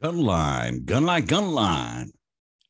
Gun 0.00 0.18
line, 0.18 0.84
gun 0.84 1.06
line, 1.06 1.24
gun 1.24 1.50
line. 1.50 2.12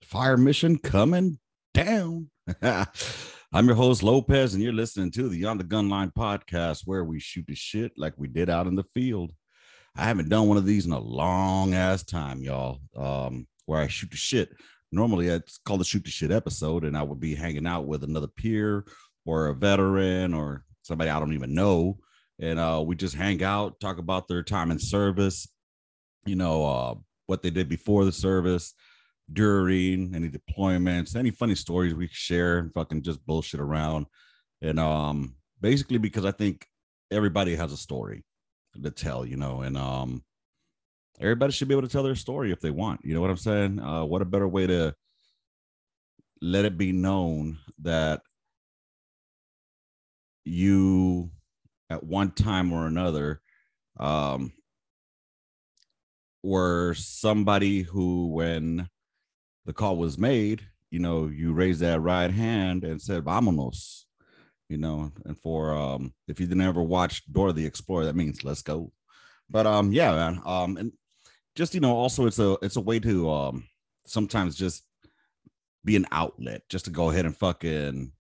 Fire 0.03 0.39
mission 0.39 0.79
coming 0.79 1.39
down. 1.75 2.31
I'm 2.63 3.67
your 3.67 3.75
host 3.75 4.03
Lopez, 4.03 4.55
and 4.55 4.63
you're 4.63 4.73
listening 4.73 5.11
to 5.11 5.29
the 5.29 5.45
On 5.45 5.59
the 5.59 5.65
Gun 5.65 5.91
Line 5.91 6.11
podcast, 6.11 6.85
where 6.87 7.05
we 7.05 7.21
shoot 7.21 7.45
the 7.47 7.55
shit 7.55 7.93
like 7.99 8.15
we 8.17 8.29
did 8.29 8.49
out 8.49 8.67
in 8.67 8.77
the 8.77 8.87
field. 8.95 9.35
I 9.95 10.05
haven't 10.05 10.31
done 10.31 10.49
one 10.49 10.57
of 10.57 10.65
these 10.65 10.87
in 10.87 10.93
a 10.93 10.99
long 10.99 11.75
ass 11.75 12.03
time, 12.03 12.41
y'all. 12.41 12.81
Um, 12.97 13.47
where 13.67 13.83
I 13.83 13.89
shoot 13.89 14.11
the 14.11 14.17
shit. 14.17 14.49
Normally, 14.91 15.27
it's 15.27 15.59
called 15.67 15.81
the 15.81 15.85
shoot 15.85 16.05
the 16.05 16.11
shit 16.11 16.31
episode, 16.31 16.85
and 16.85 16.97
I 16.97 17.03
would 17.03 17.21
be 17.21 17.35
hanging 17.35 17.67
out 17.67 17.87
with 17.87 18.05
another 18.05 18.29
peer 18.29 18.87
or 19.27 19.49
a 19.49 19.55
veteran 19.55 20.33
or 20.33 20.65
somebody 20.81 21.11
I 21.11 21.21
don't 21.21 21.35
even 21.35 21.53
know, 21.53 21.99
and 22.39 22.59
uh, 22.59 22.83
we 22.87 22.97
just 22.97 23.15
hang 23.15 23.45
out, 23.45 23.81
talk 23.81 23.99
about 23.99 24.29
their 24.29 24.43
time 24.43 24.71
in 24.71 24.79
service, 24.79 25.47
you 26.25 26.35
know, 26.35 26.65
uh, 26.65 26.95
what 27.29 27.43
they 27.43 27.51
did 27.51 27.69
before 27.69 28.05
the 28.05 28.13
service, 28.13 28.75
during 29.33 30.15
any 30.15 30.29
deployments, 30.29 31.15
any 31.15 31.31
funny 31.31 31.55
stories 31.55 31.95
we 31.95 32.09
share, 32.11 32.59
and 32.59 32.73
fucking 32.73 33.03
just 33.03 33.25
bullshit 33.27 33.61
around. 33.61 34.07
And 34.63 34.81
um, 34.81 35.37
basically 35.61 35.99
because 35.99 36.25
I 36.25 36.33
think 36.33 36.67
everybody 37.11 37.55
has 37.55 37.73
a 37.73 37.77
story 37.77 38.25
to 38.83 38.91
tell, 38.91 39.25
you 39.27 39.37
know, 39.37 39.61
and 39.61 39.77
um, 39.77 40.25
everybody 41.21 41.53
should 41.53 41.69
be 41.69 41.75
able 41.75 41.87
to 41.87 41.93
tell 41.93 42.03
their 42.03 42.17
story 42.17 42.51
if 42.51 42.61
they 42.61 42.71
want. 42.71 43.01
You 43.05 43.15
know 43.15 43.21
what 43.21 43.31
I'm 43.31 43.37
saying? 43.37 43.81
Uh, 43.81 44.05
what 44.05 44.23
a 44.23 44.27
better 44.27 44.49
way 44.49 44.67
to 44.67 44.95
let 46.41 46.65
it 46.65 46.79
be 46.79 46.93
known 46.93 47.59
that 47.83 48.23
you 50.45 51.31
at 51.91 52.03
one 52.03 52.31
time 52.31 52.73
or 52.73 52.87
another 52.87 53.41
um 53.99 54.53
were 56.49 56.95
somebody 56.95 57.83
who 57.83 58.29
when 58.29 58.89
the 59.67 59.73
call 59.73 59.97
was 59.97 60.19
made 60.19 60.67
you 60.91 60.99
know 60.99 61.27
you 61.27 61.53
raised 61.53 61.81
that 61.81 62.01
right 62.01 62.31
hand 62.31 62.85
and 62.85 63.01
said 63.01 63.25
vamonos 63.25 64.05
you 64.69 64.79
know 64.79 65.11
and 65.25 65.39
for 65.39 65.77
um 65.77 66.13
if 66.27 66.41
you 66.41 66.47
didn't 66.47 66.63
ever 66.63 66.83
watch 66.83 67.23
dora 67.31 67.53
the 67.53 67.67
explorer 67.67 68.05
that 68.05 68.17
means 68.17 68.45
let's 68.45 68.63
go. 68.63 68.93
But 69.51 69.67
um 69.67 69.93
yeah 69.93 70.13
man 70.13 70.43
um 70.45 70.77
and 70.77 70.93
just 71.55 71.75
you 71.75 71.81
know 71.81 71.95
also 71.97 72.27
it's 72.27 72.39
a 72.39 72.57
it's 72.63 72.77
a 72.77 72.81
way 72.81 72.99
to 73.01 73.31
um 73.31 73.65
sometimes 74.07 74.57
just 74.57 74.85
be 75.85 75.97
an 75.97 76.07
outlet 76.13 76.63
just 76.69 76.85
to 76.87 76.91
go 76.91 77.11
ahead 77.11 77.25
and 77.25 77.37
fucking 77.37 78.13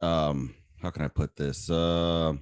um 0.00 0.54
how 0.82 0.90
can 0.90 1.02
i 1.02 1.08
put 1.08 1.36
this? 1.36 1.70
Uh 1.70 2.34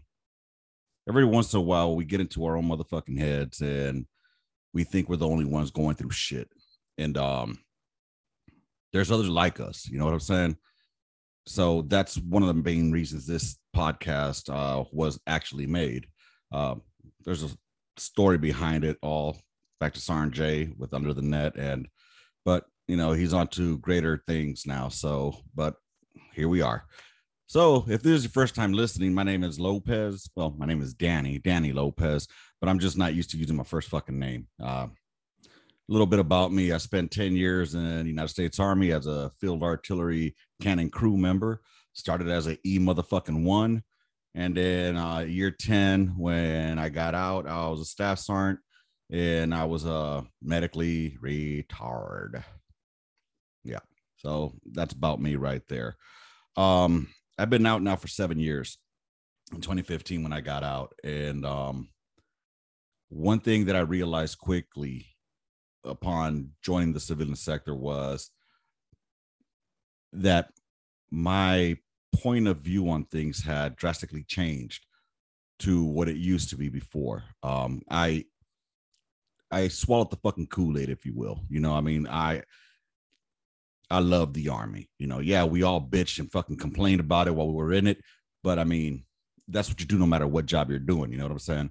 every 1.08 1.24
once 1.24 1.52
in 1.52 1.58
a 1.58 1.62
while 1.62 1.94
we 1.94 2.04
get 2.04 2.20
into 2.20 2.44
our 2.44 2.56
own 2.56 2.66
motherfucking 2.68 3.18
heads 3.18 3.60
and 3.60 4.06
we 4.74 4.84
think 4.84 5.08
we're 5.08 5.16
the 5.16 5.28
only 5.28 5.46
ones 5.46 5.70
going 5.70 5.94
through 5.94 6.10
shit. 6.10 6.48
And 6.98 7.16
um 7.16 7.58
there's 8.92 9.10
others 9.10 9.28
like 9.28 9.58
us 9.58 9.88
you 9.88 9.98
know 9.98 10.04
what 10.04 10.14
i'm 10.14 10.20
saying? 10.20 10.56
So 11.46 11.82
that's 11.82 12.16
one 12.16 12.42
of 12.42 12.48
the 12.48 12.54
main 12.62 12.92
reasons 12.92 13.26
this 13.26 13.56
podcast 13.74 14.52
uh 14.52 14.84
was 14.92 15.18
actually 15.26 15.66
made. 15.66 16.06
Uh, 16.52 16.76
there's 17.24 17.42
a 17.42 17.50
story 17.96 18.38
behind 18.38 18.84
it 18.84 18.98
all 19.02 19.38
back 19.80 19.94
to 19.94 20.00
Sarn 20.00 20.30
J 20.30 20.72
with 20.78 20.94
under 20.94 21.12
the 21.12 21.22
net 21.22 21.56
and 21.56 21.88
but 22.44 22.64
you 22.88 22.96
know 22.96 23.12
he's 23.12 23.34
on 23.34 23.48
to 23.48 23.78
greater 23.78 24.22
things 24.26 24.64
now 24.66 24.88
so 24.88 25.36
but 25.54 25.74
here 26.32 26.48
we 26.48 26.62
are 26.62 26.84
so 27.54 27.84
if 27.86 28.02
this 28.02 28.14
is 28.14 28.24
your 28.24 28.32
first 28.32 28.56
time 28.56 28.72
listening 28.72 29.14
my 29.14 29.22
name 29.22 29.44
is 29.44 29.60
lopez 29.60 30.28
well 30.34 30.52
my 30.58 30.66
name 30.66 30.82
is 30.82 30.92
danny 30.92 31.38
danny 31.38 31.72
lopez 31.72 32.26
but 32.60 32.68
i'm 32.68 32.80
just 32.80 32.98
not 32.98 33.14
used 33.14 33.30
to 33.30 33.36
using 33.36 33.54
my 33.54 33.62
first 33.62 33.88
fucking 33.88 34.18
name 34.18 34.48
uh, 34.60 34.88
a 34.88 35.48
little 35.86 36.04
bit 36.04 36.18
about 36.18 36.52
me 36.52 36.72
i 36.72 36.78
spent 36.78 37.12
10 37.12 37.36
years 37.36 37.76
in 37.76 38.00
the 38.00 38.08
united 38.08 38.26
states 38.26 38.58
army 38.58 38.90
as 38.90 39.06
a 39.06 39.30
field 39.40 39.62
artillery 39.62 40.34
cannon 40.60 40.90
crew 40.90 41.16
member 41.16 41.60
started 41.92 42.28
as 42.28 42.48
a 42.48 42.58
e 42.66 42.80
motherfucking 42.80 43.44
one 43.44 43.84
and 44.34 44.56
then 44.56 44.96
uh, 44.96 45.20
year 45.20 45.52
10 45.52 46.14
when 46.18 46.76
i 46.76 46.88
got 46.88 47.14
out 47.14 47.46
i 47.46 47.68
was 47.68 47.80
a 47.80 47.84
staff 47.84 48.18
sergeant 48.18 48.58
and 49.12 49.54
I 49.54 49.66
was 49.66 49.84
uh 49.84 50.22
medically 50.42 51.18
retarded. 51.22 52.42
Yeah. 53.62 53.80
So 54.16 54.54
that's 54.72 54.94
about 54.94 55.20
me 55.20 55.36
right 55.36 55.60
there. 55.68 55.96
Um 56.56 57.08
I've 57.38 57.50
been 57.50 57.66
out 57.66 57.82
now 57.82 57.96
for 57.96 58.08
7 58.08 58.38
years. 58.38 58.78
In 59.52 59.60
2015 59.60 60.22
when 60.22 60.32
I 60.32 60.40
got 60.40 60.64
out 60.64 60.94
and 61.04 61.44
um 61.44 61.90
one 63.10 63.40
thing 63.40 63.66
that 63.66 63.76
I 63.76 63.80
realized 63.80 64.38
quickly 64.38 65.06
upon 65.84 66.50
joining 66.62 66.92
the 66.92 67.00
civilian 67.00 67.36
sector 67.36 67.74
was 67.74 68.30
that 70.14 70.50
my 71.10 71.76
point 72.14 72.48
of 72.48 72.58
view 72.58 72.88
on 72.88 73.04
things 73.04 73.42
had 73.42 73.76
drastically 73.76 74.24
changed 74.24 74.86
to 75.60 75.84
what 75.84 76.08
it 76.08 76.16
used 76.16 76.50
to 76.50 76.56
be 76.56 76.68
before. 76.68 77.22
Um, 77.42 77.82
I 77.90 78.24
I 79.50 79.68
swallowed 79.68 80.10
the 80.10 80.16
fucking 80.16 80.48
Kool 80.48 80.78
Aid, 80.78 80.88
if 80.88 81.06
you 81.06 81.12
will. 81.14 81.40
You 81.48 81.60
know, 81.60 81.74
I 81.74 81.80
mean, 81.80 82.08
I 82.08 82.42
I 83.90 83.98
love 84.00 84.32
the 84.32 84.48
army. 84.48 84.88
You 84.98 85.06
know, 85.06 85.20
yeah, 85.20 85.44
we 85.44 85.62
all 85.62 85.80
bitched 85.80 86.18
and 86.18 86.30
fucking 86.30 86.56
complained 86.56 87.00
about 87.00 87.28
it 87.28 87.34
while 87.34 87.48
we 87.48 87.54
were 87.54 87.72
in 87.72 87.86
it, 87.86 87.98
but 88.42 88.58
I 88.58 88.64
mean, 88.64 89.04
that's 89.48 89.68
what 89.68 89.80
you 89.80 89.86
do 89.86 89.98
no 89.98 90.06
matter 90.06 90.26
what 90.26 90.46
job 90.46 90.70
you're 90.70 90.78
doing. 90.78 91.12
You 91.12 91.18
know 91.18 91.24
what 91.24 91.32
I'm 91.32 91.38
saying? 91.38 91.70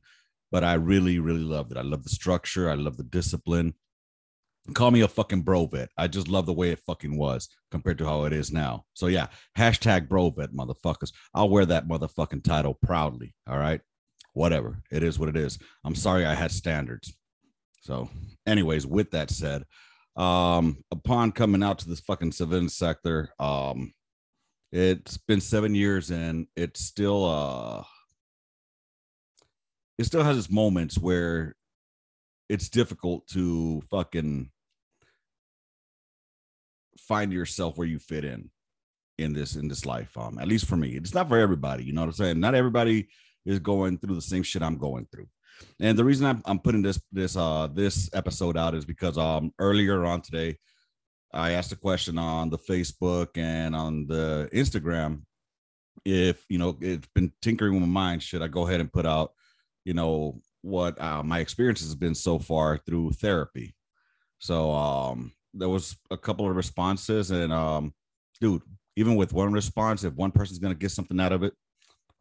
But 0.51 0.63
I 0.63 0.75
really, 0.75 1.19
really 1.19 1.41
loved 1.41 1.72
it. 1.72 1.78
I 1.78 1.81
love 1.81 2.03
the 2.03 2.09
structure. 2.09 2.69
I 2.69 2.75
love 2.75 2.97
the 2.97 3.03
discipline. 3.03 3.74
Call 4.74 4.91
me 4.91 5.01
a 5.01 5.07
fucking 5.07 5.41
bro 5.41 5.66
vet. 5.66 5.90
I 5.97 6.07
just 6.07 6.28
love 6.28 6.46
the 6.46 6.53
way 6.53 6.69
it 6.69 6.79
fucking 6.85 7.18
was 7.18 7.50
compared 7.72 7.97
to 7.97 8.06
how 8.06 8.24
it 8.25 8.34
is 8.34 8.51
now. 8.51 8.85
So 8.94 9.07
yeah, 9.07 9.28
hashtag 9.57 10.07
bro 10.07 10.30
vet, 10.30 10.53
motherfuckers. 10.53 11.12
I'll 11.34 11.50
wear 11.50 11.66
that 11.66 11.88
motherfucking 11.88 12.44
title 12.44 12.75
proudly. 12.75 13.34
All 13.47 13.57
right. 13.57 13.81
Whatever. 14.34 14.81
It 14.91 15.03
is 15.03 15.19
what 15.19 15.30
it 15.30 15.35
is. 15.35 15.59
I'm 15.84 15.95
sorry 15.95 16.25
I 16.25 16.34
had 16.34 16.51
standards. 16.51 17.13
So, 17.81 18.09
anyways, 18.47 18.88
with 18.88 19.12
that 19.12 19.30
said, 19.30 19.66
um, 20.16 20.84
upon 20.91 21.31
coming 21.31 21.63
out 21.63 21.79
to 21.79 21.90
this 21.90 22.00
fucking 22.01 22.31
civilian 22.31 22.69
sector, 22.69 23.29
um, 23.40 23.94
it's 24.74 25.18
been 25.18 25.40
seven 25.40 25.75
years 25.75 26.09
and 26.09 26.47
it's 26.56 26.79
still 26.79 27.25
uh 27.25 27.84
it 30.00 30.06
still 30.06 30.24
has 30.24 30.35
its 30.35 30.50
moments 30.50 30.97
where 30.97 31.56
it's 32.50 32.69
difficult 32.69 33.28
to 33.28 33.84
fucking 33.91 34.50
find 36.97 37.31
yourself 37.31 37.78
where 37.78 37.88
you 37.88 38.00
fit 38.00 38.25
in 38.25 38.50
in 39.19 39.31
this 39.31 39.56
in 39.56 39.68
this 39.68 39.85
life 39.85 40.18
um 40.18 40.40
at 40.40 40.47
least 40.47 40.66
for 40.66 40.75
me. 40.75 40.95
It's 40.95 41.13
not 41.13 41.30
for 41.30 41.38
everybody 41.38 41.84
you 41.84 41.94
know 41.94 42.01
what 42.01 42.07
i'm 42.07 42.13
saying? 42.13 42.40
Not 42.40 42.56
everybody 42.56 43.09
is 43.45 43.59
going 43.59 44.00
through 44.00 44.16
the 44.16 44.22
same 44.22 44.41
shit 44.41 44.63
i'm 44.63 44.80
going 44.80 45.07
through 45.12 45.28
and 45.80 45.97
the 45.97 46.03
reason 46.03 46.25
I'm, 46.25 46.41
I'm 46.46 46.59
putting 46.59 46.81
this 46.81 47.00
this 47.12 47.36
uh 47.36 47.68
this 47.68 48.09
episode 48.14 48.58
out 48.58 48.75
is 48.75 48.86
because 48.86 49.18
um 49.18 49.53
earlier 49.59 50.06
on 50.06 50.22
today, 50.22 50.58
I 51.34 51.52
asked 51.52 51.72
a 51.72 51.78
question 51.78 52.18
on 52.18 52.50
the 52.50 52.58
Facebook 52.58 53.38
and 53.38 53.75
on 53.75 54.08
the 54.08 54.50
Instagram 54.53 55.24
if 56.06 56.44
you 56.50 56.58
know 56.58 56.78
it's 56.81 57.08
been 57.16 57.31
tinkering 57.42 57.74
with 57.74 57.81
my 57.81 57.88
mind. 57.88 58.24
Should 58.24 58.42
I 58.42 58.47
go 58.47 58.68
ahead 58.68 58.80
and 58.80 58.92
put 58.92 59.06
out, 59.06 59.34
you 59.86 59.94
know, 59.94 60.42
what 60.62 61.00
uh, 61.02 61.24
my 61.24 61.40
experience 61.40 61.81
has 61.81 61.96
been 61.96 62.16
so 62.16 62.40
far 62.40 62.78
through 62.78 63.12
therapy? 63.12 63.75
So 64.40 64.72
um 64.72 65.31
there 65.53 65.69
was 65.69 65.96
a 66.09 66.18
couple 66.18 66.50
of 66.50 66.56
responses, 66.56 67.31
and 67.31 67.54
um, 67.54 67.94
dude, 68.42 68.63
even 68.95 69.16
with 69.16 69.33
one 69.33 69.54
response, 69.54 70.04
if 70.04 70.13
one 70.13 70.31
person's 70.31 70.60
gonna 70.60 70.74
get 70.75 70.92
something 70.92 71.19
out 71.19 71.31
of 71.31 71.44
it, 71.44 71.54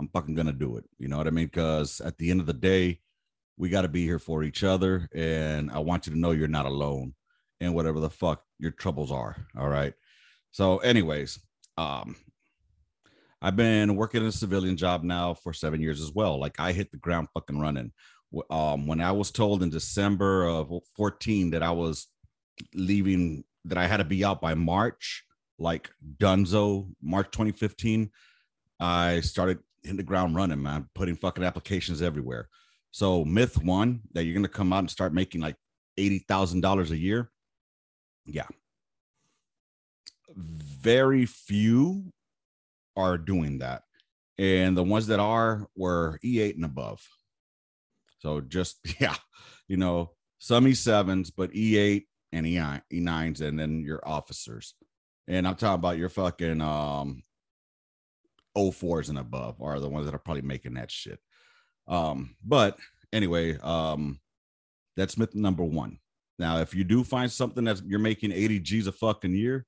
I'm 0.00 0.08
fucking 0.08 0.34
gonna 0.34 0.52
do 0.52 0.76
it. 0.76 0.84
You 0.98 1.08
know 1.08 1.16
what 1.16 1.26
I 1.26 1.30
mean? 1.30 1.46
Because 1.46 2.00
at 2.00 2.18
the 2.18 2.30
end 2.30 2.40
of 2.40 2.46
the 2.46 2.52
day, 2.52 3.00
we 3.62 3.68
got 3.68 3.82
to 3.82 3.88
be 3.88 4.04
here 4.04 4.18
for 4.18 4.42
each 4.42 4.64
other 4.64 5.08
and 5.14 5.70
i 5.70 5.78
want 5.78 6.04
you 6.04 6.12
to 6.12 6.18
know 6.18 6.32
you're 6.32 6.48
not 6.48 6.66
alone 6.66 7.14
in 7.60 7.72
whatever 7.72 8.00
the 8.00 8.10
fuck 8.10 8.42
your 8.58 8.72
troubles 8.72 9.12
are 9.12 9.36
all 9.56 9.68
right? 9.68 9.94
So 10.50 10.78
anyways 10.78 11.38
um 11.78 12.16
i've 13.40 13.54
been 13.54 13.94
working 13.94 14.20
in 14.20 14.26
a 14.26 14.32
civilian 14.32 14.76
job 14.76 15.04
now 15.04 15.34
for 15.34 15.52
seven 15.52 15.80
years 15.80 16.00
as 16.00 16.10
well. 16.12 16.40
Like 16.40 16.58
i 16.58 16.72
hit 16.72 16.90
the 16.90 16.98
ground 16.98 17.28
fucking 17.32 17.60
running. 17.60 17.92
Um 18.50 18.88
when 18.88 19.00
i 19.00 19.12
was 19.12 19.30
told 19.30 19.62
in 19.62 19.70
december 19.70 20.44
of 20.44 20.72
14 20.96 21.50
that 21.50 21.62
i 21.62 21.70
was 21.70 22.08
leaving 22.74 23.44
that 23.66 23.78
i 23.78 23.86
had 23.86 23.98
to 23.98 24.04
be 24.04 24.24
out 24.24 24.40
by 24.40 24.54
march 24.54 25.24
like 25.60 25.88
dunzo 26.18 26.92
march 27.00 27.30
2015 27.30 28.10
i 28.80 29.20
started 29.20 29.60
hitting 29.82 29.98
the 29.98 30.02
ground 30.02 30.34
running 30.34 30.60
man 30.60 30.88
putting 30.96 31.14
fucking 31.14 31.44
applications 31.44 32.02
everywhere 32.02 32.48
so 32.92 33.24
myth 33.24 33.62
one 33.62 34.02
that 34.12 34.24
you're 34.24 34.34
going 34.34 34.44
to 34.44 34.48
come 34.48 34.72
out 34.72 34.80
and 34.80 34.90
start 34.90 35.14
making 35.14 35.40
like 35.40 35.56
$80,000 35.98 36.90
a 36.90 36.96
year. 36.96 37.30
Yeah. 38.26 38.46
Very 40.34 41.26
few 41.26 42.12
are 42.96 43.18
doing 43.18 43.58
that. 43.58 43.82
And 44.38 44.76
the 44.76 44.82
ones 44.82 45.06
that 45.08 45.20
are 45.20 45.66
were 45.74 46.18
E8 46.24 46.54
and 46.54 46.64
above. 46.64 47.02
So 48.20 48.40
just, 48.40 48.78
yeah, 49.00 49.16
you 49.68 49.76
know, 49.78 50.12
some 50.38 50.66
E7s, 50.66 51.32
but 51.36 51.52
E8 51.52 52.04
and 52.32 52.46
E9, 52.46 52.82
E9s, 52.92 53.40
and 53.40 53.58
then 53.58 53.82
your 53.82 54.06
officers. 54.06 54.74
And 55.28 55.46
I'm 55.46 55.54
talking 55.54 55.74
about 55.74 55.98
your 55.98 56.08
fucking 56.08 56.60
um 56.60 57.22
04s 58.56 59.08
and 59.08 59.18
above 59.18 59.62
are 59.62 59.80
the 59.80 59.88
ones 59.88 60.04
that 60.06 60.14
are 60.14 60.18
probably 60.18 60.42
making 60.42 60.74
that 60.74 60.90
shit. 60.90 61.20
Um, 61.88 62.36
but 62.44 62.78
anyway, 63.12 63.58
um, 63.58 64.20
that's 64.96 65.18
myth 65.18 65.34
number 65.34 65.64
one. 65.64 65.98
Now, 66.38 66.58
if 66.58 66.74
you 66.74 66.84
do 66.84 67.04
find 67.04 67.30
something 67.30 67.64
that 67.64 67.82
you're 67.86 67.98
making 67.98 68.32
80 68.32 68.60
G's 68.60 68.86
a 68.86 68.92
fucking 68.92 69.34
year, 69.34 69.66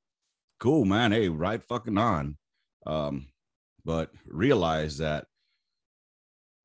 cool, 0.58 0.84
man. 0.84 1.12
Hey, 1.12 1.28
right 1.28 1.62
fucking 1.62 1.98
on. 1.98 2.36
Um, 2.86 3.26
but 3.84 4.10
realize 4.26 4.98
that 4.98 5.26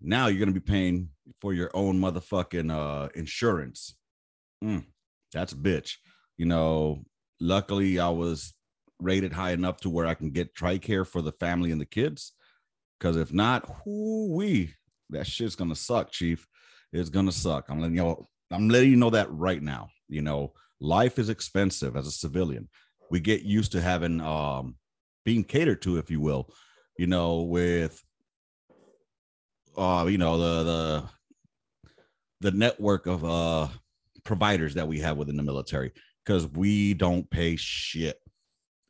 now 0.02 0.28
you're 0.28 0.40
gonna 0.40 0.52
be 0.52 0.60
paying 0.60 1.10
for 1.42 1.54
your 1.54 1.70
own 1.74 2.00
motherfucking 2.00 2.72
uh 2.72 3.10
insurance. 3.16 3.96
Mm, 4.64 4.86
that's 5.34 5.54
bitch. 5.54 5.96
You 6.38 6.46
know, 6.46 7.04
luckily 7.40 8.00
I 8.00 8.10
was 8.10 8.54
rated 9.00 9.34
high 9.34 9.52
enough 9.52 9.78
to 9.82 9.90
where 9.90 10.06
I 10.06 10.14
can 10.14 10.32
get 10.32 10.56
TRICARE 10.56 11.08
for 11.08 11.22
the 11.22 11.32
family 11.34 11.72
and 11.72 11.80
the 11.80 11.86
kids. 11.86 12.34
Because 13.00 13.16
if 13.16 13.32
not, 13.34 13.86
whoo 13.86 14.36
wee, 14.36 14.74
that 15.12 15.28
shit's 15.28 15.56
gonna 15.56 15.76
suck, 15.76 16.12
Chief. 16.12 16.48
It's 16.92 17.10
gonna 17.10 17.32
suck. 17.32 17.66
I'm 17.70 17.80
letting 17.80 17.96
you 17.96 18.04
know, 18.04 18.28
I'm 18.52 18.70
letting 18.70 18.90
you 18.90 18.96
know 18.96 19.10
that 19.12 19.32
right 19.32 19.62
now. 19.62 19.90
You 20.08 20.22
know, 20.22 20.54
life 20.80 21.20
is 21.20 21.30
expensive 21.30 21.96
as 21.96 22.08
a 22.08 22.12
civilian. 22.12 22.70
We 23.12 23.20
get 23.20 23.44
used 23.44 23.72
to 23.74 23.82
having 23.82 24.22
um 24.22 24.76
being 25.26 25.44
catered 25.44 25.82
to, 25.84 25.98
if 25.98 26.10
you 26.10 26.22
will, 26.22 26.50
you 26.98 27.08
know, 27.08 27.42
with 27.42 28.02
uh, 29.78 30.06
you 30.10 30.18
know, 30.18 30.38
the 30.38 30.64
the 30.64 31.04
the 32.42 32.58
network 32.58 33.06
of 33.06 33.24
uh 33.24 33.68
providers 34.24 34.74
that 34.76 34.88
we 34.88 35.00
have 35.00 35.18
within 35.18 35.38
the 35.38 35.44
military 35.44 35.92
because 36.26 36.48
we 36.48 36.94
don't 36.94 37.30
pay 37.30 37.56
shit 37.56 38.20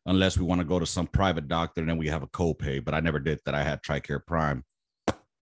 unless 0.06 0.38
we 0.38 0.44
want 0.44 0.60
to 0.60 0.65
go 0.65 0.80
to 0.80 0.86
some 0.86 1.07
private 1.07 1.48
doctor 1.48 1.81
and 1.81 1.89
then 1.89 1.98
we 1.98 2.07
have 2.07 2.24
a 2.24 2.27
copay. 2.27 2.83
But 2.83 2.94
I 2.94 3.00
never 3.00 3.19
did 3.19 3.39
that. 3.45 3.56
I 3.56 3.63
had 3.63 3.81
TRICARE 3.81 4.25
Prime. 4.25 4.63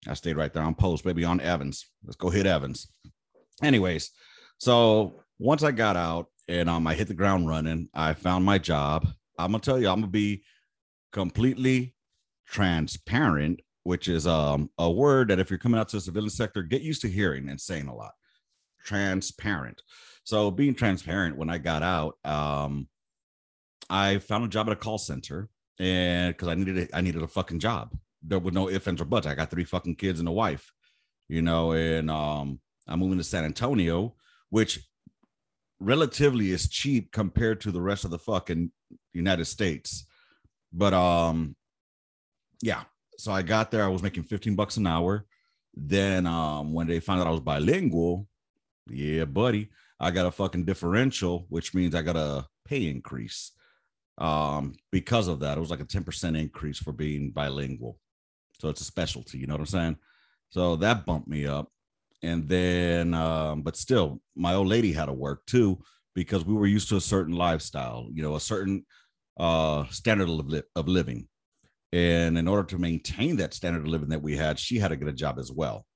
I 0.09 0.15
stayed 0.15 0.37
right 0.37 0.53
there 0.53 0.63
on 0.63 0.75
post, 0.75 1.05
maybe 1.05 1.25
on 1.25 1.41
Evans. 1.41 1.87
Let's 2.05 2.17
go 2.17 2.31
hit 2.31 2.47
Evans. 2.47 2.89
Anyways, 3.63 4.11
so 4.59 5.21
once 5.39 5.63
I 5.63 5.73
got 5.73 5.97
out 5.97 6.27
and 6.49 6.69
um, 6.69 6.87
I 6.87 6.95
hit 6.95 7.09
the 7.09 7.15
ground 7.15 7.49
running, 7.49 7.89
I 7.95 8.15
found 8.15 8.45
my 8.45 8.59
job. 8.59 9.07
I'm 9.39 9.53
gonna 9.53 9.63
tell 9.63 9.81
you, 9.81 9.89
I'm 9.89 10.01
gonna 10.01 10.09
be 10.09 10.43
completely 11.13 11.95
transparent, 12.47 13.61
which 13.83 14.09
is 14.09 14.27
um, 14.27 14.71
a 14.79 14.91
word 14.91 15.29
that 15.29 15.39
if 15.39 15.51
you're 15.51 15.59
coming 15.59 15.81
out 15.81 15.89
to 15.91 15.97
the 15.97 16.03
civilian 16.03 16.31
sector, 16.31 16.63
get 16.63 16.83
used 16.83 17.03
to 17.03 17.09
hearing 17.09 17.49
and 17.49 17.61
saying 17.61 17.89
a 17.89 17.95
lot. 17.95 18.13
Transparent. 18.85 19.83
So 20.25 20.51
being 20.51 20.75
transparent, 20.75 21.37
when 21.37 21.51
I 21.51 21.59
got 21.59 21.83
out, 21.83 22.19
um, 22.25 22.89
I 23.89 24.19
found 24.19 24.45
a 24.45 24.49
job 24.49 24.67
at 24.67 24.73
a 24.73 24.77
call 24.77 24.99
center, 24.99 25.49
and 25.79 26.35
because 26.35 26.49
I 26.49 26.55
needed 26.55 26.79
a, 26.79 26.97
I 26.97 27.01
needed 27.01 27.23
a 27.23 27.29
fucking 27.29 27.61
job. 27.61 27.97
There 28.27 28.39
was 28.39 28.55
no 28.55 28.69
ifs 28.69 28.89
ands 28.89 29.01
or 29.01 29.05
buts. 29.05 29.27
I 29.27 29.35
got 29.35 29.51
three 29.51 29.65
fucking 29.65 29.97
kids 29.97 30.21
and 30.21 30.29
a 30.29 30.33
wife, 30.33 30.73
you 31.29 31.43
know, 31.43 31.73
and 31.73 32.11
um, 32.11 32.61
I'm 32.89 33.01
moving 33.01 33.19
to 33.19 33.25
San 33.25 33.45
Antonio, 33.45 34.15
which 34.51 34.81
relatively 35.81 36.51
is 36.51 36.69
cheap 36.69 37.13
compared 37.13 37.61
to 37.63 37.71
the 37.71 37.81
rest 37.81 38.05
of 38.05 38.11
the 38.11 38.19
fucking 38.19 38.71
United 39.13 39.45
States. 39.45 40.07
But 40.73 40.95
um, 40.95 41.57
yeah. 42.63 42.83
So 43.19 43.33
I 43.33 43.43
got 43.43 43.71
there. 43.71 43.85
I 43.85 43.89
was 43.89 44.03
making 44.03 44.25
15 44.25 44.55
bucks 44.55 44.77
an 44.77 44.87
hour. 44.87 45.25
Then 45.75 46.27
um, 46.27 46.73
when 46.73 46.87
they 46.87 47.01
found 47.01 47.21
out 47.21 47.27
I 47.27 47.31
was 47.31 47.41
bilingual, 47.41 48.27
yeah, 48.89 49.25
buddy, 49.25 49.71
I 49.99 50.11
got 50.11 50.27
a 50.27 50.31
fucking 50.31 50.65
differential, 50.65 51.47
which 51.49 51.75
means 51.75 51.95
I 51.95 52.03
got 52.03 52.17
a 52.17 52.47
pay 52.67 52.89
increase 52.89 53.53
um, 54.19 54.75
because 54.91 55.29
of 55.29 55.41
that. 55.41 55.59
It 55.59 55.61
was 55.61 55.71
like 55.71 55.81
a 55.81 55.87
10% 55.87 56.39
increase 56.39 56.79
for 56.79 56.93
being 56.93 57.31
bilingual. 57.31 57.99
So 58.59 58.69
it's 58.69 58.81
a 58.81 58.85
specialty, 58.85 59.39
you 59.39 59.47
know 59.47 59.55
what 59.55 59.61
I'm 59.61 59.67
saying? 59.67 59.97
So 60.51 60.77
that 60.77 61.07
bumped 61.07 61.29
me 61.29 61.47
up. 61.47 61.69
And 62.23 62.49
then, 62.49 63.15
um, 63.15 63.63
but 63.63 63.77
still, 63.77 64.21
my 64.35 64.55
old 64.55 64.69
lady 64.69 64.93
had 64.93 65.07
to 65.07 65.13
work 65.13 65.45
too 65.47 65.79
because 66.15 66.45
we 66.45 66.55
were 66.55 66.67
used 66.67 66.89
to 66.89 66.97
a 66.97 67.01
certain 67.01 67.35
lifestyle, 67.35 68.09
you 68.13 68.23
know, 68.23 68.37
a 68.37 68.41
certain 68.41 68.87
uh, 69.39 69.85
standard 69.91 70.29
of, 70.29 70.49
li- 70.49 70.63
of 70.75 70.89
living. 70.89 71.29
And 71.93 72.39
in 72.39 72.49
order 72.49 72.65
to 72.65 72.79
maintain 72.79 73.37
that 73.37 73.55
standard 73.55 73.83
of 73.83 73.89
living 73.89 74.09
that 74.09 74.23
we 74.23 74.37
had, 74.37 74.59
she 74.59 74.79
had 74.79 74.89
to 74.89 74.97
get 74.97 75.09
a 75.09 75.13
job 75.13 75.39
as 75.39 75.53
well. 75.53 75.87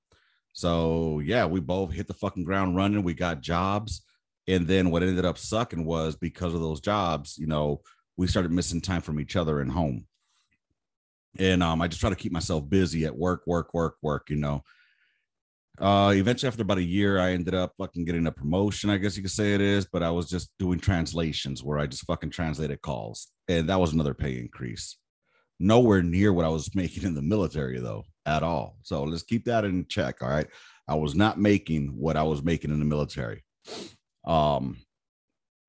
So 0.52 1.20
yeah, 1.20 1.46
we 1.46 1.60
both 1.60 1.92
hit 1.92 2.06
the 2.06 2.14
fucking 2.14 2.44
ground 2.44 2.76
running. 2.76 3.02
We 3.02 3.14
got 3.14 3.40
jobs. 3.40 4.02
And 4.46 4.66
then 4.66 4.90
what 4.90 5.02
ended 5.02 5.24
up 5.24 5.38
sucking 5.38 5.84
was 5.84 6.16
because 6.16 6.54
of 6.54 6.60
those 6.60 6.80
jobs, 6.80 7.38
you 7.38 7.46
know, 7.46 7.80
we 8.16 8.26
started 8.26 8.52
missing 8.52 8.80
time 8.80 9.00
from 9.00 9.20
each 9.20 9.36
other 9.36 9.60
and 9.60 9.70
home. 9.70 10.06
And 11.38 11.62
um, 11.62 11.80
I 11.80 11.88
just 11.88 12.00
try 12.00 12.10
to 12.10 12.16
keep 12.16 12.32
myself 12.32 12.68
busy 12.68 13.04
at 13.04 13.16
work, 13.16 13.42
work, 13.46 13.72
work, 13.72 13.96
work, 14.02 14.30
you 14.30 14.36
know. 14.36 14.62
Uh, 15.80 16.12
eventually, 16.14 16.48
after 16.48 16.62
about 16.62 16.78
a 16.78 16.82
year, 16.82 17.18
I 17.18 17.32
ended 17.32 17.54
up 17.54 17.72
fucking 17.78 18.04
getting 18.04 18.26
a 18.26 18.32
promotion, 18.32 18.90
I 18.90 18.98
guess 18.98 19.16
you 19.16 19.22
could 19.22 19.30
say 19.30 19.54
it 19.54 19.62
is, 19.62 19.86
but 19.90 20.02
I 20.02 20.10
was 20.10 20.28
just 20.28 20.50
doing 20.58 20.78
translations 20.78 21.64
where 21.64 21.78
I 21.78 21.86
just 21.86 22.04
fucking 22.04 22.30
translated 22.30 22.82
calls. 22.82 23.28
And 23.48 23.68
that 23.70 23.80
was 23.80 23.92
another 23.92 24.12
pay 24.12 24.38
increase. 24.38 24.98
Nowhere 25.58 26.02
near 26.02 26.32
what 26.32 26.44
I 26.44 26.48
was 26.48 26.74
making 26.74 27.04
in 27.04 27.14
the 27.14 27.22
military, 27.22 27.78
though, 27.78 28.04
at 28.26 28.42
all. 28.42 28.76
So 28.82 29.04
let's 29.04 29.22
keep 29.22 29.46
that 29.46 29.64
in 29.64 29.86
check. 29.88 30.16
All 30.20 30.28
right. 30.28 30.48
I 30.86 30.96
was 30.96 31.14
not 31.14 31.38
making 31.38 31.96
what 31.96 32.16
I 32.16 32.24
was 32.24 32.42
making 32.42 32.72
in 32.72 32.78
the 32.80 32.84
military. 32.84 33.44
Um, 34.26 34.76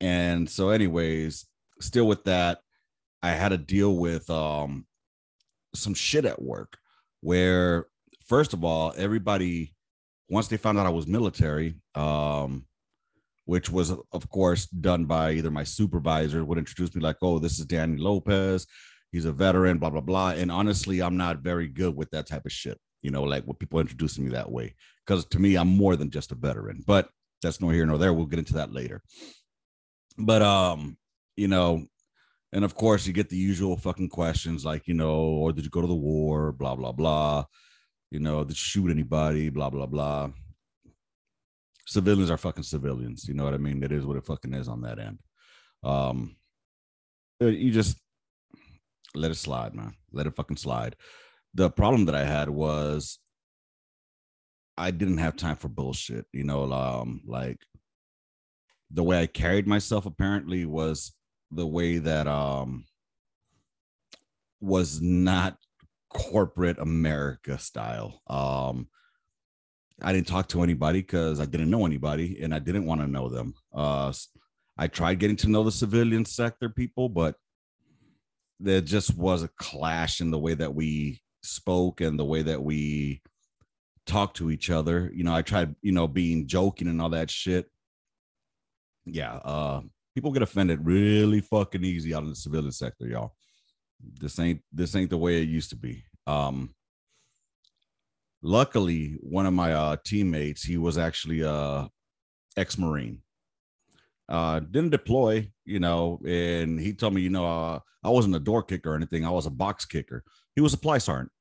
and 0.01 0.49
so, 0.49 0.69
anyways, 0.69 1.45
still 1.79 2.07
with 2.07 2.23
that, 2.25 2.59
I 3.21 3.29
had 3.29 3.49
to 3.49 3.57
deal 3.57 3.95
with 3.95 4.29
um 4.29 4.85
some 5.73 5.93
shit 5.93 6.25
at 6.25 6.41
work 6.41 6.77
where 7.21 7.85
first 8.25 8.53
of 8.53 8.63
all, 8.63 8.93
everybody 8.97 9.75
once 10.29 10.47
they 10.47 10.57
found 10.57 10.79
out 10.79 10.85
I 10.85 10.89
was 10.89 11.07
military, 11.07 11.75
um, 11.95 12.65
which 13.45 13.69
was 13.69 13.91
of 13.91 14.29
course 14.29 14.65
done 14.67 15.05
by 15.05 15.33
either 15.33 15.51
my 15.51 15.65
supervisor 15.65 16.45
would 16.45 16.57
introduce 16.57 16.95
me 16.95 17.01
like, 17.01 17.17
oh, 17.21 17.39
this 17.39 17.59
is 17.59 17.65
Danny 17.65 17.97
Lopez, 17.97 18.65
he's 19.11 19.25
a 19.25 19.31
veteran, 19.31 19.77
blah 19.77 19.89
blah 19.89 20.01
blah. 20.01 20.31
And 20.31 20.51
honestly, 20.51 21.01
I'm 21.01 21.17
not 21.17 21.39
very 21.39 21.67
good 21.67 21.95
with 21.95 22.09
that 22.11 22.27
type 22.27 22.45
of 22.45 22.51
shit. 22.51 22.79
You 23.01 23.11
know, 23.11 23.23
like 23.23 23.45
with 23.47 23.59
people 23.59 23.79
introducing 23.79 24.25
me 24.25 24.31
that 24.31 24.51
way, 24.51 24.75
because 25.05 25.25
to 25.25 25.39
me, 25.39 25.55
I'm 25.55 25.67
more 25.67 25.95
than 25.95 26.11
just 26.11 26.31
a 26.31 26.35
veteran. 26.35 26.83
But 26.85 27.09
that's 27.41 27.59
nor 27.59 27.73
here 27.73 27.85
nor 27.85 27.97
there. 27.97 28.13
We'll 28.13 28.27
get 28.27 28.39
into 28.39 28.53
that 28.53 28.71
later. 28.71 29.01
But 30.17 30.41
um, 30.41 30.97
you 31.35 31.47
know, 31.47 31.85
and 32.53 32.65
of 32.65 32.75
course 32.75 33.07
you 33.07 33.13
get 33.13 33.29
the 33.29 33.37
usual 33.37 33.77
fucking 33.77 34.09
questions 34.09 34.65
like, 34.65 34.87
you 34.87 34.93
know, 34.93 35.15
or 35.15 35.53
did 35.53 35.63
you 35.63 35.69
go 35.69 35.81
to 35.81 35.87
the 35.87 35.93
war, 35.95 36.51
blah 36.51 36.75
blah 36.75 36.91
blah. 36.91 37.45
You 38.09 38.19
know, 38.19 38.43
did 38.43 38.51
you 38.51 38.55
shoot 38.55 38.91
anybody, 38.91 39.49
blah 39.49 39.69
blah 39.69 39.85
blah. 39.85 40.29
Civilians 41.87 42.29
are 42.29 42.37
fucking 42.37 42.63
civilians, 42.63 43.27
you 43.27 43.33
know 43.33 43.43
what 43.43 43.53
I 43.53 43.57
mean? 43.57 43.83
It 43.83 43.91
is 43.91 44.05
what 44.05 44.17
it 44.17 44.25
fucking 44.25 44.53
is 44.53 44.67
on 44.67 44.81
that 44.81 44.99
end. 44.99 45.19
Um 45.83 46.35
uh, 47.41 47.45
you 47.45 47.71
just 47.71 47.97
let 49.15 49.31
it 49.31 49.35
slide, 49.35 49.73
man. 49.73 49.93
Let 50.11 50.27
it 50.27 50.35
fucking 50.35 50.57
slide. 50.57 50.95
The 51.53 51.69
problem 51.69 52.05
that 52.05 52.15
I 52.15 52.23
had 52.25 52.49
was 52.49 53.19
I 54.77 54.91
didn't 54.91 55.17
have 55.17 55.35
time 55.35 55.55
for 55.55 55.69
bullshit, 55.69 56.25
you 56.33 56.43
know, 56.43 56.71
um 56.71 57.21
like 57.25 57.59
the 58.93 59.03
way 59.03 59.21
I 59.21 59.25
carried 59.25 59.67
myself 59.67 60.05
apparently 60.05 60.65
was 60.65 61.13
the 61.51 61.67
way 61.67 61.97
that 61.97 62.27
um 62.27 62.85
was 64.59 65.01
not 65.01 65.57
corporate 66.09 66.79
America 66.79 67.57
style. 67.57 68.21
Um 68.27 68.87
I 70.03 70.13
didn't 70.13 70.27
talk 70.27 70.47
to 70.49 70.63
anybody 70.63 71.01
because 71.01 71.39
I 71.39 71.45
didn't 71.45 71.69
know 71.69 71.85
anybody 71.85 72.41
and 72.41 72.53
I 72.53 72.59
didn't 72.59 72.85
want 72.85 73.01
to 73.01 73.07
know 73.07 73.29
them. 73.29 73.53
Uh 73.73 74.13
I 74.77 74.87
tried 74.87 75.19
getting 75.19 75.35
to 75.37 75.49
know 75.49 75.63
the 75.63 75.71
civilian 75.71 76.25
sector 76.25 76.69
people, 76.69 77.09
but 77.09 77.35
there 78.59 78.81
just 78.81 79.15
was 79.15 79.43
a 79.43 79.49
clash 79.57 80.21
in 80.21 80.31
the 80.31 80.39
way 80.39 80.53
that 80.53 80.73
we 80.73 81.21
spoke 81.43 82.01
and 82.01 82.17
the 82.17 82.25
way 82.25 82.41
that 82.43 82.63
we 82.63 83.21
talked 84.05 84.37
to 84.37 84.49
each 84.51 84.69
other. 84.69 85.11
You 85.13 85.23
know, 85.23 85.35
I 85.35 85.41
tried, 85.41 85.75
you 85.81 85.91
know, 85.91 86.07
being 86.07 86.47
joking 86.47 86.87
and 86.87 87.01
all 87.01 87.09
that 87.09 87.29
shit 87.29 87.67
yeah, 89.05 89.35
uh, 89.35 89.81
people 90.15 90.31
get 90.31 90.41
offended 90.41 90.85
really 90.85 91.41
fucking 91.41 91.83
easy 91.83 92.13
out 92.13 92.23
in 92.23 92.29
the 92.29 92.35
civilian 92.35 92.71
sector, 92.71 93.07
y'all. 93.07 93.33
This 94.19 94.39
ain't 94.39 94.61
this 94.71 94.95
ain't 94.95 95.09
the 95.09 95.17
way 95.17 95.41
it 95.41 95.49
used 95.49 95.69
to 95.71 95.75
be. 95.75 96.03
Um, 96.27 96.73
luckily, 98.41 99.17
one 99.21 99.45
of 99.45 99.53
my 99.53 99.73
uh, 99.73 99.97
teammates, 100.03 100.63
he 100.63 100.77
was 100.77 100.97
actually 100.97 101.41
a 101.41 101.89
ex-marine. 102.57 103.21
Uh, 104.27 104.59
didn't 104.59 104.91
deploy, 104.91 105.51
you 105.65 105.79
know, 105.79 106.19
and 106.25 106.79
he 106.79 106.93
told 106.93 107.13
me, 107.13 107.21
you 107.21 107.29
know, 107.29 107.45
uh, 107.45 107.79
I 108.03 108.09
wasn't 108.09 108.35
a 108.35 108.39
door 108.39 108.63
kicker 108.63 108.91
or 108.91 108.95
anything. 108.95 109.25
I 109.25 109.29
was 109.29 109.45
a 109.45 109.51
box 109.51 109.85
kicker. 109.85 110.23
He 110.55 110.61
was 110.61 110.73
a 110.73 110.77
supply 110.77 110.97
sergeant, 110.99 111.31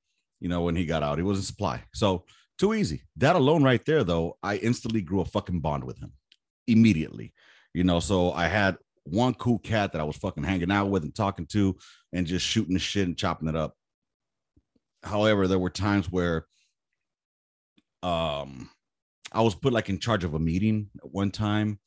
you 0.41 0.49
know, 0.49 0.62
when 0.62 0.77
he 0.77 0.85
got 0.87 1.03
out, 1.03 1.19
he 1.19 1.23
was 1.23 1.39
a 1.39 1.43
supply. 1.43 1.83
So 1.95 2.25
too 2.59 2.75
easy. 2.75 3.03
That 3.17 3.37
alone, 3.37 3.62
right 3.62 3.85
there, 3.87 4.05
though, 4.05 4.39
I 4.43 4.57
instantly 4.57 5.03
grew 5.03 5.21
a 5.21 5.25
fucking 5.25 5.61
bond 5.61 5.85
with 5.85 5.99
him 5.99 6.12
immediately. 6.67 7.33
You 7.75 7.85
know, 7.85 8.00
so 8.00 8.33
I 8.33 8.49
had 8.49 8.77
one 9.05 9.35
cool 9.35 9.59
cat 9.59 9.93
that 9.93 10.00
I 10.00 10.05
was 10.05 10.17
fucking 10.17 10.45
hanging 10.45 10.71
out 10.71 10.91
with 10.91 11.03
and 11.03 11.15
talking 11.15 11.47
to 11.47 11.77
and 12.12 12.27
just 12.27 12.47
shooting 12.47 12.75
the 12.75 12.81
shit 12.81 13.07
and 13.07 13.17
chopping 13.17 13.49
it 13.49 13.57
up. 13.57 13.75
However, 15.03 15.49
there 15.49 15.59
were 15.59 15.71
times 15.71 16.11
where 16.11 16.47
um 18.03 18.71
I 19.33 19.43
was 19.43 19.55
put 19.55 19.73
like 19.73 19.89
in 19.89 19.99
charge 19.99 20.25
of 20.25 20.35
a 20.35 20.39
meeting 20.39 20.91
at 21.03 21.11
one 21.11 21.31
time. 21.31 21.79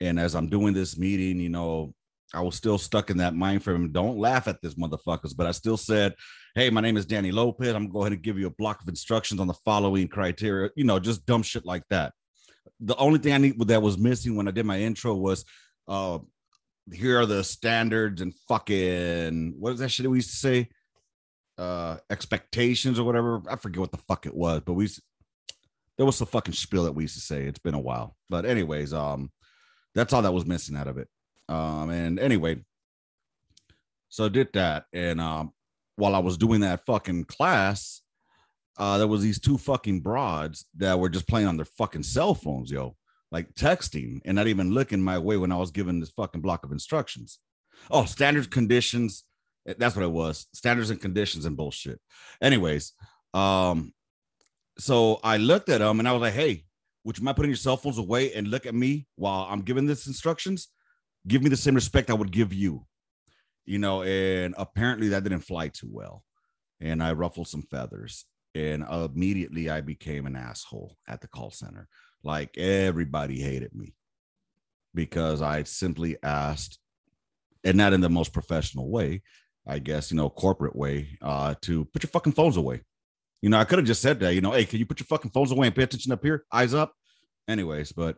And 0.00 0.18
as 0.18 0.34
I'm 0.34 0.48
doing 0.48 0.74
this 0.74 0.98
meeting, 0.98 1.40
you 1.40 1.48
know, 1.48 1.94
I 2.34 2.40
was 2.40 2.54
still 2.54 2.78
stuck 2.78 3.10
in 3.10 3.18
that 3.18 3.34
mind 3.34 3.62
frame. 3.62 3.92
Don't 3.92 4.18
laugh 4.18 4.48
at 4.48 4.60
this 4.62 4.74
motherfuckers, 4.74 5.36
but 5.36 5.46
I 5.46 5.52
still 5.52 5.76
said, 5.76 6.14
Hey, 6.54 6.70
my 6.70 6.80
name 6.80 6.96
is 6.96 7.06
Danny 7.06 7.32
Lopez. 7.32 7.74
I'm 7.74 7.74
going 7.74 7.88
to 7.88 7.92
go 7.92 8.00
ahead 8.00 8.12
and 8.12 8.22
give 8.22 8.38
you 8.38 8.46
a 8.46 8.50
block 8.50 8.80
of 8.82 8.88
instructions 8.88 9.40
on 9.40 9.46
the 9.46 9.54
following 9.64 10.08
criteria, 10.08 10.70
you 10.74 10.84
know, 10.84 10.98
just 10.98 11.26
dumb 11.26 11.42
shit 11.42 11.64
like 11.66 11.82
that. 11.90 12.12
The 12.80 12.96
only 12.96 13.18
thing 13.18 13.32
I 13.32 13.38
need 13.38 13.58
that 13.68 13.82
was 13.82 13.98
missing 13.98 14.36
when 14.36 14.48
I 14.48 14.50
did 14.50 14.66
my 14.66 14.78
intro 14.80 15.14
was 15.14 15.44
uh 15.88 16.18
here 16.92 17.20
are 17.20 17.26
the 17.26 17.42
standards 17.42 18.20
and 18.20 18.34
fucking 18.48 19.54
what 19.58 19.72
is 19.74 19.80
that 19.80 19.88
shit 19.88 20.08
we 20.08 20.18
used 20.18 20.30
to 20.30 20.36
say? 20.36 20.68
Uh 21.58 21.96
expectations 22.10 22.98
or 22.98 23.04
whatever. 23.04 23.42
I 23.48 23.56
forget 23.56 23.80
what 23.80 23.92
the 23.92 24.02
fuck 24.08 24.26
it 24.26 24.34
was, 24.34 24.60
but 24.64 24.74
we 24.74 24.88
there 25.96 26.04
was 26.04 26.16
some 26.16 26.26
fucking 26.26 26.54
spiel 26.54 26.84
that 26.84 26.92
we 26.92 27.04
used 27.04 27.14
to 27.14 27.20
say. 27.20 27.44
It's 27.44 27.58
been 27.58 27.74
a 27.74 27.80
while. 27.80 28.16
But 28.28 28.44
anyways, 28.44 28.92
um 28.92 29.30
that's 29.94 30.12
all 30.12 30.22
that 30.22 30.34
was 30.34 30.46
missing 30.46 30.76
out 30.76 30.88
of 30.88 30.98
it. 30.98 31.08
Um 31.48 31.90
and 31.90 32.18
anyway, 32.18 32.62
so 34.08 34.26
I 34.26 34.28
did 34.28 34.48
that 34.52 34.84
and 34.92 35.20
um 35.20 35.52
while 35.96 36.14
I 36.14 36.18
was 36.18 36.36
doing 36.36 36.60
that 36.60 36.84
fucking 36.84 37.24
class, 37.24 38.02
uh 38.78 38.98
there 38.98 39.06
was 39.06 39.22
these 39.22 39.40
two 39.40 39.58
fucking 39.58 40.00
broads 40.00 40.66
that 40.76 40.98
were 40.98 41.08
just 41.08 41.28
playing 41.28 41.46
on 41.46 41.56
their 41.56 41.64
fucking 41.64 42.02
cell 42.02 42.34
phones, 42.34 42.70
yo 42.70 42.96
like 43.32 43.54
texting 43.54 44.20
and 44.24 44.36
not 44.36 44.46
even 44.46 44.70
looking 44.70 45.00
my 45.00 45.18
way 45.18 45.36
when 45.36 45.52
I 45.52 45.56
was 45.56 45.70
given 45.70 46.00
this 46.00 46.10
fucking 46.10 46.40
block 46.40 46.64
of 46.64 46.72
instructions. 46.72 47.38
Oh, 47.90 48.04
standards, 48.04 48.46
conditions. 48.46 49.24
Eh, 49.66 49.74
that's 49.78 49.96
what 49.96 50.04
it 50.04 50.10
was. 50.10 50.46
Standards 50.52 50.90
and 50.90 51.00
conditions 51.00 51.44
and 51.44 51.56
bullshit. 51.56 52.00
Anyways, 52.40 52.92
um, 53.34 53.92
so 54.78 55.20
I 55.24 55.38
looked 55.38 55.68
at 55.68 55.80
them 55.80 55.98
and 55.98 56.08
I 56.08 56.12
was 56.12 56.20
like, 56.20 56.34
hey, 56.34 56.64
would 57.04 57.18
you 57.18 57.24
mind 57.24 57.36
putting 57.36 57.50
your 57.50 57.56
cell 57.56 57.76
phones 57.76 57.98
away 57.98 58.32
and 58.32 58.48
look 58.48 58.66
at 58.66 58.74
me 58.74 59.06
while 59.16 59.46
I'm 59.50 59.62
giving 59.62 59.86
this 59.86 60.06
instructions? 60.06 60.68
Give 61.26 61.42
me 61.42 61.50
the 61.50 61.56
same 61.56 61.74
respect 61.74 62.10
I 62.10 62.14
would 62.14 62.32
give 62.32 62.52
you. 62.52 62.86
You 63.64 63.78
know, 63.78 64.02
and 64.02 64.54
apparently 64.56 65.08
that 65.08 65.24
didn't 65.24 65.40
fly 65.40 65.68
too 65.68 65.88
well. 65.90 66.22
And 66.80 67.02
I 67.02 67.12
ruffled 67.12 67.48
some 67.48 67.62
feathers. 67.62 68.26
And 68.56 68.84
immediately 68.84 69.68
I 69.68 69.82
became 69.82 70.24
an 70.24 70.34
asshole 70.34 70.96
at 71.06 71.20
the 71.20 71.28
call 71.28 71.50
center 71.50 71.88
like 72.22 72.56
everybody 72.56 73.38
hated 73.38 73.74
me 73.74 73.94
because 74.94 75.42
I 75.42 75.62
simply 75.64 76.16
asked, 76.22 76.78
and 77.64 77.76
not 77.76 77.92
in 77.92 78.00
the 78.00 78.08
most 78.08 78.32
professional 78.32 78.90
way, 78.90 79.22
I 79.66 79.78
guess, 79.78 80.10
you 80.10 80.16
know, 80.16 80.30
corporate 80.30 80.74
way, 80.74 81.18
uh, 81.20 81.54
to 81.62 81.84
put 81.84 82.02
your 82.02 82.10
fucking 82.10 82.32
phones 82.32 82.56
away. 82.56 82.80
You 83.42 83.50
know, 83.50 83.58
I 83.58 83.64
could 83.64 83.78
have 83.78 83.86
just 83.86 84.00
said 84.00 84.20
that, 84.20 84.34
you 84.34 84.40
know, 84.40 84.52
hey, 84.52 84.64
can 84.64 84.78
you 84.78 84.86
put 84.86 85.00
your 85.00 85.06
fucking 85.06 85.32
phones 85.32 85.52
away 85.52 85.66
and 85.66 85.76
pay 85.76 85.82
attention 85.82 86.12
up 86.12 86.24
here? 86.24 86.44
Eyes 86.50 86.72
up. 86.72 86.94
Anyways, 87.46 87.92
but 87.92 88.16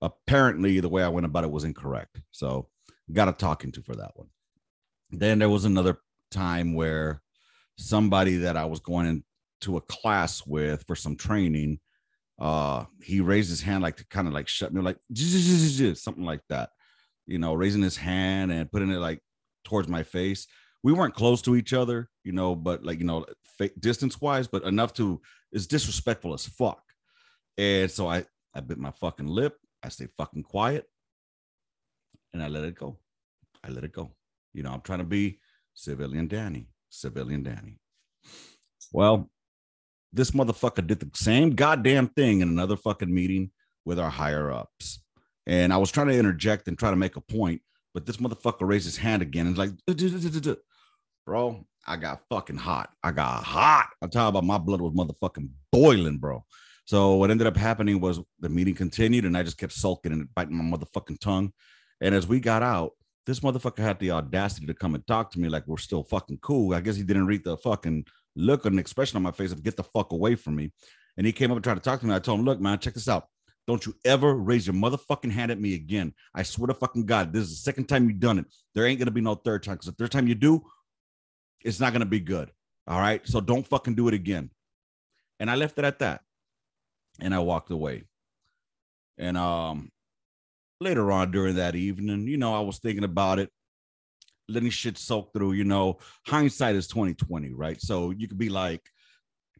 apparently 0.00 0.78
the 0.78 0.88
way 0.88 1.02
I 1.02 1.08
went 1.08 1.26
about 1.26 1.44
it 1.44 1.50
was 1.50 1.64
incorrect. 1.64 2.20
So 2.30 2.68
got 3.12 3.28
a 3.28 3.32
talking 3.32 3.72
to 3.72 3.82
for 3.82 3.96
that 3.96 4.12
one. 4.14 4.28
Then 5.10 5.40
there 5.40 5.48
was 5.48 5.64
another 5.64 5.98
time 6.30 6.74
where 6.74 7.20
somebody 7.76 8.36
that 8.38 8.56
I 8.56 8.66
was 8.66 8.78
going 8.80 9.24
into 9.60 9.76
a 9.76 9.80
class 9.82 10.46
with 10.46 10.84
for 10.86 10.96
some 10.96 11.16
training 11.16 11.78
uh 12.38 12.84
he 13.02 13.20
raised 13.20 13.50
his 13.50 13.60
hand 13.60 13.82
like 13.82 13.96
to 13.96 14.06
kind 14.06 14.26
of 14.26 14.32
like 14.32 14.48
shut 14.48 14.72
me 14.72 14.80
like 14.80 14.96
something 15.94 16.24
like 16.24 16.40
that 16.48 16.70
you 17.26 17.38
know 17.38 17.52
raising 17.54 17.82
his 17.82 17.96
hand 17.96 18.50
and 18.50 18.70
putting 18.72 18.90
it 18.90 18.98
like 18.98 19.20
towards 19.64 19.88
my 19.88 20.02
face. 20.02 20.46
We 20.82 20.94
weren't 20.94 21.14
close 21.14 21.42
to 21.42 21.56
each 21.56 21.72
other 21.72 22.08
you 22.24 22.32
know 22.32 22.54
but 22.54 22.84
like 22.84 22.98
you 22.98 23.04
know 23.04 23.26
distance 23.78 24.20
wise 24.20 24.46
but 24.48 24.64
enough 24.64 24.94
to 24.94 25.20
is 25.52 25.66
disrespectful 25.66 26.32
as 26.32 26.46
fuck. 26.46 26.82
And 27.58 27.90
so 27.90 28.08
i 28.08 28.24
i 28.54 28.60
bit 28.60 28.78
my 28.78 28.90
fucking 28.90 29.26
lip 29.26 29.56
i 29.82 29.88
stayed 29.90 30.10
fucking 30.16 30.42
quiet 30.42 30.86
and 32.32 32.42
i 32.42 32.48
let 32.48 32.64
it 32.64 32.74
go. 32.74 32.98
I 33.62 33.68
let 33.68 33.84
it 33.84 33.92
go. 33.92 34.12
You 34.54 34.62
know 34.62 34.72
i'm 34.72 34.80
trying 34.80 35.00
to 35.00 35.04
be 35.04 35.40
civilian 35.74 36.26
danny 36.26 36.68
civilian 36.88 37.42
danny. 37.42 37.78
Well 38.92 39.30
this 40.12 40.32
motherfucker 40.32 40.86
did 40.86 41.00
the 41.00 41.10
same 41.14 41.50
goddamn 41.50 42.08
thing 42.08 42.40
in 42.40 42.48
another 42.48 42.76
fucking 42.76 43.12
meeting 43.12 43.50
with 43.84 43.98
our 43.98 44.10
higher 44.10 44.50
ups. 44.50 45.02
And 45.46 45.72
I 45.72 45.76
was 45.78 45.90
trying 45.90 46.08
to 46.08 46.18
interject 46.18 46.68
and 46.68 46.78
try 46.78 46.90
to 46.90 46.96
make 46.96 47.16
a 47.16 47.20
point, 47.20 47.62
but 47.94 48.06
this 48.06 48.18
motherfucker 48.18 48.68
raised 48.68 48.84
his 48.84 48.96
hand 48.96 49.22
again 49.22 49.46
and 49.46 49.56
like, 49.56 49.70
bro, 51.26 51.64
I 51.86 51.96
got 51.96 52.22
fucking 52.28 52.56
hot. 52.56 52.90
I 53.02 53.10
got 53.10 53.42
hot. 53.42 53.88
I'm 54.02 54.10
talking 54.10 54.28
about 54.28 54.44
my 54.44 54.58
blood 54.58 54.80
was 54.80 54.92
motherfucking 54.92 55.48
boiling, 55.72 56.18
bro. 56.18 56.44
So 56.84 57.14
what 57.14 57.30
ended 57.30 57.46
up 57.46 57.56
happening 57.56 58.00
was 58.00 58.20
the 58.40 58.48
meeting 58.48 58.74
continued 58.74 59.24
and 59.24 59.36
I 59.36 59.42
just 59.42 59.58
kept 59.58 59.72
sulking 59.72 60.12
and 60.12 60.32
biting 60.34 60.56
my 60.56 60.76
motherfucking 60.76 61.20
tongue. 61.20 61.52
And 62.00 62.14
as 62.14 62.26
we 62.26 62.40
got 62.40 62.62
out, 62.62 62.92
this 63.26 63.40
motherfucker 63.40 63.78
had 63.78 63.98
the 64.00 64.10
audacity 64.10 64.66
to 64.66 64.74
come 64.74 64.94
and 64.94 65.06
talk 65.06 65.30
to 65.30 65.40
me 65.40 65.48
like 65.48 65.66
we're 65.66 65.76
still 65.76 66.02
fucking 66.02 66.38
cool. 66.38 66.74
I 66.74 66.80
guess 66.80 66.96
he 66.96 67.02
didn't 67.02 67.26
read 67.26 67.44
the 67.44 67.56
fucking 67.58 68.06
look 68.36 68.64
an 68.64 68.78
expression 68.78 69.16
on 69.16 69.22
my 69.22 69.32
face 69.32 69.52
of 69.52 69.62
get 69.62 69.76
the 69.76 69.82
fuck 69.82 70.12
away 70.12 70.34
from 70.34 70.56
me. 70.56 70.72
And 71.16 71.26
he 71.26 71.32
came 71.32 71.50
up 71.50 71.56
and 71.56 71.64
tried 71.64 71.74
to 71.74 71.80
talk 71.80 72.00
to 72.00 72.06
me. 72.06 72.14
I 72.14 72.18
told 72.18 72.40
him, 72.40 72.46
look, 72.46 72.60
man, 72.60 72.78
check 72.78 72.94
this 72.94 73.08
out. 73.08 73.26
Don't 73.66 73.84
you 73.84 73.94
ever 74.04 74.34
raise 74.34 74.66
your 74.66 74.74
motherfucking 74.74 75.30
hand 75.30 75.50
at 75.50 75.60
me 75.60 75.74
again. 75.74 76.14
I 76.34 76.42
swear 76.42 76.68
to 76.68 76.74
fucking 76.74 77.06
God, 77.06 77.32
this 77.32 77.44
is 77.44 77.50
the 77.50 77.56
second 77.56 77.88
time 77.88 78.08
you've 78.08 78.20
done 78.20 78.38
it. 78.38 78.46
There 78.74 78.86
ain't 78.86 78.98
gonna 78.98 79.10
be 79.10 79.20
no 79.20 79.34
third 79.34 79.62
time. 79.62 79.74
Because 79.74 79.86
the 79.86 79.92
third 79.92 80.10
time 80.10 80.26
you 80.26 80.34
do, 80.34 80.62
it's 81.62 81.78
not 81.80 81.92
gonna 81.92 82.06
be 82.06 82.20
good. 82.20 82.50
All 82.86 82.98
right. 82.98 83.26
So 83.26 83.40
don't 83.40 83.66
fucking 83.66 83.94
do 83.94 84.08
it 84.08 84.14
again. 84.14 84.50
And 85.38 85.50
I 85.50 85.54
left 85.54 85.78
it 85.78 85.84
at 85.84 85.98
that. 86.00 86.22
And 87.20 87.34
I 87.34 87.38
walked 87.40 87.70
away. 87.70 88.04
And 89.18 89.36
um 89.36 89.90
later 90.80 91.12
on 91.12 91.30
during 91.30 91.56
that 91.56 91.76
evening, 91.76 92.26
you 92.26 92.38
know, 92.38 92.54
I 92.54 92.60
was 92.60 92.78
thinking 92.78 93.04
about 93.04 93.38
it 93.38 93.50
letting 94.50 94.70
shit 94.70 94.98
soak 94.98 95.32
through. 95.32 95.52
You 95.52 95.64
know, 95.64 95.98
hindsight 96.26 96.76
is 96.76 96.86
2020, 96.88 97.52
right? 97.52 97.80
So 97.80 98.10
you 98.10 98.28
could 98.28 98.38
be 98.38 98.48
like, 98.48 98.82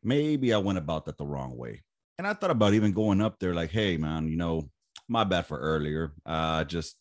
maybe 0.02 0.52
I 0.52 0.58
went 0.58 0.78
about 0.78 1.06
that 1.06 1.18
the 1.18 1.26
wrong 1.26 1.56
way. 1.56 1.82
And 2.18 2.26
I 2.26 2.34
thought 2.34 2.50
about 2.50 2.74
even 2.74 2.92
going 2.92 3.20
up 3.20 3.38
there, 3.38 3.54
like, 3.54 3.70
hey, 3.70 3.96
man, 3.96 4.28
you 4.28 4.36
know, 4.36 4.68
my 5.08 5.24
bad 5.24 5.46
for 5.46 5.58
earlier. 5.58 6.12
Uh, 6.24 6.64
just 6.64 6.96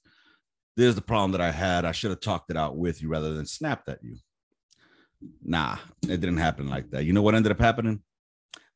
this 0.75 0.87
is 0.87 0.95
the 0.95 1.01
problem 1.01 1.31
that 1.33 1.41
I 1.41 1.51
had. 1.51 1.85
I 1.85 1.91
should 1.91 2.11
have 2.11 2.21
talked 2.21 2.49
it 2.51 2.57
out 2.57 2.77
with 2.77 3.01
you 3.01 3.09
rather 3.09 3.33
than 3.33 3.45
snapped 3.45 3.89
at 3.89 4.03
you. 4.03 4.15
Nah, 5.43 5.77
it 6.03 6.21
didn't 6.21 6.37
happen 6.37 6.69
like 6.69 6.89
that. 6.91 7.03
You 7.03 7.13
know 7.13 7.21
what 7.21 7.35
ended 7.35 7.51
up 7.51 7.59
happening? 7.59 8.01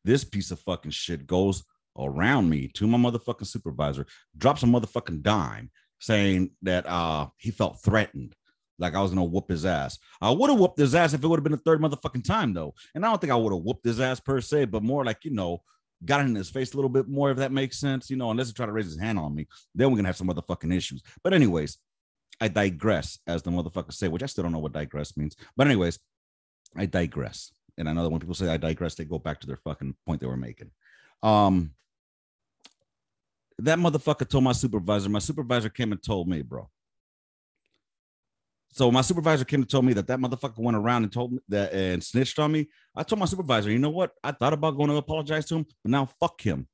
This 0.03 0.25
piece 0.25 0.51
of 0.51 0.59
fucking 0.59 0.91
shit 0.91 1.25
goes 1.25 1.63
around 1.97 2.49
me 2.49 2.67
to 2.73 2.87
my 2.87 2.97
motherfucking 2.97 3.47
supervisor, 3.47 4.05
drops 4.37 4.63
a 4.63 4.65
motherfucking 4.65 5.21
dime 5.21 5.71
saying 5.99 6.51
that 6.61 6.85
uh 6.85 7.27
he 7.37 7.51
felt 7.51 7.81
threatened 7.81 8.35
like 8.79 8.95
I 8.95 9.01
was 9.01 9.11
gonna 9.11 9.23
whoop 9.23 9.49
his 9.49 9.65
ass. 9.65 9.99
I 10.21 10.31
would 10.31 10.49
have 10.49 10.59
whooped 10.59 10.79
his 10.79 10.95
ass 10.95 11.13
if 11.13 11.23
it 11.23 11.27
would 11.27 11.37
have 11.37 11.43
been 11.43 11.53
a 11.53 11.57
third 11.57 11.81
motherfucking 11.81 12.23
time 12.23 12.53
though. 12.53 12.73
And 12.95 13.05
I 13.05 13.09
don't 13.09 13.19
think 13.19 13.31
I 13.31 13.35
would 13.35 13.53
have 13.53 13.61
whooped 13.61 13.85
his 13.85 13.99
ass 13.99 14.19
per 14.19 14.41
se, 14.41 14.65
but 14.65 14.83
more 14.83 15.05
like 15.05 15.23
you 15.23 15.31
know, 15.31 15.61
got 16.05 16.21
in 16.21 16.35
his 16.35 16.49
face 16.49 16.73
a 16.73 16.77
little 16.77 16.89
bit 16.89 17.07
more, 17.07 17.31
if 17.31 17.37
that 17.37 17.51
makes 17.51 17.79
sense. 17.79 18.09
You 18.09 18.17
know, 18.17 18.31
unless 18.31 18.47
he 18.47 18.53
tried 18.53 18.67
to 18.67 18.71
raise 18.71 18.85
his 18.85 18.99
hand 18.99 19.19
on 19.19 19.35
me, 19.35 19.47
then 19.75 19.89
we're 19.89 19.97
gonna 19.97 20.09
have 20.09 20.17
some 20.17 20.27
motherfucking 20.27 20.75
issues. 20.75 21.03
But 21.23 21.33
anyways, 21.33 21.77
I 22.41 22.47
digress, 22.47 23.19
as 23.27 23.43
the 23.43 23.51
motherfuckers 23.51 23.93
say, 23.93 24.07
which 24.07 24.23
I 24.23 24.27
still 24.27 24.43
don't 24.43 24.51
know 24.51 24.59
what 24.59 24.73
digress 24.73 25.15
means. 25.15 25.35
But 25.55 25.67
anyways, 25.67 25.99
I 26.75 26.85
digress. 26.87 27.51
And 27.77 27.89
I 27.89 27.93
know 27.93 28.03
that 28.03 28.09
when 28.09 28.19
people 28.19 28.35
say 28.35 28.49
I 28.49 28.57
digress, 28.57 28.95
they 28.95 29.05
go 29.05 29.19
back 29.19 29.39
to 29.41 29.47
their 29.47 29.57
fucking 29.57 29.95
point 30.05 30.21
they 30.21 30.27
were 30.27 30.37
making. 30.37 30.71
Um, 31.21 31.71
that 33.59 33.79
motherfucker 33.79 34.27
told 34.27 34.43
my 34.43 34.51
supervisor. 34.51 35.09
My 35.09 35.19
supervisor 35.19 35.69
came 35.69 35.91
and 35.91 36.01
told 36.01 36.27
me, 36.27 36.41
bro 36.41 36.69
so 38.73 38.91
my 38.91 39.01
supervisor 39.01 39.45
came 39.45 39.61
and 39.61 39.69
told 39.69 39.85
me 39.85 39.93
that 39.93 40.07
that 40.07 40.19
motherfucker 40.19 40.57
went 40.57 40.75
around 40.75 41.03
and 41.03 41.11
told 41.13 41.31
me 41.31 41.39
that 41.49 41.71
and 41.73 42.03
snitched 42.03 42.39
on 42.39 42.51
me. 42.51 42.69
I 42.95 43.03
told 43.03 43.19
my 43.19 43.25
supervisor, 43.25 43.71
you 43.71 43.77
know 43.77 43.91
what? 43.91 44.13
I 44.23 44.31
thought 44.31 44.51
about 44.51 44.77
going 44.77 44.89
to 44.89 44.95
apologize 44.95 45.45
to 45.45 45.57
him, 45.57 45.65
but 45.83 45.91
now 45.91 46.09
fuck 46.19 46.41
him. 46.41 46.67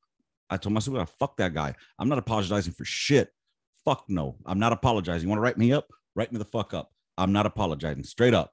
I 0.50 0.56
told 0.56 0.74
my 0.74 0.79
supervisor, 0.79 1.12
fuck 1.20 1.36
that 1.38 1.53
guy. 1.53 1.75
I'm 2.00 2.08
not 2.08 2.18
apologizing 2.18 2.74
for 2.74 2.86
shit. 2.86 3.29
Fuck 3.84 4.06
no. 4.08 4.38
I'm 4.46 4.60
not 4.60 4.72
apologizing. 4.72 5.24
You 5.24 5.29
want 5.29 5.39
to 5.39 5.44
write 5.44 5.58
me 5.58 5.74
up? 5.74 5.88
Write 6.15 6.32
me 6.32 6.39
the 6.39 6.46
fuck 6.46 6.74
up. 6.74 6.89
I'm 7.18 7.34
not 7.34 7.46
apologizing. 7.46 8.03
Straight 8.06 8.34
up. 8.34 8.51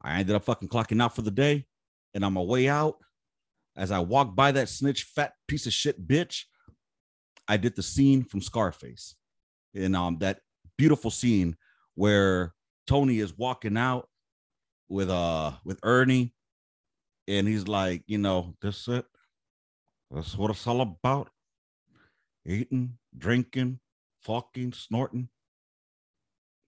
I 0.00 0.20
ended 0.20 0.36
up 0.36 0.44
fucking 0.44 0.68
clocking 0.68 1.02
out 1.02 1.16
for 1.16 1.22
the 1.22 1.30
day. 1.32 1.66
And 2.14 2.24
on 2.24 2.32
my 2.32 2.40
way 2.40 2.68
out, 2.68 2.98
as 3.76 3.90
I 3.90 3.98
walked 3.98 4.36
by 4.36 4.52
that 4.52 4.68
snitch 4.68 5.04
fat 5.04 5.32
piece 5.48 5.66
of 5.66 5.72
shit 5.72 6.06
bitch, 6.06 6.44
I 7.48 7.56
did 7.56 7.74
the 7.74 7.82
scene 7.82 8.22
from 8.22 8.40
Scarface. 8.40 9.16
And 9.74 9.96
um 9.96 10.18
that 10.20 10.38
beautiful 10.78 11.10
scene 11.10 11.56
where 11.94 12.54
Tony 12.90 13.20
is 13.20 13.38
walking 13.38 13.76
out 13.76 14.08
with 14.88 15.08
uh 15.08 15.52
with 15.64 15.78
Ernie, 15.84 16.34
and 17.28 17.46
he's 17.46 17.68
like, 17.68 18.02
you 18.08 18.18
know, 18.18 18.56
this 18.60 18.88
it. 18.88 19.04
That's 20.10 20.36
what 20.36 20.50
it's 20.50 20.66
all 20.66 20.80
about. 20.80 21.30
Eating, 22.44 22.98
drinking, 23.16 23.78
fucking, 24.22 24.72
snorting. 24.72 25.28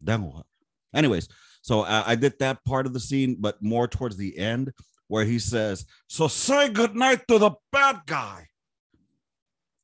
Then 0.00 0.22
what? 0.22 0.46
Anyways, 0.94 1.28
so 1.60 1.80
I, 1.80 2.12
I 2.12 2.14
did 2.14 2.38
that 2.38 2.64
part 2.64 2.86
of 2.86 2.92
the 2.92 3.00
scene, 3.00 3.38
but 3.40 3.60
more 3.60 3.88
towards 3.88 4.16
the 4.16 4.38
end 4.38 4.72
where 5.08 5.24
he 5.24 5.40
says, 5.40 5.84
"So 6.06 6.28
say 6.28 6.68
goodnight 6.68 7.26
to 7.26 7.38
the 7.40 7.50
bad 7.72 8.02
guy." 8.06 8.46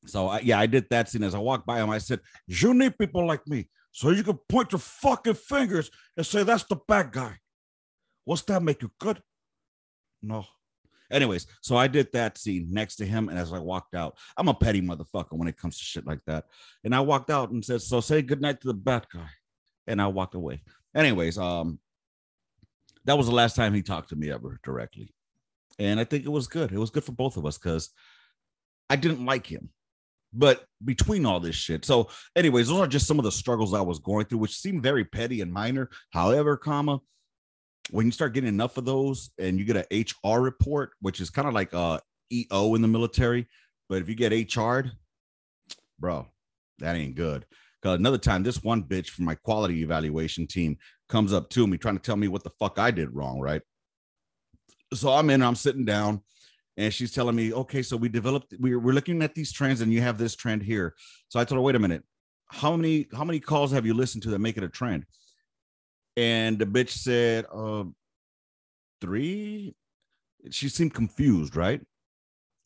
So 0.07 0.29
I, 0.29 0.39
yeah, 0.39 0.61
I 0.61 0.67
did 0.67 0.87
that 0.91 1.09
scene. 1.09 1.25
As 1.25 1.35
I 1.35 1.41
walked 1.41 1.67
by 1.67 1.83
him, 1.83 1.91
I 1.91 1.99
said, 1.99 2.21
"You 2.47 2.75
need 2.75 2.97
people 2.97 3.27
like 3.27 3.45
me, 3.49 3.69
so 3.93 4.11
you 4.11 4.23
can 4.23 4.39
point 4.49 4.73
your 4.73 4.79
fucking 4.79 5.35
fingers 5.35 5.91
and 6.17 6.25
say 6.25 6.43
that's 6.43 6.65
the 6.65 6.77
bad 6.77 7.13
guy." 7.13 7.39
What's 8.25 8.43
that 8.43 8.63
make 8.63 8.83
you 8.83 8.91
good? 8.99 9.23
No. 10.23 10.45
Anyways, 11.11 11.47
so 11.63 11.77
I 11.77 11.87
did 11.87 12.13
that 12.13 12.37
scene 12.37 12.69
next 12.71 12.97
to 12.97 13.07
him, 13.07 13.31
and 13.31 13.39
as 13.39 13.53
I 13.53 13.59
walked 13.59 13.95
out, 13.95 14.19
I'm 14.37 14.49
a 14.49 14.55
petty 14.55 14.83
motherfucker 14.83 15.33
when 15.33 15.49
it 15.49 15.57
comes 15.57 15.79
to 15.79 15.85
shit 15.85 16.07
like 16.07 16.21
that. 16.27 16.45
And 16.85 16.95
I 16.95 17.01
walked 17.01 17.31
out 17.31 17.51
and 17.51 17.65
said, 17.65 17.81
"So 17.81 18.01
say 18.01 18.21
goodnight 18.21 18.61
to 18.61 18.69
the 18.69 18.75
bad 18.75 19.07
guy," 19.11 19.31
and 19.87 20.03
I 20.03 20.09
walked 20.09 20.35
away. 20.35 20.63
Anyways, 20.95 21.39
um, 21.39 21.81
that 23.07 23.17
was 23.17 23.27
the 23.27 23.35
last 23.35 23.57
time 23.57 23.73
he 23.73 23.83
talked 23.83 24.11
to 24.11 24.17
me 24.17 24.31
ever 24.31 24.61
directly, 24.63 25.15
and 25.79 25.99
I 25.99 26.05
think 26.05 26.27
it 26.27 26.31
was 26.31 26.47
good. 26.47 26.73
It 26.73 26.79
was 26.79 26.91
good 26.91 27.05
for 27.05 27.13
both 27.13 27.39
of 27.39 27.47
us 27.47 27.57
because 27.57 27.89
I 28.91 28.97
didn't 28.97 29.25
like 29.25 29.47
him, 29.47 29.71
but 30.33 30.65
between 30.85 31.27
all 31.27 31.41
this 31.41 31.57
shit. 31.57 31.85
So, 31.85 32.09
anyways, 32.37 32.69
those 32.69 32.81
are 32.81 32.87
just 32.87 33.07
some 33.07 33.19
of 33.19 33.25
the 33.25 33.33
struggles 33.33 33.75
I 33.75 33.81
was 33.81 33.99
going 33.99 34.27
through, 34.27 34.39
which 34.39 34.57
seemed 34.57 34.83
very 34.83 35.05
petty 35.05 35.41
and 35.41 35.53
minor. 35.53 35.89
However, 36.11 36.57
comma, 36.57 37.01
when 37.91 38.07
you 38.07 38.13
start 38.13 38.35
getting 38.35 38.49
enough 38.49 38.77
of 38.77 38.85
those 38.85 39.31
and 39.39 39.59
you 39.59 39.65
get 39.65 39.87
an 39.91 40.05
HR 40.05 40.41
report, 40.41 40.91
which 41.01 41.21
is 41.21 41.31
kind 41.31 41.49
of 41.49 41.55
like 41.55 41.73
uh, 41.73 41.99
a 41.99 42.47
EO 42.53 42.75
in 42.75 42.83
the 42.83 42.89
military, 42.89 43.49
but 43.89 44.03
if 44.03 44.09
you 44.09 44.15
get 44.15 44.33
HR'd, 44.33 44.93
bro, 45.99 46.27
that 46.79 46.97
ain't 46.97 47.15
good. 47.15 47.47
Because 47.81 47.99
another 47.99 48.19
time, 48.19 48.43
this 48.43 48.63
one 48.63 48.83
bitch 48.83 49.09
from 49.09 49.25
my 49.25 49.37
quality 49.37 49.83
evaluation 49.83 50.47
team 50.47 50.77
comes 51.09 51.33
up 51.33 51.49
to 51.51 51.67
me 51.67 51.79
trying 51.79 51.97
to 51.97 52.03
tell 52.03 52.17
me 52.17 52.29
what 52.29 52.45
the 52.45 52.51
fuck 52.59 52.79
I 52.79 52.91
did 52.91 53.15
wrong, 53.15 53.41
right? 53.41 53.63
So 54.95 55.13
I'm 55.13 55.31
in, 55.31 55.43
I'm 55.43 55.55
sitting 55.55 55.85
down, 55.85 56.23
and 56.79 56.95
she's 56.95 57.13
telling 57.13 57.35
me, 57.35 57.53
okay, 57.53 57.83
so 57.83 57.97
we 57.97 58.09
developed, 58.09 58.55
we're, 58.61 58.79
we're 58.79 58.95
looking 58.95 59.21
at 59.23 59.35
these 59.35 59.53
trends, 59.53 59.81
and 59.81 59.93
you 59.93 60.01
have 60.01 60.17
this 60.17 60.37
trend 60.37 60.63
here. 60.63 60.95
So 61.29 61.41
I 61.41 61.45
told 61.45 61.59
her, 61.59 61.63
wait 61.63 61.75
a 61.75 61.81
minute, 61.81 62.05
how 62.47 62.77
many 62.77 63.09
how 63.13 63.25
many 63.25 63.41
calls 63.41 63.73
have 63.73 63.85
you 63.85 63.93
listened 63.93 64.23
to 64.23 64.31
that 64.31 64.39
make 64.39 64.57
it 64.57 64.63
a 64.63 64.69
trend? 64.69 65.05
And 66.17 66.57
the 66.59 66.65
bitch 66.65 66.91
said, 66.91 67.47
uh, 67.53 67.85
three. 69.01 69.75
She 70.51 70.69
seemed 70.69 70.95
confused, 70.95 71.57
right? 71.57 71.81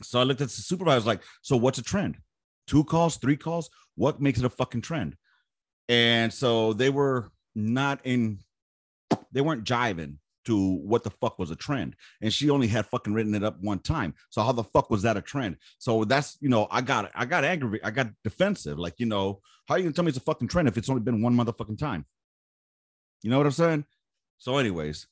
So 0.03 0.21
I 0.21 0.25
looked 0.25 0.43
at 0.43 0.49
the 0.49 0.63
supervisor, 0.63 1.07
like, 1.07 1.23
so 1.41 1.57
what's 1.57 1.79
a 1.79 1.83
trend? 1.83 2.19
Two 2.67 2.85
calls, 2.85 3.17
three 3.17 3.37
calls? 3.37 3.71
What 3.97 4.21
makes 4.21 4.39
it 4.39 4.45
a 4.45 4.51
fucking 4.51 4.83
trend? 4.83 5.17
And 5.89 6.33
so 6.33 6.75
they 6.75 6.91
were 6.91 7.33
not 7.55 8.01
in, 8.05 8.41
they 9.33 9.41
weren't 9.41 9.65
jiving 9.65 10.19
to 10.45 10.75
what 10.77 11.05
the 11.05 11.11
fuck 11.11 11.39
was 11.39 11.51
a 11.51 11.57
trend. 11.57 11.97
And 12.21 12.33
she 12.33 12.51
only 12.51 12.67
had 12.67 12.87
fucking 12.87 13.13
written 13.13 13.35
it 13.35 13.45
up 13.45 13.61
one 13.61 13.79
time. 13.79 14.15
So 14.31 14.43
how 14.43 14.53
the 14.53 14.65
fuck 14.65 14.91
was 14.91 15.03
that 15.03 15.17
a 15.17 15.23
trend? 15.23 15.57
So 15.79 16.05
that's, 16.05 16.37
you 16.41 16.49
know, 16.49 16.67
I 16.71 16.81
got, 16.81 17.11
I 17.15 17.25
got 17.25 17.45
aggravated. 17.45 17.87
I 17.87 17.91
got 17.91 18.09
defensive. 18.25 18.79
Like, 18.79 18.95
you 18.99 19.07
know, 19.07 19.41
how 19.67 19.77
you 19.77 19.85
gonna 19.85 19.93
tell 19.95 20.05
me 20.05 20.11
it's 20.11 20.19
a 20.19 20.23
fucking 20.23 20.49
trend 20.49 20.69
if 20.69 20.77
it's 20.77 20.89
only 20.89 21.03
been 21.03 21.23
one 21.23 21.35
motherfucking 21.35 21.79
time? 21.79 22.05
You 23.23 23.31
know 23.31 23.39
what 23.39 23.47
I'm 23.47 23.53
saying? 23.53 23.85
So, 24.39 24.59
anyways, 24.59 25.07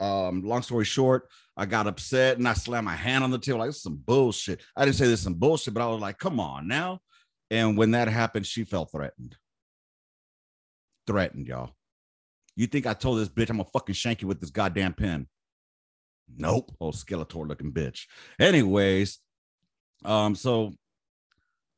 um, 0.00 0.42
long 0.42 0.62
story 0.62 0.84
short, 0.84 1.28
I 1.56 1.66
got 1.66 1.88
upset 1.88 2.38
and 2.38 2.46
I 2.46 2.52
slammed 2.52 2.84
my 2.84 2.94
hand 2.94 3.24
on 3.24 3.30
the 3.30 3.38
table 3.38 3.58
like 3.58 3.68
this 3.68 3.76
is 3.76 3.82
some 3.82 3.96
bullshit. 3.96 4.62
I 4.76 4.84
didn't 4.84 4.96
say 4.96 5.06
this 5.06 5.18
is 5.18 5.24
some 5.24 5.34
bullshit, 5.34 5.74
but 5.74 5.82
I 5.82 5.88
was 5.88 6.00
like, 6.00 6.18
come 6.18 6.38
on 6.38 6.68
now. 6.68 7.00
And 7.50 7.76
when 7.76 7.92
that 7.92 8.08
happened, 8.08 8.46
she 8.46 8.64
felt 8.64 8.92
threatened. 8.92 9.36
Threatened, 11.06 11.48
y'all. 11.48 11.72
You 12.58 12.66
think 12.66 12.88
I 12.88 12.92
told 12.92 13.20
this 13.20 13.28
bitch 13.28 13.50
I'm 13.50 13.58
gonna 13.58 13.68
fucking 13.72 13.94
shank 13.94 14.20
you 14.20 14.26
with 14.26 14.40
this 14.40 14.50
goddamn 14.50 14.92
pen? 14.92 15.28
Nope. 16.36 16.72
Oh, 16.80 16.90
Skeletor 16.90 17.46
looking 17.46 17.70
bitch. 17.70 18.06
Anyways, 18.40 19.20
um, 20.04 20.34
so 20.34 20.74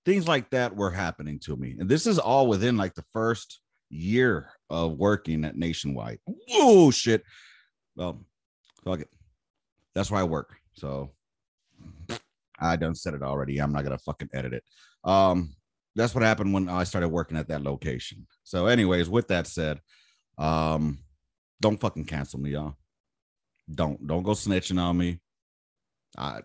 things 0.06 0.26
like 0.26 0.48
that 0.50 0.74
were 0.74 0.90
happening 0.90 1.38
to 1.40 1.54
me. 1.54 1.76
And 1.78 1.86
this 1.86 2.06
is 2.06 2.18
all 2.18 2.46
within 2.46 2.78
like 2.78 2.94
the 2.94 3.04
first 3.12 3.60
year 3.90 4.48
of 4.70 4.96
working 4.96 5.44
at 5.44 5.54
Nationwide. 5.54 6.18
Whoa, 6.24 6.90
shit. 6.90 7.24
Well, 7.94 8.24
fuck 8.82 9.00
it. 9.00 9.10
That's 9.94 10.10
where 10.10 10.22
I 10.22 10.24
work. 10.24 10.56
So 10.72 11.10
I 12.58 12.76
done 12.76 12.94
said 12.94 13.12
it 13.12 13.22
already. 13.22 13.58
I'm 13.58 13.72
not 13.74 13.84
gonna 13.84 13.98
fucking 13.98 14.30
edit 14.32 14.54
it. 14.54 14.64
Um, 15.04 15.54
that's 15.94 16.14
what 16.14 16.24
happened 16.24 16.54
when 16.54 16.70
I 16.70 16.84
started 16.84 17.10
working 17.10 17.36
at 17.36 17.48
that 17.48 17.62
location. 17.62 18.26
So, 18.44 18.64
anyways, 18.64 19.10
with 19.10 19.28
that 19.28 19.46
said, 19.46 19.80
um, 20.40 20.98
don't 21.60 21.80
fucking 21.80 22.06
cancel 22.06 22.40
me, 22.40 22.50
y'all. 22.52 22.74
Don't 23.72 24.04
don't 24.06 24.22
go 24.22 24.32
snitching 24.32 24.80
on 24.80 24.96
me. 24.96 25.20
I 26.18 26.40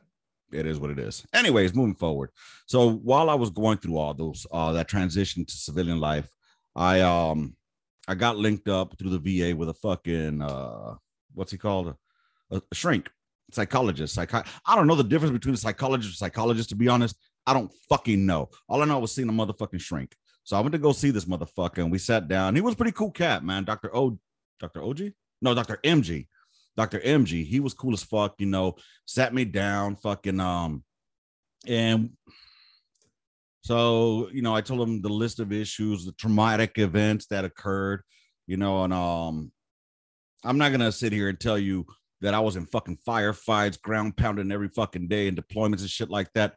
it 0.52 0.68
is 0.68 0.80
what 0.80 0.92
it 0.92 1.00
is. 1.00 1.26
Anyways, 1.34 1.74
moving 1.74 1.96
forward. 1.96 2.30
So 2.68 2.92
while 2.92 3.30
I 3.30 3.36
was 3.36 3.50
going 3.50 3.80
through 3.80 3.98
all 3.98 4.14
those 4.14 4.46
uh 4.52 4.74
that 4.74 4.88
transition 4.88 5.46
to 5.46 5.54
civilian 5.54 6.00
life, 6.00 6.30
I 6.76 7.02
um 7.02 7.56
I 8.08 8.16
got 8.16 8.38
linked 8.38 8.68
up 8.68 8.98
through 9.00 9.18
the 9.18 9.20
VA 9.20 9.56
with 9.56 9.70
a 9.70 9.74
fucking 9.74 10.42
uh 10.42 10.96
what's 11.34 11.52
he 11.52 11.58
called? 11.58 11.96
A, 12.52 12.58
a 12.58 12.76
shrink, 12.76 13.10
psychologist. 13.52 14.16
Psychi- 14.16 14.46
I 14.66 14.76
don't 14.76 14.88
know 14.88 14.96
the 14.96 15.04
difference 15.04 15.34
between 15.34 15.56
a 15.56 15.58
psychologist 15.58 16.10
and 16.12 16.18
psychologist, 16.18 16.70
to 16.70 16.76
be 16.76 16.88
honest. 16.88 17.16
I 17.48 17.54
don't 17.54 17.72
fucking 17.90 18.26
know. 18.26 18.50
All 18.68 18.82
I 18.82 18.86
know 18.86 19.00
was 19.00 19.14
seeing 19.14 19.30
a 19.30 19.32
motherfucking 19.32 19.82
shrink. 19.82 20.16
So 20.46 20.56
I 20.56 20.62
went 20.62 20.74
to 20.74 20.78
go 20.78 20.92
see 20.92 21.10
this 21.10 21.26
motherfucker 21.26 21.80
and 21.80 21.92
we 21.92 21.98
sat 21.98 22.28
down. 22.28 22.56
He 22.56 22.62
was 22.62 22.76
pretty 22.76 22.92
cool 22.92 23.12
cat, 23.12 23.44
man. 23.44 23.64
Dr. 23.64 23.94
O 23.96 24.18
Dr. 24.60 24.84
OG? 24.84 25.02
No, 25.42 25.54
Dr. 25.54 25.80
MG. 25.84 26.28
Dr. 26.78 27.00
MG. 27.00 27.44
He 27.44 27.60
was 27.60 27.74
cool 27.74 27.94
as 27.94 28.04
fuck, 28.04 28.36
you 28.38 28.46
know, 28.46 28.76
sat 29.06 29.34
me 29.34 29.44
down, 29.44 29.96
fucking 29.96 30.40
um, 30.40 30.84
and 31.68 32.12
so 33.62 34.30
you 34.32 34.44
know, 34.44 34.56
I 34.56 34.62
told 34.62 34.88
him 34.88 35.02
the 35.02 35.10
list 35.10 35.40
of 35.40 35.52
issues, 35.52 36.06
the 36.06 36.12
traumatic 36.12 36.78
events 36.78 37.26
that 37.28 37.44
occurred, 37.44 38.04
you 38.46 38.58
know, 38.58 38.84
and 38.84 38.94
um 38.94 39.52
I'm 40.44 40.60
not 40.60 40.72
gonna 40.72 40.92
sit 40.92 41.12
here 41.12 41.30
and 41.30 41.40
tell 41.40 41.58
you 41.58 41.88
that 42.22 42.36
I 42.36 42.40
was 42.40 42.56
in 42.56 42.68
fucking 42.68 43.00
firefights, 43.08 43.82
ground 43.82 44.16
pounding 44.16 44.52
every 44.52 44.70
fucking 44.70 45.08
day 45.08 45.28
and 45.28 45.36
deployments 45.36 45.82
and 45.82 45.90
shit 45.90 46.12
like 46.12 46.32
that. 46.36 46.54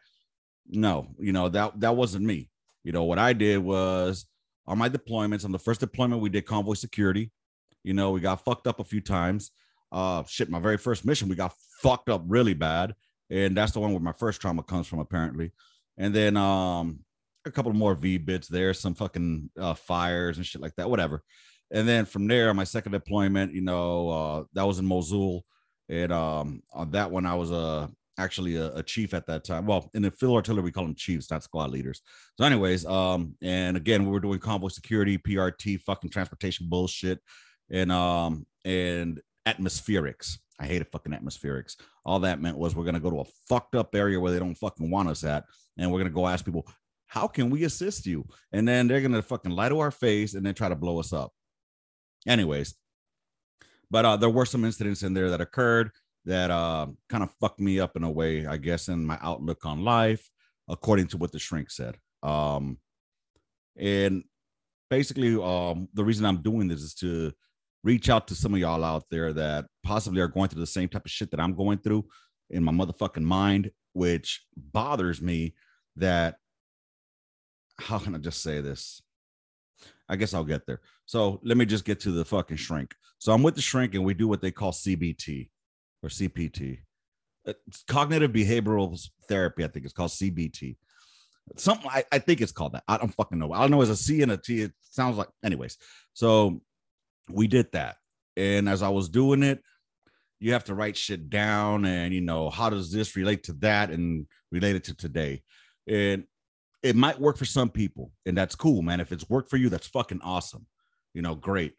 No, 0.68 1.08
you 1.18 1.32
know, 1.32 1.48
that 1.48 1.80
that 1.80 1.96
wasn't 1.96 2.26
me. 2.26 2.50
You 2.84 2.92
know, 2.92 3.04
what 3.04 3.18
I 3.18 3.32
did 3.32 3.58
was 3.58 4.26
on 4.66 4.78
my 4.78 4.88
deployments, 4.88 5.44
on 5.44 5.52
the 5.52 5.58
first 5.58 5.80
deployment, 5.80 6.22
we 6.22 6.30
did 6.30 6.46
convoy 6.46 6.74
security. 6.74 7.30
You 7.84 7.94
know, 7.94 8.10
we 8.10 8.20
got 8.20 8.44
fucked 8.44 8.66
up 8.66 8.80
a 8.80 8.84
few 8.84 9.00
times. 9.00 9.50
Uh 9.90 10.22
shit, 10.26 10.50
my 10.50 10.58
very 10.58 10.76
first 10.76 11.04
mission, 11.04 11.28
we 11.28 11.34
got 11.34 11.54
fucked 11.82 12.08
up 12.08 12.22
really 12.26 12.54
bad. 12.54 12.94
And 13.30 13.56
that's 13.56 13.72
the 13.72 13.80
one 13.80 13.92
where 13.92 14.00
my 14.00 14.12
first 14.12 14.40
trauma 14.40 14.62
comes 14.62 14.86
from, 14.86 14.98
apparently. 14.98 15.52
And 15.96 16.14
then 16.14 16.36
um 16.36 17.00
a 17.48 17.50
couple 17.50 17.72
more 17.72 17.96
VBIEDs 17.96 18.48
there, 18.48 18.72
some 18.74 18.94
fucking 18.94 19.50
uh, 19.58 19.74
fires 19.74 20.36
and 20.36 20.46
shit 20.46 20.60
like 20.60 20.74
that, 20.76 20.90
whatever. 20.90 21.22
And 21.70 21.86
then 21.86 22.04
from 22.04 22.26
there, 22.28 22.52
my 22.54 22.64
second 22.64 22.92
deployment, 22.92 23.52
you 23.52 23.60
know, 23.60 24.08
uh, 24.08 24.44
that 24.54 24.66
was 24.66 24.78
in 24.78 24.86
Mosul. 24.86 25.44
And 25.88 26.12
um, 26.12 26.62
on 26.72 26.90
that 26.92 27.10
one, 27.10 27.26
I 27.26 27.34
was 27.34 27.50
uh, 27.50 27.88
actually 28.18 28.56
a, 28.56 28.74
a, 28.74 28.82
chief 28.82 29.14
at 29.14 29.26
that 29.26 29.44
time. 29.44 29.64
Well, 29.64 29.90
in 29.94 30.02
the 30.02 30.10
field 30.10 30.36
artillery, 30.36 30.64
we 30.64 30.72
call 30.72 30.84
them 30.84 30.94
chiefs, 30.94 31.30
not 31.30 31.42
squad 31.42 31.70
leaders. 31.70 32.02
So, 32.36 32.44
anyways, 32.44 32.84
um, 32.84 33.36
and 33.40 33.76
again, 33.76 34.04
we 34.04 34.10
were 34.10 34.20
doing 34.20 34.38
convoy 34.38 34.68
security, 34.68 35.16
PRT, 35.16 35.80
fucking 35.82 36.10
transportation 36.10 36.68
bullshit, 36.68 37.20
and 37.70 37.90
um, 37.92 38.46
and 38.64 39.20
atmospherics. 39.46 40.38
I 40.60 40.66
hated 40.66 40.88
fucking 40.88 41.12
atmospherics. 41.12 41.76
All 42.04 42.20
that 42.20 42.40
meant 42.40 42.58
was 42.58 42.74
we're 42.74 42.84
gonna 42.84 43.00
go 43.00 43.10
to 43.10 43.20
a 43.20 43.24
fucked 43.48 43.74
up 43.74 43.94
area 43.94 44.18
where 44.18 44.32
they 44.32 44.40
don't 44.40 44.56
fucking 44.56 44.90
want 44.90 45.08
us 45.08 45.24
at, 45.24 45.44
and 45.76 45.90
we're 45.90 46.00
gonna 46.00 46.10
go 46.10 46.26
ask 46.26 46.44
people, 46.44 46.66
how 47.06 47.26
can 47.26 47.48
we 47.48 47.64
assist 47.64 48.06
you? 48.06 48.26
And 48.52 48.66
then 48.66 48.88
they're 48.88 49.00
gonna 49.00 49.22
fucking 49.22 49.52
lie 49.52 49.68
to 49.68 49.78
our 49.78 49.90
face 49.90 50.34
and 50.34 50.44
then 50.44 50.54
try 50.54 50.68
to 50.68 50.76
blow 50.76 50.98
us 50.98 51.12
up. 51.12 51.32
Anyways, 52.26 52.74
but 53.90 54.04
uh, 54.04 54.16
there 54.16 54.28
were 54.28 54.44
some 54.44 54.64
incidents 54.64 55.02
in 55.02 55.14
there 55.14 55.30
that 55.30 55.40
occurred 55.40 55.90
that 56.28 56.50
uh, 56.50 56.86
kind 57.08 57.24
of 57.24 57.30
fucked 57.40 57.58
me 57.58 57.80
up 57.80 57.96
in 57.96 58.04
a 58.04 58.10
way, 58.10 58.46
I 58.46 58.58
guess, 58.58 58.88
in 58.88 59.04
my 59.04 59.18
outlook 59.22 59.64
on 59.64 59.82
life, 59.82 60.30
according 60.68 61.06
to 61.08 61.16
what 61.16 61.32
the 61.32 61.38
shrink 61.38 61.70
said. 61.70 61.96
Um, 62.22 62.78
and 63.78 64.24
basically, 64.90 65.34
um, 65.42 65.88
the 65.94 66.04
reason 66.04 66.26
I'm 66.26 66.42
doing 66.42 66.68
this 66.68 66.82
is 66.82 66.94
to 66.96 67.32
reach 67.82 68.10
out 68.10 68.28
to 68.28 68.34
some 68.34 68.52
of 68.52 68.60
y'all 68.60 68.84
out 68.84 69.04
there 69.10 69.32
that 69.32 69.66
possibly 69.82 70.20
are 70.20 70.28
going 70.28 70.50
through 70.50 70.60
the 70.60 70.66
same 70.66 70.90
type 70.90 71.06
of 71.06 71.10
shit 71.10 71.30
that 71.30 71.40
I'm 71.40 71.56
going 71.56 71.78
through 71.78 72.04
in 72.50 72.62
my 72.62 72.72
motherfucking 72.72 73.22
mind, 73.22 73.70
which 73.94 74.44
bothers 74.54 75.22
me 75.22 75.54
that 75.96 76.36
how 77.80 77.98
can 77.98 78.14
I 78.14 78.18
just 78.18 78.42
say 78.42 78.60
this? 78.60 79.00
I 80.10 80.16
guess 80.16 80.34
I'll 80.34 80.44
get 80.44 80.66
there. 80.66 80.82
So 81.06 81.40
let 81.42 81.56
me 81.56 81.64
just 81.64 81.86
get 81.86 82.00
to 82.00 82.10
the 82.10 82.24
fucking 82.24 82.58
shrink. 82.58 82.94
So 83.16 83.32
I'm 83.32 83.42
with 83.42 83.54
the 83.54 83.62
shrink 83.62 83.94
and 83.94 84.04
we 84.04 84.12
do 84.12 84.28
what 84.28 84.42
they 84.42 84.50
call 84.50 84.72
CBT 84.72 85.48
or 86.02 86.08
CPT. 86.08 86.78
Uh, 87.46 87.54
it's 87.66 87.84
cognitive 87.84 88.32
behavioral 88.32 88.98
therapy, 89.28 89.64
I 89.64 89.68
think 89.68 89.84
it's 89.84 89.94
called 89.94 90.10
CBT. 90.10 90.76
Something 91.56 91.90
I, 91.90 92.04
I 92.12 92.18
think 92.18 92.40
it's 92.40 92.52
called 92.52 92.72
that. 92.72 92.84
I 92.86 92.98
don't 92.98 93.14
fucking 93.14 93.38
know. 93.38 93.52
I 93.52 93.60
don't 93.60 93.70
know 93.70 93.80
as 93.80 93.90
a 93.90 93.96
C 93.96 94.22
and 94.22 94.32
a 94.32 94.36
T. 94.36 94.62
It 94.62 94.72
sounds 94.82 95.16
like, 95.16 95.28
anyways. 95.42 95.78
So 96.12 96.60
we 97.30 97.46
did 97.46 97.72
that. 97.72 97.96
And 98.36 98.68
as 98.68 98.82
I 98.82 98.90
was 98.90 99.08
doing 99.08 99.42
it, 99.42 99.62
you 100.40 100.52
have 100.52 100.64
to 100.64 100.74
write 100.74 100.96
shit 100.96 101.30
down 101.30 101.84
and 101.84 102.14
you 102.14 102.20
know, 102.20 102.50
how 102.50 102.70
does 102.70 102.92
this 102.92 103.16
relate 103.16 103.44
to 103.44 103.52
that 103.54 103.90
and 103.90 104.26
relate 104.52 104.76
it 104.76 104.84
to 104.84 104.94
today? 104.94 105.42
And 105.86 106.24
it 106.82 106.94
might 106.94 107.20
work 107.20 107.36
for 107.36 107.44
some 107.44 107.70
people, 107.70 108.12
and 108.24 108.36
that's 108.36 108.54
cool, 108.54 108.82
man. 108.82 109.00
If 109.00 109.10
it's 109.10 109.28
worked 109.28 109.50
for 109.50 109.56
you, 109.56 109.68
that's 109.68 109.88
fucking 109.88 110.20
awesome. 110.22 110.66
You 111.12 111.22
know, 111.22 111.34
great. 111.34 111.74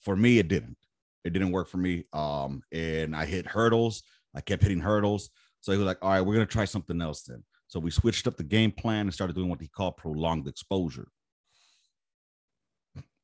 For 0.00 0.16
me, 0.16 0.38
it 0.38 0.48
didn't. 0.48 0.76
It 1.24 1.32
didn't 1.32 1.52
work 1.52 1.68
for 1.68 1.78
me. 1.78 2.04
Um, 2.12 2.62
and 2.72 3.14
I 3.14 3.24
hit 3.24 3.46
hurdles. 3.46 4.02
I 4.34 4.40
kept 4.40 4.62
hitting 4.62 4.80
hurdles. 4.80 5.30
So 5.60 5.72
he 5.72 5.78
was 5.78 5.86
like, 5.86 5.98
all 6.02 6.10
right, 6.10 6.20
we're 6.20 6.34
gonna 6.34 6.46
try 6.46 6.64
something 6.64 7.00
else 7.00 7.22
then. 7.22 7.44
So 7.68 7.80
we 7.80 7.90
switched 7.90 8.26
up 8.26 8.36
the 8.36 8.42
game 8.42 8.72
plan 8.72 9.02
and 9.02 9.14
started 9.14 9.36
doing 9.36 9.48
what 9.48 9.60
he 9.60 9.68
called 9.68 9.96
prolonged 9.96 10.48
exposure. 10.48 11.08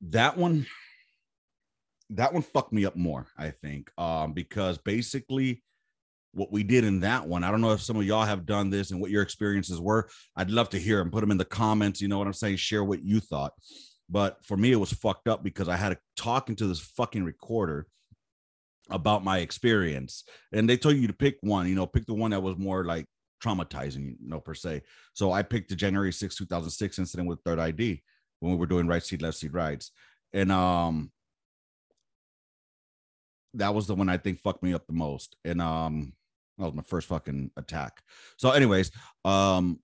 That 0.01 0.37
one, 0.37 0.67
that 2.11 2.33
one 2.33 2.43
fucked 2.43 2.73
me 2.73 2.87
up 2.87 2.97
more, 2.97 3.27
I 3.37 3.51
think. 3.51 3.91
Um, 3.99 4.33
because 4.33 4.79
basically 4.79 5.63
what 6.33 6.53
we 6.53 6.63
did 6.63 6.85
in 6.85 7.01
that 7.01 7.27
one. 7.27 7.45
I 7.45 7.51
don't 7.51 7.61
know 7.61 7.73
if 7.73 7.83
some 7.83 7.97
of 7.97 8.05
y'all 8.05 8.25
have 8.25 8.47
done 8.47 8.71
this 8.71 8.91
and 8.91 9.01
what 9.01 9.11
your 9.11 9.23
experiences 9.23 9.81
were. 9.81 10.09
I'd 10.37 10.51
love 10.51 10.69
to 10.71 10.79
hear 10.79 10.99
them. 10.99 11.11
Put 11.11 11.21
them 11.21 11.31
in 11.31 11.39
the 11.39 11.45
comments. 11.45 12.01
You 12.01 12.09
know 12.09 12.19
what 12.19 12.27
I'm 12.27 12.33
saying? 12.33 12.57
Share 12.57 12.85
what 12.85 13.03
you 13.03 13.21
thought. 13.21 13.53
But 14.11 14.45
for 14.45 14.57
me, 14.57 14.73
it 14.73 14.81
was 14.81 14.93
fucked 14.93 15.29
up 15.29 15.43
because 15.43 15.69
I 15.69 15.77
had 15.77 15.91
to 15.91 15.99
talk 16.17 16.49
into 16.49 16.67
this 16.67 16.81
fucking 16.81 17.25
recorder 17.25 17.87
about 18.91 19.25
my 19.25 19.39
experience. 19.39 20.25
And 20.53 20.69
they 20.69 20.77
told 20.77 20.97
you 20.97 21.07
to 21.07 21.13
pick 21.13 21.37
one, 21.43 21.69
you 21.69 21.75
know, 21.75 21.87
pick 21.87 22.07
the 22.07 22.15
one 22.15 22.31
that 22.31 22.43
was 22.43 22.57
more 22.57 22.85
like 22.85 23.07
traumatizing, 23.43 24.17
you 24.21 24.29
know, 24.29 24.41
per 24.41 24.55
se. 24.55 24.83
So 25.13 25.33
I 25.33 25.43
picked 25.43 25.69
the 25.69 25.77
January 25.77 26.13
6, 26.13 26.37
2006 26.37 26.99
incident 26.99 27.29
with 27.29 27.41
Third 27.45 27.59
ID 27.59 28.03
when 28.41 28.53
we 28.53 28.59
were 28.59 28.67
doing 28.67 28.87
right 28.87 29.03
seat, 29.03 29.23
left 29.23 29.37
seat 29.37 29.53
rides. 29.53 29.93
And 30.33 30.51
um 30.53 31.11
that 33.55 33.75
was 33.75 33.87
the 33.87 33.95
one 33.95 34.09
I 34.09 34.19
think 34.19 34.41
fucked 34.41 34.63
me 34.63 34.75
up 34.75 34.87
the 34.87 34.93
most. 34.93 35.37
And 35.45 35.61
um 35.61 36.13
that 36.59 36.65
was 36.65 36.75
my 36.75 36.83
first 36.83 37.07
fucking 37.07 37.53
attack. 37.57 38.03
So, 38.37 38.51
anyways, 38.51 38.91
um, 39.25 39.79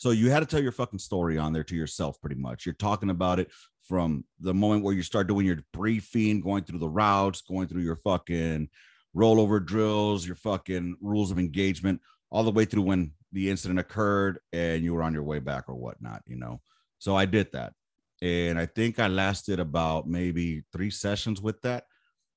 so 0.00 0.12
you 0.12 0.30
had 0.30 0.40
to 0.40 0.46
tell 0.46 0.62
your 0.62 0.72
fucking 0.72 0.98
story 0.98 1.36
on 1.36 1.52
there 1.52 1.62
to 1.62 1.76
yourself, 1.76 2.18
pretty 2.22 2.36
much. 2.36 2.64
You're 2.64 2.74
talking 2.74 3.10
about 3.10 3.38
it 3.38 3.50
from 3.86 4.24
the 4.40 4.54
moment 4.54 4.82
where 4.82 4.94
you 4.94 5.02
start 5.02 5.26
doing 5.26 5.44
your 5.44 5.58
briefing, 5.74 6.40
going 6.40 6.64
through 6.64 6.78
the 6.78 6.88
routes, 6.88 7.42
going 7.42 7.68
through 7.68 7.82
your 7.82 7.96
fucking 7.96 8.70
rollover 9.14 9.62
drills, 9.62 10.26
your 10.26 10.36
fucking 10.36 10.96
rules 11.02 11.30
of 11.30 11.38
engagement, 11.38 12.00
all 12.30 12.44
the 12.44 12.50
way 12.50 12.64
through 12.64 12.80
when 12.80 13.12
the 13.32 13.50
incident 13.50 13.78
occurred 13.78 14.38
and 14.54 14.82
you 14.82 14.94
were 14.94 15.02
on 15.02 15.12
your 15.12 15.22
way 15.22 15.38
back 15.38 15.64
or 15.68 15.74
whatnot, 15.74 16.22
you 16.26 16.36
know. 16.36 16.62
So 16.98 17.14
I 17.14 17.26
did 17.26 17.52
that. 17.52 17.74
And 18.22 18.58
I 18.58 18.64
think 18.64 18.98
I 18.98 19.06
lasted 19.06 19.60
about 19.60 20.08
maybe 20.08 20.62
three 20.72 20.90
sessions 20.90 21.42
with 21.42 21.60
that 21.60 21.84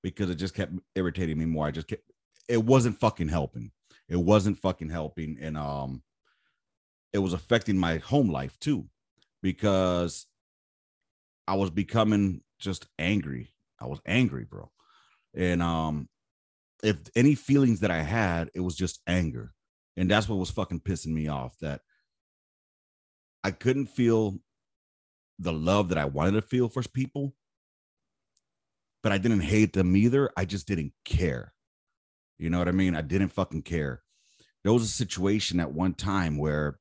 because 0.01 0.29
it 0.29 0.35
just 0.35 0.53
kept 0.53 0.73
irritating 0.95 1.37
me 1.37 1.45
more. 1.45 1.67
I 1.67 1.71
just 1.71 1.87
kept, 1.87 2.03
it 2.49 2.61
wasn't 2.61 2.99
fucking 2.99 3.29
helping. 3.29 3.71
It 4.09 4.17
wasn't 4.17 4.59
fucking 4.59 4.89
helping. 4.89 5.37
And 5.39 5.57
um 5.57 6.03
it 7.13 7.19
was 7.19 7.33
affecting 7.33 7.77
my 7.77 7.97
home 7.97 8.29
life 8.29 8.57
too, 8.59 8.87
because 9.41 10.25
I 11.47 11.55
was 11.55 11.69
becoming 11.69 12.41
just 12.59 12.87
angry. 12.97 13.53
I 13.79 13.85
was 13.87 13.99
angry, 14.05 14.45
bro. 14.45 14.71
And 15.35 15.61
um 15.61 16.09
if 16.83 16.97
any 17.15 17.35
feelings 17.35 17.79
that 17.79 17.91
I 17.91 18.01
had, 18.01 18.49
it 18.53 18.59
was 18.59 18.75
just 18.75 18.99
anger. 19.07 19.53
And 19.95 20.09
that's 20.09 20.27
what 20.27 20.39
was 20.39 20.51
fucking 20.51 20.81
pissing 20.81 21.13
me 21.13 21.27
off 21.27 21.57
that 21.61 21.81
I 23.43 23.51
couldn't 23.51 23.87
feel 23.87 24.39
the 25.39 25.53
love 25.53 25.89
that 25.89 25.97
I 25.97 26.05
wanted 26.05 26.33
to 26.33 26.41
feel 26.41 26.69
for 26.69 26.83
people 26.83 27.35
but 29.03 29.11
I 29.11 29.17
didn't 29.17 29.41
hate 29.41 29.73
them 29.73 29.95
either. 29.95 30.31
I 30.35 30.45
just 30.45 30.65
didn't 30.65 30.93
care. 31.03 31.53
You 32.39 32.49
know 32.49 32.57
what 32.57 32.69
I 32.69 32.71
mean? 32.71 32.95
I 32.95 33.01
didn't 33.01 33.29
fucking 33.29 33.63
care. 33.63 34.01
There 34.63 34.73
was 34.73 34.83
a 34.83 34.87
situation 34.87 35.59
at 35.59 35.73
one 35.73 35.93
time 35.93 36.37
where 36.37 36.79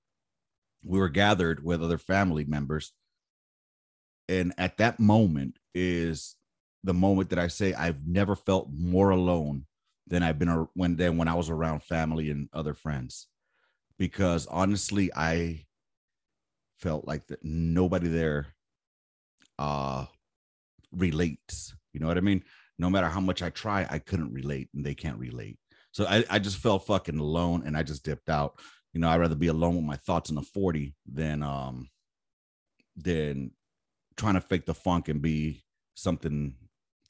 we 0.84 0.98
were 0.98 1.08
gathered 1.08 1.62
with 1.62 1.82
other 1.82 1.98
family 1.98 2.44
members. 2.44 2.92
And 4.28 4.52
at 4.58 4.78
that 4.78 5.00
moment 5.00 5.58
is 5.74 6.36
the 6.84 6.94
moment 6.94 7.30
that 7.30 7.38
I 7.38 7.48
say 7.48 7.74
I've 7.74 8.06
never 8.06 8.34
felt 8.34 8.68
more 8.72 9.10
alone 9.10 9.66
than 10.06 10.22
I've 10.22 10.38
been 10.38 10.66
when 10.74 10.96
then 10.96 11.16
when 11.16 11.28
I 11.28 11.34
was 11.34 11.50
around 11.50 11.82
family 11.82 12.30
and 12.30 12.48
other 12.52 12.74
friends. 12.74 13.28
Because 13.98 14.46
honestly, 14.46 15.10
I 15.14 15.66
felt 16.78 17.06
like 17.06 17.26
that 17.28 17.44
nobody 17.44 18.08
there 18.08 18.48
uh 19.58 20.06
relates 20.92 21.74
you 21.92 22.00
know 22.00 22.06
what 22.06 22.18
I 22.18 22.22
mean? 22.22 22.42
No 22.78 22.90
matter 22.90 23.08
how 23.08 23.20
much 23.20 23.42
I 23.42 23.50
try, 23.50 23.86
I 23.88 23.98
couldn't 23.98 24.32
relate 24.32 24.68
and 24.74 24.84
they 24.84 24.94
can't 24.94 25.18
relate. 25.18 25.58
So 25.92 26.06
I, 26.06 26.24
I 26.30 26.38
just 26.38 26.56
felt 26.56 26.86
fucking 26.86 27.18
alone 27.18 27.62
and 27.66 27.76
I 27.76 27.82
just 27.82 28.04
dipped 28.04 28.30
out. 28.30 28.58
You 28.92 29.00
know, 29.00 29.08
I'd 29.08 29.20
rather 29.20 29.34
be 29.34 29.46
alone 29.48 29.76
with 29.76 29.84
my 29.84 29.96
thoughts 29.96 30.30
in 30.30 30.36
the 30.36 30.42
40 30.42 30.94
than 31.10 31.42
um 31.42 31.88
than 32.96 33.52
trying 34.16 34.34
to 34.34 34.40
fake 34.40 34.66
the 34.66 34.74
funk 34.74 35.08
and 35.08 35.22
be 35.22 35.64
something 35.94 36.54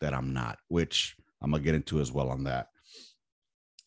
that 0.00 0.14
I'm 0.14 0.32
not, 0.32 0.58
which 0.68 1.16
I'm 1.40 1.50
gonna 1.50 1.62
get 1.62 1.74
into 1.74 2.00
as 2.00 2.12
well 2.12 2.28
on 2.28 2.44
that. 2.44 2.68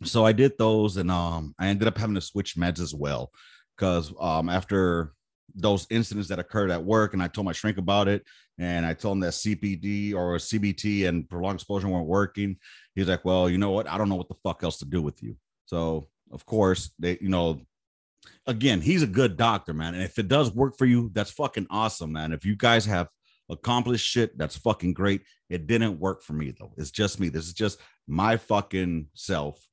So 0.04 0.26
I 0.26 0.34
did 0.34 0.54
those 0.58 0.98
and 0.98 1.10
um 1.10 1.56
I 1.58 1.68
ended 1.68 1.88
up 1.88 1.98
having 1.98 2.16
to 2.16 2.22
switch 2.22 2.56
meds 2.56 2.80
as 2.80 2.94
well. 2.94 3.32
Cause 3.78 4.14
um 4.20 4.50
after 4.50 5.14
those 5.54 5.88
incidents 5.90 6.28
that 6.30 6.40
occurred 6.40 6.72
at 6.72 6.84
work 6.84 7.14
and 7.14 7.24
I 7.24 7.28
told 7.28 7.46
my 7.46 7.54
shrink 7.54 7.78
about 7.78 8.08
it 8.10 8.26
and 8.58 8.86
I 8.86 8.94
told 8.94 9.18
him 9.18 9.22
that 9.22 9.34
CPT 9.34 10.14
or 10.14 10.38
CBT 10.38 11.08
and 11.08 11.30
prolonged 11.30 11.56
exposure 11.56 11.88
weren't 11.88 12.08
working. 12.08 12.58
He's 12.94 13.08
like, 13.08 13.26
"Well, 13.26 13.50
you 13.50 13.58
know 13.58 13.72
what? 13.72 13.90
I 13.90 13.98
don't 13.98 14.10
know 14.10 14.16
what 14.16 14.30
the 14.30 14.36
fuck 14.44 14.64
else 14.64 14.78
to 14.80 14.86
do 14.86 15.02
with 15.02 15.22
you." 15.22 15.36
So, 15.66 16.08
of 16.32 16.46
course, 16.46 16.92
they 17.00 17.18
you 17.22 17.30
know 17.30 17.62
again, 18.48 18.82
he's 18.82 19.04
a 19.04 19.08
good 19.08 19.38
doctor, 19.38 19.74
man. 19.74 19.94
And 19.94 20.04
if 20.04 20.18
it 20.20 20.28
does 20.28 20.54
work 20.54 20.78
for 20.78 20.86
you, 20.86 21.10
that's 21.14 21.32
fucking 21.32 21.68
awesome, 21.70 22.12
man. 22.12 22.32
If 22.32 22.46
you 22.46 22.56
guys 22.56 22.86
have 22.86 23.10
accomplished 23.50 24.08
shit, 24.08 24.38
that's 24.38 24.58
fucking 24.58 24.94
great. 24.94 25.22
It 25.50 25.68
didn't 25.68 26.00
work 26.00 26.24
for 26.24 26.34
me 26.34 26.54
though. 26.58 26.74
It's 26.78 26.92
just 26.92 27.20
me. 27.20 27.30
This 27.30 27.46
is 27.46 27.54
just 27.54 27.80
my 28.08 28.38
fucking 28.38 29.08
self 29.14 29.66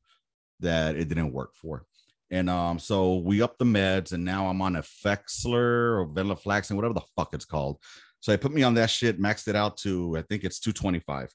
that 0.60 0.96
it 0.96 1.08
didn't 1.08 1.32
work 1.32 1.54
for. 1.54 1.84
And 2.30 2.48
um, 2.48 2.78
so 2.78 3.18
we 3.18 3.42
upped 3.42 3.58
the 3.58 3.66
meds, 3.66 4.12
and 4.12 4.24
now 4.24 4.46
I'm 4.46 4.62
on 4.62 4.74
Effexor 4.74 5.54
or 5.54 6.08
venlafaxine, 6.08 6.76
whatever 6.76 6.94
the 6.94 7.02
fuck 7.14 7.34
it's 7.34 7.44
called. 7.44 7.78
So 8.20 8.32
I 8.32 8.36
put 8.36 8.52
me 8.52 8.62
on 8.62 8.74
that 8.74 8.88
shit, 8.88 9.20
maxed 9.20 9.48
it 9.48 9.56
out 9.56 9.76
to 9.78 10.16
I 10.16 10.22
think 10.22 10.44
it's 10.44 10.58
225. 10.60 11.28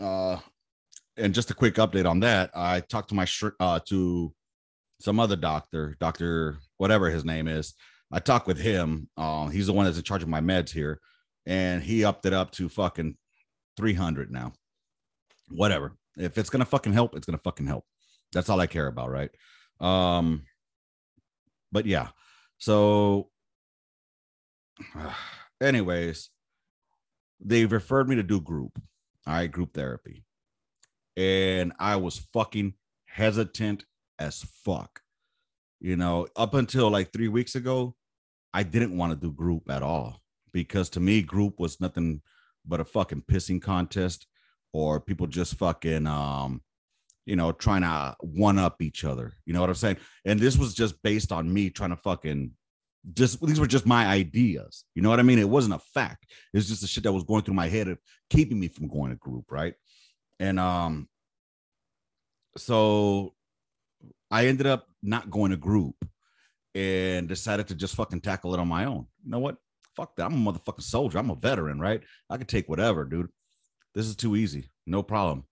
Uh, 0.00 0.38
and 1.16 1.34
just 1.34 1.50
a 1.50 1.54
quick 1.54 1.74
update 1.76 2.08
on 2.08 2.20
that, 2.20 2.50
I 2.54 2.80
talked 2.80 3.08
to 3.08 3.14
my 3.14 3.26
uh 3.58 3.80
to 3.86 4.32
some 5.02 5.20
other 5.20 5.36
doctor, 5.36 5.96
doctor 6.00 6.58
whatever 6.78 7.10
his 7.10 7.24
name 7.24 7.48
is. 7.48 7.74
I 8.12 8.18
talked 8.18 8.46
with 8.46 8.58
him. 8.58 9.08
Uh, 9.16 9.48
he's 9.48 9.66
the 9.66 9.72
one 9.72 9.86
that's 9.86 9.96
in 9.96 10.04
charge 10.04 10.22
of 10.22 10.28
my 10.28 10.40
meds 10.40 10.70
here, 10.70 11.00
and 11.46 11.82
he 11.82 12.04
upped 12.04 12.26
it 12.26 12.32
up 12.32 12.50
to 12.52 12.68
fucking 12.68 13.16
300 13.76 14.30
now. 14.30 14.52
Whatever. 15.48 15.96
If 16.16 16.36
it's 16.38 16.50
gonna 16.50 16.64
fucking 16.64 16.92
help, 16.92 17.16
it's 17.16 17.26
gonna 17.26 17.38
fucking 17.38 17.66
help. 17.66 17.84
That's 18.32 18.48
all 18.48 18.60
I 18.60 18.66
care 18.66 18.86
about, 18.86 19.10
right? 19.10 19.30
Um, 19.80 20.44
but 21.72 21.86
yeah, 21.86 22.08
so 22.58 23.30
anyways, 25.62 26.30
they 27.40 27.66
referred 27.66 28.08
me 28.08 28.16
to 28.16 28.22
do 28.22 28.40
group, 28.40 28.72
all 29.26 29.34
right, 29.34 29.50
group 29.50 29.74
therapy. 29.74 30.24
And 31.16 31.72
I 31.78 31.96
was 31.96 32.26
fucking 32.32 32.74
hesitant 33.06 33.84
as 34.22 34.44
fuck. 34.64 35.00
You 35.80 35.96
know, 35.96 36.28
up 36.36 36.54
until 36.54 36.90
like 36.90 37.12
three 37.12 37.28
weeks 37.28 37.54
ago, 37.54 37.94
I 38.54 38.62
didn't 38.62 38.96
want 38.96 39.12
to 39.12 39.18
do 39.18 39.32
group 39.32 39.68
at 39.68 39.82
all 39.82 40.20
because 40.52 40.88
to 40.90 41.00
me, 41.00 41.22
group 41.22 41.58
was 41.58 41.80
nothing 41.80 42.22
but 42.64 42.80
a 42.80 42.84
fucking 42.84 43.22
pissing 43.22 43.60
contest 43.60 44.26
or 44.72 45.00
people 45.00 45.26
just 45.26 45.54
fucking 45.56 46.06
um 46.06 46.62
you 47.24 47.36
know, 47.36 47.52
trying 47.52 47.82
to 47.82 48.16
one 48.18 48.58
up 48.58 48.82
each 48.82 49.04
other. 49.04 49.32
You 49.46 49.52
know 49.52 49.60
what 49.60 49.68
I'm 49.68 49.76
saying? 49.76 49.98
And 50.24 50.40
this 50.40 50.58
was 50.58 50.74
just 50.74 51.00
based 51.04 51.30
on 51.30 51.52
me 51.52 51.70
trying 51.70 51.90
to 51.90 51.96
fucking 51.96 52.50
just 53.14 53.44
these 53.44 53.60
were 53.60 53.66
just 53.66 53.86
my 53.86 54.06
ideas. 54.06 54.84
You 54.94 55.02
know 55.02 55.10
what 55.10 55.20
I 55.20 55.24
mean? 55.24 55.38
It 55.38 55.48
wasn't 55.48 55.74
a 55.74 55.78
fact. 55.78 56.26
It's 56.52 56.68
just 56.68 56.80
the 56.80 56.86
shit 56.86 57.04
that 57.04 57.12
was 57.12 57.24
going 57.24 57.42
through 57.42 57.54
my 57.54 57.68
head 57.68 57.88
of 57.88 57.98
keeping 58.30 58.58
me 58.58 58.68
from 58.68 58.88
going 58.88 59.10
to 59.10 59.16
group, 59.16 59.50
right? 59.50 59.74
And 60.40 60.58
um 60.58 61.08
so 62.56 63.34
I 64.32 64.46
ended 64.46 64.66
up 64.66 64.88
not 65.02 65.30
going 65.30 65.52
to 65.52 65.56
group 65.56 66.04
and 66.74 67.28
decided 67.28 67.68
to 67.68 67.76
just 67.76 67.94
fucking 67.94 68.22
tackle 68.22 68.54
it 68.54 68.60
on 68.60 68.68
my 68.68 68.86
own. 68.86 69.06
You 69.24 69.30
know 69.30 69.38
what? 69.38 69.58
Fuck 69.94 70.16
that. 70.16 70.26
I'm 70.26 70.46
a 70.46 70.52
motherfucking 70.52 70.82
soldier. 70.82 71.18
I'm 71.18 71.30
a 71.30 71.36
veteran, 71.36 71.78
right? 71.78 72.02
I 72.30 72.38
can 72.38 72.46
take 72.46 72.68
whatever, 72.68 73.04
dude. 73.04 73.28
This 73.94 74.06
is 74.06 74.16
too 74.16 74.36
easy. 74.36 74.70
No 74.86 75.04
problem 75.04 75.44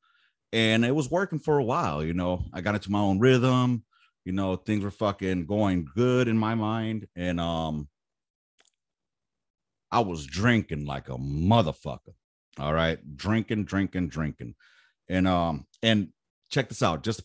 and 0.53 0.85
it 0.85 0.93
was 0.95 1.09
working 1.09 1.39
for 1.39 1.59
a 1.59 1.65
while 1.65 2.03
you 2.05 2.13
know 2.13 2.45
i 2.53 2.61
got 2.61 2.75
into 2.75 2.91
my 2.91 2.99
own 2.99 3.21
rhythm 3.21 3.85
You 4.25 4.33
know, 4.33 4.57
things 4.57 4.85
were 4.85 4.91
fucking 4.91 5.47
going 5.47 5.89
good 5.97 6.29
in 6.29 6.39
my 6.39 6.55
mind. 6.55 7.09
And 7.17 7.41
um 7.41 7.89
I 9.91 10.01
was 10.01 10.27
drinking 10.27 10.87
like 10.87 11.09
a 11.09 11.17
motherfucker. 11.19 12.15
All 12.59 12.73
right. 12.73 12.99
Drinking, 13.17 13.65
drinking, 13.65 14.09
drinking. 14.09 14.55
And 15.09 15.27
um, 15.27 15.67
and 15.83 16.09
check 16.51 16.69
this 16.69 16.83
out. 16.83 17.03
Just 17.03 17.23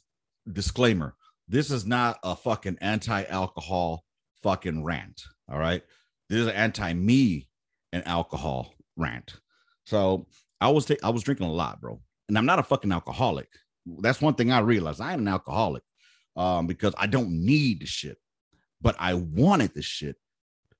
disclaimer. 0.52 1.16
This 1.48 1.72
is 1.72 1.86
not 1.86 2.20
a 2.24 2.36
fucking 2.36 2.78
anti-alcohol 2.82 4.04
fucking 4.42 4.84
rant. 4.84 5.24
All 5.50 5.60
right. 5.60 5.84
This 6.30 6.40
is 6.40 6.48
an 6.48 6.56
anti-me 6.56 7.48
and 7.94 8.08
alcohol 8.08 8.74
rant. 8.96 9.36
So 9.86 10.28
I 10.60 10.70
was 10.70 10.92
I 11.04 11.10
was 11.10 11.24
drinking 11.24 11.48
a 11.48 11.52
lot, 11.52 11.82
bro. 11.82 12.02
And 12.28 12.38
I'm 12.38 12.46
not 12.46 12.60
a 12.60 12.64
fucking 12.64 12.92
alcoholic. 12.92 13.48
That's 14.00 14.22
one 14.22 14.34
thing 14.34 14.52
I 14.52 14.60
realized. 14.60 15.02
I 15.02 15.14
am 15.14 15.20
an 15.20 15.28
alcoholic 15.28 15.84
um, 16.36 16.66
because 16.66 16.94
I 16.98 17.06
don't 17.06 17.30
need 17.30 17.82
the 17.82 17.86
shit, 17.86 18.18
but 18.82 18.96
I 18.98 19.14
wanted 19.14 19.74
the 19.76 19.84
shit 19.84 20.16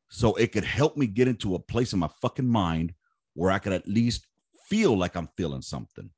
so 0.10 0.34
it 0.36 0.52
could 0.52 0.64
help 0.64 0.98
me 0.98 1.06
get 1.06 1.28
into 1.28 1.56
a 1.56 1.60
place 1.60 1.94
in 1.94 2.00
my 2.00 2.10
fucking 2.22 2.48
mind 2.48 2.94
where 3.36 3.52
I 3.52 3.60
could 3.60 3.74
at 3.74 3.88
least 3.88 4.26
feel 4.68 4.98
like 4.98 5.16
I'm 5.16 5.30
feeling 5.38 5.62
something. 5.62 6.10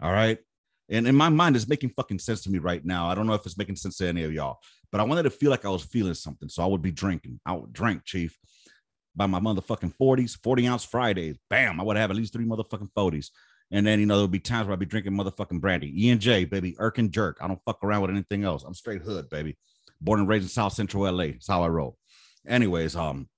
All 0.00 0.12
right. 0.12 0.38
And 0.88 1.06
in 1.06 1.14
my 1.14 1.28
mind, 1.28 1.56
it's 1.56 1.68
making 1.68 1.90
fucking 1.90 2.20
sense 2.20 2.42
to 2.42 2.50
me 2.50 2.58
right 2.58 2.84
now. 2.84 3.08
I 3.08 3.14
don't 3.14 3.26
know 3.26 3.34
if 3.34 3.44
it's 3.44 3.58
making 3.58 3.76
sense 3.76 3.96
to 3.98 4.06
any 4.06 4.22
of 4.22 4.32
y'all, 4.32 4.58
but 4.92 5.00
I 5.00 5.04
wanted 5.04 5.24
to 5.24 5.30
feel 5.30 5.50
like 5.50 5.64
I 5.64 5.68
was 5.68 5.82
feeling 5.82 6.14
something. 6.14 6.48
So 6.48 6.62
I 6.62 6.66
would 6.66 6.82
be 6.82 6.92
drinking. 6.92 7.40
I 7.44 7.54
would 7.54 7.72
drink, 7.72 8.04
Chief, 8.04 8.38
by 9.14 9.26
my 9.26 9.40
motherfucking 9.40 9.94
40s, 10.00 10.38
40 10.42 10.66
ounce 10.68 10.84
Fridays. 10.84 11.36
Bam. 11.50 11.80
I 11.80 11.82
would 11.82 11.96
have 11.96 12.10
at 12.10 12.16
least 12.16 12.32
three 12.32 12.44
motherfucking 12.44 12.90
40s. 12.96 13.30
And 13.72 13.84
then, 13.84 13.98
you 13.98 14.06
know, 14.06 14.14
there'll 14.14 14.28
be 14.28 14.38
times 14.38 14.66
where 14.66 14.74
I'd 14.74 14.78
be 14.78 14.86
drinking 14.86 15.14
motherfucking 15.14 15.60
brandy. 15.60 15.92
E 16.04 16.10
and 16.10 16.20
J, 16.20 16.44
baby, 16.44 16.76
Irk 16.78 16.98
and 16.98 17.10
Jerk. 17.10 17.38
I 17.40 17.48
don't 17.48 17.60
fuck 17.64 17.82
around 17.82 18.02
with 18.02 18.10
anything 18.12 18.44
else. 18.44 18.62
I'm 18.62 18.74
straight 18.74 19.02
hood, 19.02 19.28
baby. 19.28 19.56
Born 20.00 20.20
and 20.20 20.28
raised 20.28 20.44
in 20.44 20.48
South 20.50 20.74
Central 20.74 21.10
LA. 21.10 21.26
That's 21.28 21.48
how 21.48 21.64
I 21.64 21.68
roll. 21.68 21.96
Anyways, 22.46 22.94
um, 22.94 23.28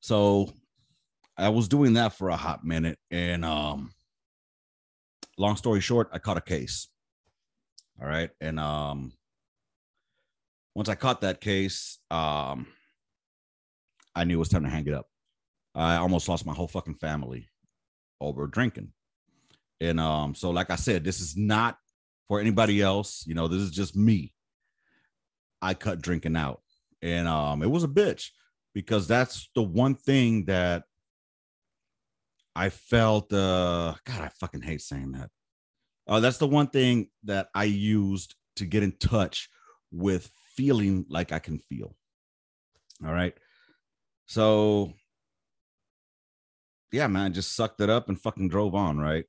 so 0.00 0.52
I 1.36 1.48
was 1.48 1.66
doing 1.66 1.94
that 1.94 2.12
for 2.12 2.28
a 2.28 2.36
hot 2.36 2.64
minute, 2.64 2.98
and 3.10 3.44
um, 3.44 3.90
long 5.38 5.56
story 5.56 5.80
short, 5.80 6.08
I 6.12 6.18
caught 6.18 6.36
a 6.36 6.42
case. 6.42 6.88
All 8.00 8.08
right, 8.08 8.30
and 8.40 8.58
um, 8.58 9.12
once 10.74 10.88
I 10.88 10.96
caught 10.96 11.20
that 11.20 11.40
case, 11.40 11.98
um, 12.10 12.66
I 14.16 14.24
knew 14.24 14.34
it 14.34 14.38
was 14.38 14.48
time 14.48 14.64
to 14.64 14.68
hang 14.68 14.86
it 14.86 14.94
up. 14.94 15.06
I 15.74 15.96
almost 15.96 16.28
lost 16.28 16.46
my 16.46 16.54
whole 16.54 16.68
fucking 16.68 16.96
family 16.96 17.48
over 18.20 18.46
drinking, 18.46 18.92
and 19.80 20.00
um, 20.00 20.34
so 20.34 20.50
like 20.50 20.70
I 20.70 20.76
said, 20.76 21.04
this 21.04 21.20
is 21.20 21.36
not 21.36 21.78
for 22.26 22.40
anybody 22.40 22.82
else. 22.82 23.24
You 23.26 23.34
know, 23.34 23.46
this 23.46 23.62
is 23.62 23.70
just 23.70 23.96
me. 23.96 24.32
I 25.62 25.74
cut 25.74 26.02
drinking 26.02 26.36
out, 26.36 26.62
and 27.00 27.28
um, 27.28 27.62
it 27.62 27.70
was 27.70 27.84
a 27.84 27.88
bitch 27.88 28.30
because 28.74 29.06
that's 29.06 29.48
the 29.54 29.62
one 29.62 29.94
thing 29.94 30.46
that 30.46 30.82
I 32.56 32.68
felt 32.68 33.32
uh 33.32 33.94
God, 34.04 34.20
I 34.20 34.28
fucking 34.40 34.62
hate 34.62 34.80
saying 34.80 35.12
that. 35.12 35.30
Uh, 36.06 36.20
that's 36.20 36.38
the 36.38 36.46
one 36.46 36.68
thing 36.68 37.08
that 37.24 37.48
I 37.54 37.64
used 37.64 38.34
to 38.56 38.66
get 38.66 38.82
in 38.82 38.92
touch 38.92 39.48
with 39.90 40.30
feeling 40.54 41.06
like 41.08 41.32
I 41.32 41.38
can 41.38 41.58
feel. 41.58 41.96
All 43.04 43.12
right. 43.12 43.34
So 44.26 44.92
yeah, 46.92 47.08
man, 47.08 47.32
just 47.32 47.56
sucked 47.56 47.80
it 47.80 47.90
up 47.90 48.08
and 48.08 48.20
fucking 48.20 48.48
drove 48.48 48.74
on, 48.74 48.98
right? 48.98 49.24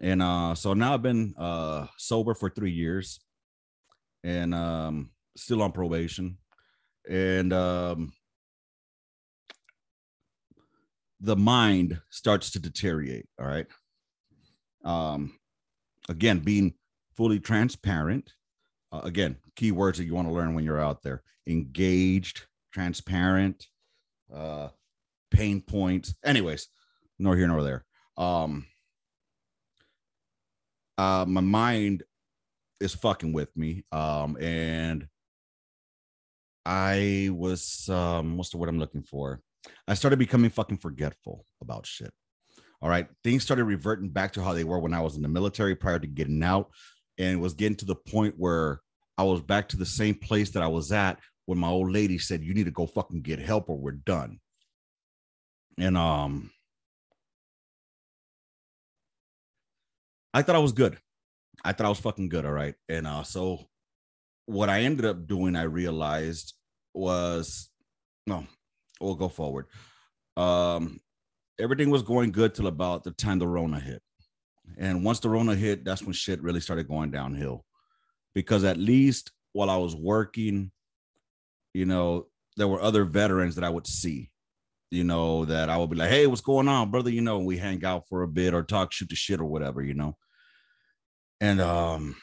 And 0.00 0.22
uh 0.22 0.54
so 0.54 0.74
now 0.74 0.94
I've 0.94 1.02
been 1.02 1.34
uh 1.38 1.86
sober 1.98 2.34
for 2.34 2.50
3 2.50 2.70
years 2.70 3.20
and 4.24 4.54
um 4.54 5.10
still 5.36 5.62
on 5.62 5.72
probation. 5.72 6.38
And 7.08 7.52
um 7.52 8.12
the 11.20 11.36
mind 11.36 12.00
starts 12.10 12.50
to 12.50 12.58
deteriorate. 12.58 13.26
All 13.40 13.46
right. 13.46 13.66
Um, 14.84 15.38
again, 16.08 16.40
being 16.40 16.74
fully 17.16 17.40
transparent. 17.40 18.32
Uh, 18.92 19.00
again, 19.04 19.36
keywords 19.56 19.96
that 19.96 20.04
you 20.04 20.14
want 20.14 20.28
to 20.28 20.34
learn 20.34 20.54
when 20.54 20.64
you're 20.64 20.80
out 20.80 21.02
there: 21.02 21.22
engaged, 21.46 22.42
transparent, 22.72 23.66
uh, 24.32 24.68
pain 25.30 25.60
points. 25.60 26.14
Anyways, 26.24 26.68
nor 27.18 27.36
here 27.36 27.48
nor 27.48 27.62
there. 27.62 27.84
Um, 28.16 28.66
uh, 30.98 31.24
my 31.26 31.40
mind 31.40 32.04
is 32.80 32.94
fucking 32.94 33.32
with 33.32 33.54
me. 33.56 33.84
Um, 33.92 34.36
and 34.40 35.08
I 36.64 37.30
was 37.32 37.88
um, 37.88 38.36
what's 38.36 38.50
the 38.50 38.56
word 38.58 38.68
I'm 38.68 38.78
looking 38.78 39.02
for? 39.02 39.40
I 39.88 39.94
started 39.94 40.18
becoming 40.18 40.50
fucking 40.50 40.78
forgetful 40.78 41.44
about 41.60 41.86
shit. 41.86 42.12
All 42.82 42.88
right. 42.88 43.08
Things 43.24 43.42
started 43.42 43.64
reverting 43.64 44.10
back 44.10 44.32
to 44.34 44.42
how 44.42 44.52
they 44.52 44.64
were 44.64 44.78
when 44.78 44.94
I 44.94 45.00
was 45.00 45.16
in 45.16 45.22
the 45.22 45.28
military 45.28 45.74
prior 45.74 45.98
to 45.98 46.06
getting 46.06 46.42
out. 46.42 46.70
And 47.18 47.38
it 47.38 47.40
was 47.40 47.54
getting 47.54 47.76
to 47.78 47.86
the 47.86 47.94
point 47.94 48.34
where 48.36 48.80
I 49.16 49.22
was 49.22 49.40
back 49.40 49.68
to 49.70 49.76
the 49.76 49.86
same 49.86 50.14
place 50.14 50.50
that 50.50 50.62
I 50.62 50.68
was 50.68 50.92
at 50.92 51.18
when 51.46 51.58
my 51.58 51.68
old 51.68 51.90
lady 51.90 52.18
said, 52.18 52.44
You 52.44 52.52
need 52.52 52.64
to 52.64 52.70
go 52.70 52.86
fucking 52.86 53.22
get 53.22 53.38
help 53.38 53.70
or 53.70 53.78
we're 53.78 53.92
done. 53.92 54.40
And 55.78 55.96
um 55.96 56.50
I 60.34 60.42
thought 60.42 60.56
I 60.56 60.60
was 60.60 60.72
good. 60.72 60.98
I 61.64 61.72
thought 61.72 61.86
I 61.86 61.90
was 61.90 62.00
fucking 62.00 62.28
good. 62.28 62.44
All 62.44 62.52
right. 62.52 62.74
And 62.88 63.06
uh 63.06 63.22
so 63.22 63.60
what 64.44 64.68
I 64.68 64.82
ended 64.82 65.06
up 65.06 65.26
doing, 65.26 65.56
I 65.56 65.62
realized 65.62 66.54
was 66.92 67.70
no, 68.26 68.46
we'll 69.00 69.14
go 69.14 69.28
forward. 69.28 69.66
Um, 70.36 71.00
everything 71.58 71.90
was 71.90 72.02
going 72.02 72.32
good 72.32 72.54
till 72.54 72.66
about 72.66 73.04
the 73.04 73.10
time 73.12 73.38
the 73.38 73.48
Rona 73.48 73.80
hit. 73.80 74.02
And 74.78 75.04
once 75.04 75.20
the 75.20 75.30
Rona 75.30 75.54
hit, 75.54 75.84
that's 75.84 76.02
when 76.02 76.12
shit 76.12 76.42
really 76.42 76.60
started 76.60 76.88
going 76.88 77.10
downhill. 77.10 77.64
Because 78.34 78.64
at 78.64 78.76
least 78.76 79.32
while 79.52 79.70
I 79.70 79.76
was 79.76 79.94
working, 79.96 80.70
you 81.72 81.86
know, 81.86 82.26
there 82.56 82.68
were 82.68 82.80
other 82.80 83.04
veterans 83.04 83.54
that 83.54 83.64
I 83.64 83.70
would 83.70 83.86
see, 83.86 84.30
you 84.90 85.04
know, 85.04 85.44
that 85.46 85.70
I 85.70 85.76
would 85.76 85.90
be 85.90 85.96
like, 85.96 86.10
hey, 86.10 86.26
what's 86.26 86.40
going 86.40 86.68
on, 86.68 86.90
brother? 86.90 87.10
You 87.10 87.22
know, 87.22 87.38
we 87.38 87.56
hang 87.56 87.84
out 87.84 88.08
for 88.08 88.22
a 88.22 88.28
bit 88.28 88.54
or 88.54 88.62
talk, 88.62 88.92
shoot 88.92 89.08
the 89.08 89.16
shit 89.16 89.40
or 89.40 89.44
whatever, 89.44 89.82
you 89.82 89.94
know. 89.94 90.16
And 91.40 91.60
um 91.60 92.16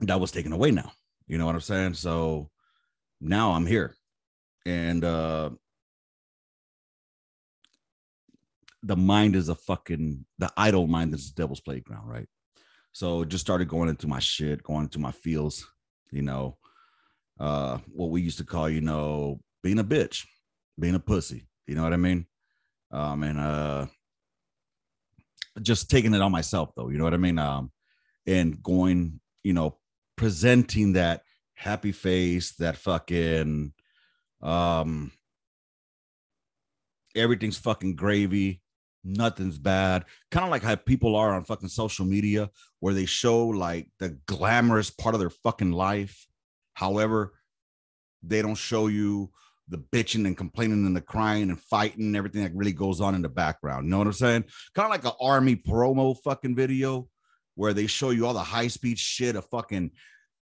that 0.00 0.20
was 0.20 0.30
taken 0.30 0.52
away 0.52 0.70
now. 0.70 0.92
You 1.26 1.38
know 1.38 1.46
what 1.46 1.54
I'm 1.54 1.60
saying? 1.60 1.94
So 1.94 2.50
now 3.20 3.52
I'm 3.52 3.66
here 3.66 3.94
and 4.66 5.04
uh 5.04 5.50
the 8.82 8.96
mind 8.96 9.34
is 9.34 9.48
a 9.48 9.54
fucking 9.54 10.24
the 10.38 10.52
idle 10.56 10.86
mind 10.86 11.14
is 11.14 11.32
the 11.32 11.42
devil's 11.42 11.60
playground, 11.60 12.06
right? 12.06 12.28
So 12.92 13.24
just 13.24 13.44
started 13.44 13.66
going 13.66 13.88
into 13.88 14.06
my 14.06 14.18
shit, 14.18 14.62
going 14.62 14.84
into 14.84 14.98
my 14.98 15.10
feels, 15.10 15.66
you 16.10 16.22
know, 16.22 16.58
uh 17.40 17.78
what 17.88 18.10
we 18.10 18.22
used 18.22 18.38
to 18.38 18.44
call, 18.44 18.68
you 18.68 18.80
know, 18.80 19.40
being 19.62 19.78
a 19.78 19.84
bitch, 19.84 20.24
being 20.78 20.94
a 20.94 21.00
pussy. 21.00 21.48
You 21.66 21.74
know 21.74 21.82
what 21.82 21.92
I 21.92 21.96
mean? 21.96 22.26
Um 22.90 23.22
and 23.22 23.38
uh 23.38 23.86
just 25.62 25.88
taking 25.90 26.14
it 26.14 26.22
on 26.22 26.32
myself 26.32 26.72
though, 26.76 26.88
you 26.88 26.98
know 26.98 27.04
what 27.04 27.14
I 27.14 27.18
mean? 27.18 27.38
Um 27.38 27.70
and 28.26 28.62
going, 28.62 29.20
you 29.42 29.52
know, 29.52 29.78
presenting 30.16 30.94
that 30.94 31.22
happy 31.54 31.92
face, 31.92 32.52
that 32.56 32.76
fucking 32.76 33.72
um, 34.42 35.12
everything's 37.14 37.58
fucking 37.58 37.96
gravy. 37.96 38.60
Nothing's 39.04 39.58
bad. 39.58 40.06
Kind 40.30 40.44
of 40.44 40.50
like 40.50 40.62
how 40.62 40.76
people 40.76 41.14
are 41.16 41.34
on 41.34 41.44
fucking 41.44 41.68
social 41.68 42.06
media 42.06 42.50
where 42.80 42.94
they 42.94 43.04
show 43.04 43.46
like 43.46 43.88
the 43.98 44.18
glamorous 44.26 44.90
part 44.90 45.14
of 45.14 45.20
their 45.20 45.30
fucking 45.30 45.72
life. 45.72 46.26
However, 46.72 47.34
they 48.22 48.40
don't 48.40 48.54
show 48.54 48.86
you 48.86 49.30
the 49.68 49.78
bitching 49.78 50.26
and 50.26 50.36
complaining 50.36 50.86
and 50.86 50.96
the 50.96 51.00
crying 51.00 51.50
and 51.50 51.60
fighting 51.60 52.06
and 52.06 52.16
everything 52.16 52.42
that 52.42 52.54
really 52.54 52.72
goes 52.72 53.00
on 53.00 53.14
in 53.14 53.22
the 53.22 53.28
background. 53.28 53.86
You 53.86 53.90
know 53.90 53.98
what 53.98 54.06
I'm 54.06 54.12
saying? 54.12 54.44
Kind 54.74 54.86
of 54.86 54.90
like 54.90 55.04
an 55.04 55.18
army 55.20 55.56
promo 55.56 56.16
fucking 56.22 56.54
video 56.54 57.08
where 57.54 57.72
they 57.72 57.86
show 57.86 58.10
you 58.10 58.26
all 58.26 58.34
the 58.34 58.40
high 58.40 58.68
speed 58.68 58.98
shit 58.98 59.36
of 59.36 59.46
fucking 59.46 59.90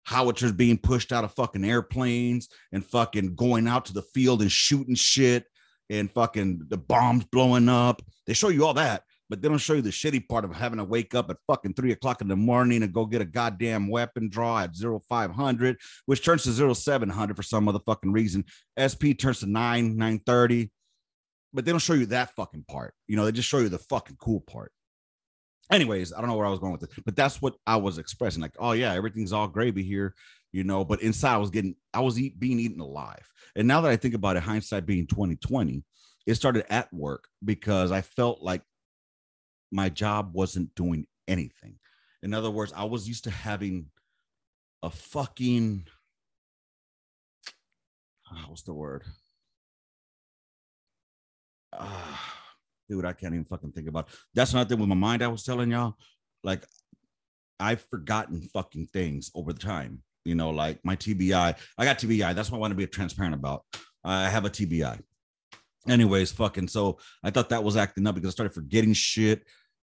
howitzers 0.07 0.53
being 0.53 0.77
pushed 0.77 1.11
out 1.11 1.25
of 1.25 1.33
fucking 1.33 1.65
airplanes 1.65 2.47
and 2.71 2.85
fucking 2.85 3.35
going 3.35 3.67
out 3.67 3.85
to 3.85 3.93
the 3.93 4.01
field 4.01 4.41
and 4.41 4.51
shooting 4.51 4.95
shit 4.95 5.45
and 5.89 6.09
fucking 6.11 6.61
the 6.69 6.77
bombs 6.77 7.25
blowing 7.25 7.67
up. 7.67 8.01
They 8.25 8.33
show 8.33 8.47
you 8.47 8.65
all 8.65 8.73
that, 8.75 9.03
but 9.29 9.41
they 9.41 9.49
don't 9.49 9.57
show 9.57 9.73
you 9.73 9.81
the 9.81 9.89
shitty 9.89 10.27
part 10.29 10.45
of 10.45 10.55
having 10.55 10.77
to 10.77 10.85
wake 10.85 11.13
up 11.13 11.29
at 11.29 11.37
fucking 11.45 11.73
three 11.73 11.91
o'clock 11.91 12.21
in 12.21 12.29
the 12.29 12.37
morning 12.37 12.83
and 12.83 12.93
go 12.93 13.05
get 13.05 13.21
a 13.21 13.25
goddamn 13.25 13.89
weapon 13.89 14.29
draw 14.29 14.59
at 14.59 14.75
0500, 14.75 15.77
which 16.05 16.23
turns 16.23 16.43
to 16.43 16.73
0700 16.73 17.35
for 17.35 17.43
some 17.43 17.67
motherfucking 17.67 18.13
reason. 18.13 18.45
SP 18.79 19.11
turns 19.17 19.41
to 19.41 19.45
9, 19.45 19.97
930, 19.97 20.71
but 21.53 21.65
they 21.65 21.71
don't 21.71 21.79
show 21.79 21.93
you 21.93 22.05
that 22.07 22.33
fucking 22.35 22.63
part. 22.69 22.93
You 23.07 23.17
know, 23.17 23.25
they 23.25 23.33
just 23.33 23.49
show 23.49 23.59
you 23.59 23.69
the 23.69 23.77
fucking 23.77 24.17
cool 24.21 24.39
part. 24.39 24.71
Anyways, 25.71 26.13
I 26.13 26.19
don't 26.19 26.29
know 26.29 26.35
where 26.35 26.45
I 26.45 26.51
was 26.51 26.59
going 26.59 26.71
with 26.71 26.83
it, 26.83 26.91
but 27.05 27.15
that's 27.15 27.41
what 27.41 27.55
I 27.65 27.75
was 27.77 27.97
expressing. 27.97 28.41
Like, 28.41 28.55
oh 28.59 28.71
yeah, 28.71 28.93
everything's 28.93 29.33
all 29.33 29.47
gravy 29.47 29.83
here, 29.83 30.15
you 30.51 30.63
know. 30.63 30.83
But 30.85 31.01
inside, 31.01 31.35
I 31.35 31.37
was 31.37 31.49
getting, 31.49 31.75
I 31.93 32.01
was 32.01 32.19
eat, 32.19 32.39
being 32.39 32.59
eaten 32.59 32.81
alive. 32.81 33.31
And 33.55 33.67
now 33.67 33.81
that 33.81 33.91
I 33.91 33.95
think 33.95 34.13
about 34.13 34.37
it, 34.37 34.43
hindsight 34.43 34.85
being 34.85 35.07
2020, 35.07 35.83
it 36.25 36.35
started 36.35 36.71
at 36.71 36.93
work 36.93 37.27
because 37.43 37.91
I 37.91 38.01
felt 38.01 38.41
like 38.41 38.61
my 39.71 39.89
job 39.89 40.31
wasn't 40.33 40.73
doing 40.75 41.07
anything. 41.27 41.79
In 42.23 42.33
other 42.33 42.51
words, 42.51 42.73
I 42.75 42.85
was 42.85 43.07
used 43.07 43.25
to 43.25 43.31
having 43.31 43.87
a 44.83 44.89
fucking 44.89 45.87
oh, 48.31 48.45
what's 48.47 48.63
the 48.63 48.73
word? 48.73 49.03
Uh, 51.73 52.17
dude, 52.89 53.05
I 53.05 53.13
can't 53.13 53.33
even 53.33 53.45
fucking 53.45 53.71
think 53.71 53.87
about. 53.87 54.07
It. 54.07 54.15
That's 54.33 54.53
another 54.53 54.69
thing 54.69 54.79
with 54.79 54.89
my 54.89 54.95
mind. 54.95 55.23
I 55.23 55.27
was 55.27 55.43
telling 55.43 55.71
y'all, 55.71 55.95
like, 56.43 56.65
I've 57.59 57.81
forgotten 57.89 58.41
fucking 58.53 58.87
things 58.93 59.31
over 59.35 59.53
the 59.53 59.59
time. 59.59 60.03
You 60.25 60.35
know, 60.35 60.49
like 60.49 60.83
my 60.83 60.95
TBI. 60.95 61.57
I 61.77 61.85
got 61.85 61.99
TBI. 61.99 62.35
That's 62.35 62.51
what 62.51 62.57
I 62.57 62.61
want 62.61 62.71
to 62.71 62.75
be 62.75 62.85
transparent 62.85 63.33
about. 63.33 63.63
I 64.03 64.27
have 64.27 64.45
a 64.45 64.49
TBI. 64.49 64.99
Anyways, 65.87 66.31
fucking. 66.33 66.67
So 66.67 66.97
I 67.23 67.29
thought 67.29 67.49
that 67.49 67.63
was 67.63 67.77
acting 67.77 68.05
up 68.07 68.15
because 68.15 68.29
I 68.29 68.31
started 68.31 68.53
forgetting 68.53 68.93
shit, 68.93 69.45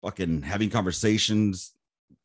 fucking 0.04 0.42
having 0.42 0.70
conversations 0.70 1.72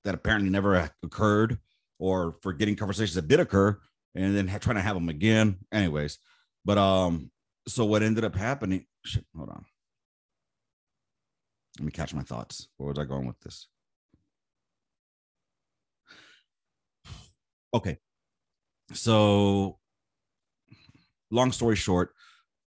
that 0.03 0.13
apparently 0.13 0.51
never 0.51 0.89
occurred, 1.03 1.57
or 1.97 2.35
forgetting 2.43 2.75
conversations 2.75 3.15
that 3.15 3.27
did 3.27 3.39
occur, 3.39 3.79
and 4.13 4.35
then 4.35 4.47
trying 4.59 4.75
to 4.75 4.81
have 4.81 4.95
them 4.95 5.09
again. 5.09 5.57
Anyways, 5.71 6.19
but 6.63 6.77
um, 6.77 7.31
so 7.67 7.85
what 7.85 8.03
ended 8.03 8.23
up 8.23 8.35
happening? 8.35 8.85
Shit, 9.03 9.25
hold 9.35 9.49
on. 9.49 9.65
Let 11.79 11.85
me 11.85 11.91
catch 11.91 12.13
my 12.13 12.23
thoughts. 12.23 12.67
Where 12.77 12.89
was 12.89 12.99
I 12.99 13.05
going 13.05 13.27
with 13.27 13.39
this? 13.41 13.67
Okay. 17.73 17.97
So, 18.93 19.77
long 21.31 21.51
story 21.51 21.75
short, 21.75 22.13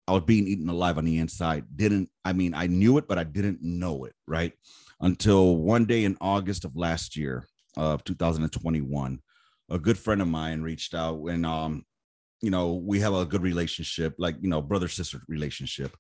I 0.07 0.13
was 0.13 0.25
being 0.25 0.47
eaten 0.47 0.69
alive 0.69 0.99
on 0.99 1.05
the 1.05 1.19
inside. 1.19 1.65
Didn't, 1.75 2.11
I 2.25 2.33
mean, 2.33 2.55
I 2.55 2.67
knew 2.67 2.99
it, 2.99 3.09
but 3.09 3.19
I 3.19 3.25
didn't 3.25 3.63
know 3.63 4.05
it, 4.05 4.15
right? 4.27 4.53
Until 5.01 5.57
one 5.57 5.85
day 5.85 6.05
in 6.05 6.17
August 6.21 6.65
of 6.65 6.77
last 6.77 7.17
year, 7.17 7.47
of 7.77 8.03
2021, 8.05 9.21
a 9.71 9.79
good 9.79 9.99
friend 9.99 10.21
of 10.21 10.29
mine 10.29 10.63
reached 10.63 10.95
out 10.95 11.23
and, 11.27 11.47
um, 11.47 11.85
you 12.41 12.51
know, 12.51 12.75
we 12.75 13.01
have 13.01 13.15
a 13.15 13.25
good 13.25 13.43
relationship, 13.43 14.15
like, 14.19 14.37
you 14.41 14.49
know, 14.49 14.61
brother 14.61 14.89
sister 14.89 15.21
relationship 15.29 15.97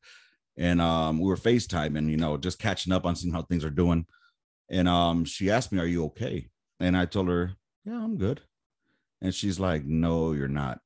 and 0.58 0.80
um, 0.80 1.20
we 1.20 1.28
were 1.28 1.36
FaceTiming, 1.36 2.10
you 2.10 2.16
know, 2.16 2.36
just 2.36 2.58
catching 2.58 2.92
up 2.92 3.06
on 3.06 3.14
seeing 3.14 3.32
how 3.32 3.42
things 3.42 3.64
are 3.64 3.70
doing. 3.70 4.06
And 4.68 4.88
um, 4.88 5.24
she 5.24 5.50
asked 5.50 5.72
me, 5.72 5.78
"Are 5.78 5.86
you 5.86 6.04
okay?" 6.06 6.48
And 6.80 6.96
I 6.96 7.06
told 7.06 7.28
her, 7.28 7.52
"Yeah, 7.84 8.02
I'm 8.02 8.16
good." 8.16 8.42
And 9.22 9.34
she's 9.34 9.60
like, 9.60 9.84
"No, 9.84 10.32
you're 10.32 10.48
not." 10.48 10.80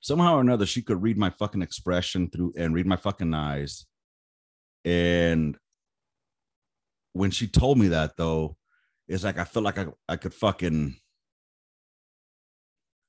Somehow 0.00 0.36
or 0.36 0.40
another, 0.40 0.64
she 0.64 0.80
could 0.80 1.02
read 1.02 1.18
my 1.18 1.28
fucking 1.28 1.60
expression 1.60 2.30
through 2.30 2.54
and 2.56 2.72
read 2.72 2.86
my 2.86 2.96
fucking 2.96 3.34
eyes. 3.34 3.84
And 4.84 5.58
when 7.12 7.30
she 7.30 7.46
told 7.48 7.78
me 7.78 7.88
that, 7.88 8.16
though, 8.16 8.56
it's 9.08 9.24
like 9.24 9.38
I 9.38 9.44
felt 9.44 9.64
like 9.64 9.78
I, 9.78 9.86
I 10.08 10.16
could 10.16 10.32
fucking 10.32 10.96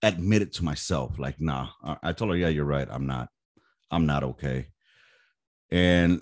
admit 0.02 0.42
it 0.42 0.54
to 0.54 0.66
myself. 0.66 1.18
Like, 1.20 1.40
nah, 1.40 1.70
I 2.04 2.12
told 2.12 2.32
her, 2.32 2.38
yeah, 2.38 2.50
you're 2.50 2.66
right. 2.66 2.88
I'm 2.90 3.06
not, 3.06 3.30
I'm 3.92 4.06
not 4.06 4.24
okay. 4.24 4.68
And 5.72 6.22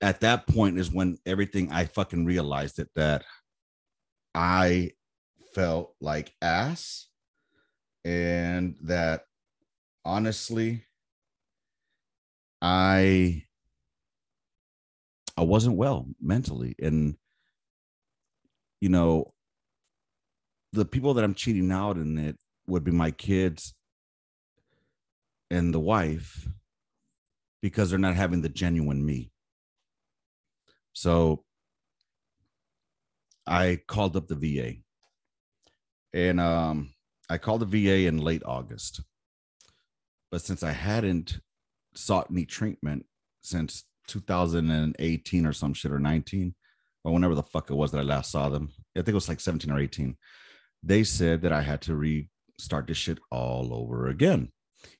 at 0.00 0.20
that 0.20 0.46
point 0.46 0.78
is 0.78 0.90
when 0.90 1.18
everything 1.24 1.72
I 1.72 1.84
fucking 1.86 2.26
realized 2.26 2.78
it 2.78 2.88
that 2.94 3.24
I 4.34 4.92
felt 5.54 5.94
like 6.00 6.34
ass 6.42 7.08
and 8.04 8.76
that 8.82 9.22
honestly 10.04 10.84
I 12.60 13.44
I 15.38 15.42
wasn't 15.42 15.76
well 15.76 16.06
mentally. 16.20 16.74
And 16.80 17.16
you 18.80 18.88
know 18.88 19.32
the 20.72 20.84
people 20.84 21.14
that 21.14 21.24
I'm 21.24 21.34
cheating 21.34 21.72
out 21.72 21.96
in 21.96 22.18
it 22.18 22.36
would 22.66 22.84
be 22.84 22.90
my 22.90 23.10
kids 23.10 23.74
and 25.50 25.72
the 25.72 25.80
wife 25.80 26.48
because 27.66 27.90
they're 27.90 27.98
not 27.98 28.14
having 28.14 28.42
the 28.42 28.48
genuine 28.48 29.04
me. 29.04 29.28
So 30.92 31.42
I 33.44 33.80
called 33.88 34.16
up 34.16 34.28
the 34.28 34.36
VA 34.36 34.74
and 36.16 36.40
um, 36.40 36.94
I 37.28 37.38
called 37.38 37.62
the 37.62 37.66
VA 37.66 38.06
in 38.06 38.18
late 38.18 38.44
August. 38.46 39.02
But 40.30 40.42
since 40.42 40.62
I 40.62 40.70
hadn't 40.70 41.40
sought 41.96 42.28
any 42.30 42.44
treatment 42.44 43.04
since 43.40 43.82
2018 44.06 45.44
or 45.44 45.52
some 45.52 45.74
shit 45.74 45.90
or 45.90 45.98
19, 45.98 46.54
or 47.02 47.12
whenever 47.12 47.34
the 47.34 47.42
fuck 47.42 47.68
it 47.68 47.74
was 47.74 47.90
that 47.90 47.98
I 47.98 48.04
last 48.04 48.30
saw 48.30 48.48
them, 48.48 48.70
I 48.96 49.00
think 49.00 49.08
it 49.08 49.14
was 49.14 49.28
like 49.28 49.40
17 49.40 49.72
or 49.72 49.80
18, 49.80 50.16
they 50.84 51.02
said 51.02 51.42
that 51.42 51.52
I 51.52 51.62
had 51.62 51.80
to 51.82 51.96
restart 51.96 52.86
this 52.86 52.96
shit 52.96 53.18
all 53.32 53.74
over 53.74 54.06
again 54.06 54.52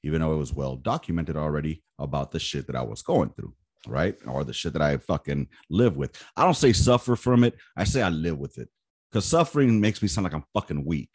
even 0.02 0.20
though 0.20 0.34
it 0.34 0.38
was 0.38 0.52
well 0.52 0.76
documented 0.76 1.36
already 1.36 1.82
about 1.98 2.30
the 2.30 2.38
shit 2.38 2.66
that 2.66 2.76
I 2.76 2.82
was 2.82 3.02
going 3.02 3.30
through, 3.30 3.54
right? 3.86 4.16
Or 4.26 4.44
the 4.44 4.52
shit 4.52 4.72
that 4.74 4.82
I 4.82 4.96
fucking 4.98 5.48
live 5.70 5.96
with. 5.96 6.22
I 6.36 6.44
don't 6.44 6.54
say 6.54 6.72
suffer 6.72 7.16
from 7.16 7.44
it. 7.44 7.54
I 7.76 7.84
say 7.84 8.02
I 8.02 8.08
live 8.08 8.38
with 8.38 8.58
it 8.58 8.68
because 9.10 9.24
suffering 9.24 9.80
makes 9.80 10.02
me 10.02 10.08
sound 10.08 10.24
like 10.24 10.34
I'm 10.34 10.44
fucking 10.54 10.84
weak. 10.84 11.10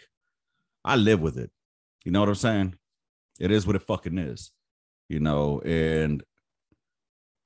I 0.83 0.95
live 0.95 1.21
with 1.21 1.37
it. 1.37 1.51
You 2.05 2.11
know 2.11 2.19
what 2.21 2.29
I'm 2.29 2.35
saying? 2.35 2.75
It 3.39 3.51
is 3.51 3.67
what 3.67 3.75
it 3.75 3.83
fucking 3.83 4.17
is, 4.17 4.51
you 5.09 5.19
know, 5.19 5.61
and 5.61 6.23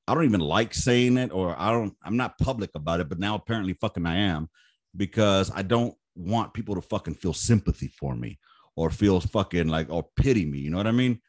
I 0.08 0.14
don't 0.14 0.26
even 0.26 0.40
like 0.40 0.74
saying 0.74 1.18
it 1.18 1.32
or 1.32 1.56
I 1.58 1.72
don't, 1.72 1.96
I'm 2.04 2.18
not 2.18 2.38
public 2.38 2.72
about 2.76 3.00
it, 3.00 3.10
but 3.10 3.20
now 3.20 3.36
apparently 3.36 3.74
fucking 3.74 4.06
I 4.06 4.18
am 4.18 4.50
because 4.96 5.52
I 5.54 5.62
don't 5.62 5.96
want 6.16 6.54
people 6.54 6.76
to 6.76 6.82
fucking 6.82 7.16
feel 7.16 7.34
sympathy 7.34 7.88
for 7.88 8.16
me 8.16 8.40
or 8.76 8.90
feels 8.90 9.26
fucking 9.26 9.68
like 9.68 9.90
or 9.90 10.06
pity 10.16 10.46
me. 10.46 10.60
You 10.60 10.70
know 10.70 10.78
what 10.78 10.88
I 10.88 10.92
mean? 10.92 11.22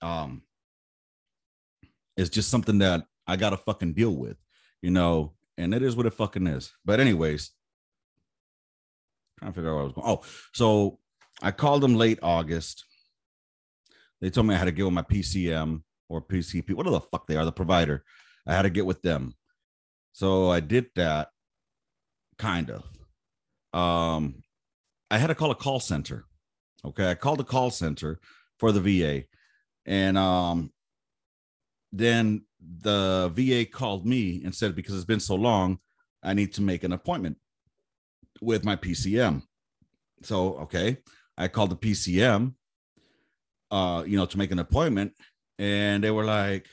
Um, 0.00 0.42
it's 2.16 2.30
just 2.30 2.50
something 2.50 2.78
that 2.78 3.06
I 3.26 3.36
gotta 3.36 3.56
fucking 3.56 3.94
deal 3.94 4.14
with, 4.14 4.36
you 4.82 4.90
know, 4.90 5.34
and 5.56 5.74
it 5.74 5.82
is 5.82 5.96
what 5.96 6.06
it 6.06 6.14
fucking 6.14 6.46
is. 6.46 6.72
But 6.84 7.00
anyways, 7.00 7.50
trying 9.38 9.52
to 9.52 9.54
figure 9.54 9.70
out 9.70 9.74
where 9.74 9.82
I 9.82 9.84
was 9.84 9.92
going. 9.92 10.08
Oh, 10.08 10.22
so 10.52 10.98
I 11.42 11.50
called 11.50 11.82
them 11.82 11.96
late 11.96 12.18
August. 12.22 12.84
They 14.20 14.30
told 14.30 14.46
me 14.46 14.54
I 14.54 14.58
had 14.58 14.66
to 14.66 14.72
get 14.72 14.84
with 14.84 14.94
my 14.94 15.02
PCM 15.02 15.82
or 16.08 16.22
PCP, 16.22 16.74
whatever 16.74 16.96
the 16.96 17.00
fuck 17.00 17.26
they 17.26 17.36
are, 17.36 17.44
the 17.44 17.52
provider. 17.52 18.04
I 18.46 18.54
had 18.54 18.62
to 18.62 18.70
get 18.70 18.86
with 18.86 19.02
them. 19.02 19.34
So 20.12 20.50
I 20.50 20.60
did 20.60 20.86
that 20.96 21.28
kind 22.38 22.70
of. 22.70 22.84
Um, 23.78 24.42
I 25.10 25.18
had 25.18 25.26
to 25.28 25.34
call 25.34 25.50
a 25.50 25.56
call 25.56 25.80
center 25.80 26.24
Okay, 26.84 27.10
I 27.10 27.14
called 27.14 27.38
the 27.38 27.44
call 27.44 27.70
center 27.70 28.20
for 28.58 28.70
the 28.70 28.80
VA, 28.80 29.24
and 29.86 30.18
um, 30.18 30.70
then 31.92 32.44
the 32.60 33.30
VA 33.32 33.64
called 33.64 34.06
me 34.06 34.42
and 34.44 34.54
said 34.54 34.76
because 34.76 34.94
it's 34.94 35.04
been 35.04 35.20
so 35.20 35.34
long, 35.34 35.78
I 36.22 36.34
need 36.34 36.52
to 36.54 36.62
make 36.62 36.84
an 36.84 36.92
appointment 36.92 37.38
with 38.42 38.64
my 38.64 38.76
PCM. 38.76 39.42
So 40.22 40.58
okay, 40.58 40.98
I 41.38 41.48
called 41.48 41.70
the 41.70 41.76
PCM, 41.76 42.54
uh, 43.70 44.04
you 44.06 44.18
know, 44.18 44.26
to 44.26 44.38
make 44.38 44.50
an 44.50 44.58
appointment, 44.58 45.14
and 45.58 46.04
they 46.04 46.10
were 46.10 46.24
like, 46.24 46.66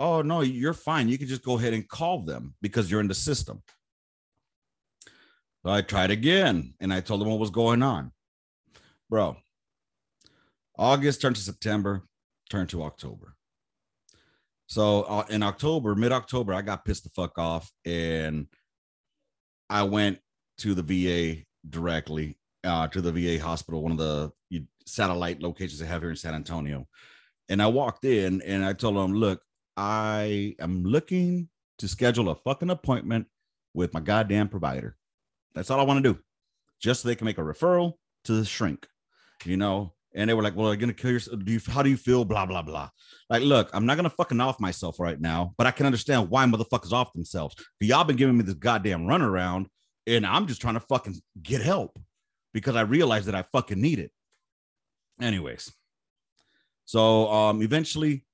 "Oh 0.00 0.22
no, 0.22 0.40
you're 0.40 0.72
fine. 0.72 1.10
You 1.10 1.18
can 1.18 1.28
just 1.28 1.44
go 1.44 1.58
ahead 1.58 1.74
and 1.74 1.86
call 1.86 2.20
them 2.20 2.54
because 2.62 2.90
you're 2.90 3.00
in 3.00 3.08
the 3.08 3.14
system." 3.14 3.62
So 5.64 5.70
I 5.70 5.82
tried 5.82 6.10
again, 6.10 6.74
and 6.80 6.94
I 6.94 7.00
told 7.00 7.20
them 7.20 7.28
what 7.28 7.38
was 7.38 7.50
going 7.50 7.82
on 7.82 8.10
bro. 9.12 9.36
August 10.78 11.20
turned 11.20 11.36
to 11.36 11.42
September, 11.42 12.02
turned 12.48 12.70
to 12.70 12.82
October. 12.82 13.36
So 14.66 15.02
uh, 15.02 15.26
in 15.28 15.42
October, 15.42 15.94
mid 15.94 16.12
October, 16.12 16.54
I 16.54 16.62
got 16.62 16.86
pissed 16.86 17.04
the 17.04 17.10
fuck 17.10 17.38
off 17.38 17.70
and 17.84 18.46
I 19.68 19.82
went 19.82 20.18
to 20.60 20.74
the 20.74 20.82
VA 20.82 21.42
directly 21.68 22.38
uh, 22.64 22.88
to 22.88 23.02
the 23.02 23.12
VA 23.12 23.38
hospital, 23.38 23.82
one 23.82 23.92
of 23.92 23.98
the 23.98 24.32
satellite 24.86 25.42
locations 25.42 25.78
they 25.78 25.86
have 25.86 26.00
here 26.00 26.08
in 26.08 26.16
San 26.16 26.34
Antonio. 26.34 26.88
And 27.50 27.60
I 27.62 27.66
walked 27.66 28.06
in 28.06 28.40
and 28.40 28.64
I 28.64 28.72
told 28.72 28.96
them, 28.96 29.12
look, 29.12 29.42
I 29.76 30.56
am 30.58 30.84
looking 30.84 31.50
to 31.80 31.86
schedule 31.86 32.30
a 32.30 32.34
fucking 32.34 32.70
appointment 32.70 33.26
with 33.74 33.92
my 33.92 34.00
goddamn 34.00 34.48
provider. 34.48 34.96
That's 35.54 35.70
all 35.70 35.80
I 35.80 35.84
want 35.84 36.02
to 36.02 36.14
do, 36.14 36.18
just 36.80 37.02
so 37.02 37.08
they 37.08 37.14
can 37.14 37.26
make 37.26 37.36
a 37.36 37.42
referral 37.42 37.96
to 38.24 38.32
the 38.32 38.46
shrink 38.46 38.86
you 39.44 39.56
know, 39.56 39.94
and 40.14 40.28
they 40.28 40.34
were 40.34 40.42
like, 40.42 40.56
"Well, 40.56 40.68
are 40.68 40.74
you 40.74 40.80
gonna 40.80 40.92
kill 40.92 41.12
yourself? 41.12 41.38
Do 41.44 41.52
you? 41.52 41.60
How 41.66 41.82
do 41.82 41.90
you 41.90 41.96
feel? 41.96 42.24
Blah 42.24 42.46
blah 42.46 42.62
blah." 42.62 42.90
Like, 43.30 43.42
look, 43.42 43.70
I'm 43.72 43.86
not 43.86 43.96
gonna 43.96 44.10
fucking 44.10 44.40
off 44.40 44.60
myself 44.60 45.00
right 45.00 45.20
now, 45.20 45.54
but 45.56 45.66
I 45.66 45.70
can 45.70 45.86
understand 45.86 46.30
why 46.30 46.44
motherfuckers 46.44 46.92
off 46.92 47.12
themselves. 47.12 47.54
But 47.78 47.88
y'all 47.88 48.04
been 48.04 48.16
giving 48.16 48.36
me 48.36 48.44
this 48.44 48.54
goddamn 48.54 49.02
runaround, 49.02 49.66
and 50.06 50.26
I'm 50.26 50.46
just 50.46 50.60
trying 50.60 50.74
to 50.74 50.80
fucking 50.80 51.20
get 51.42 51.62
help 51.62 51.98
because 52.52 52.76
I 52.76 52.82
realized 52.82 53.26
that 53.26 53.34
I 53.34 53.44
fucking 53.52 53.80
need 53.80 53.98
it. 53.98 54.12
Anyways, 55.20 55.72
so 56.84 57.30
um, 57.30 57.62
eventually, 57.62 58.24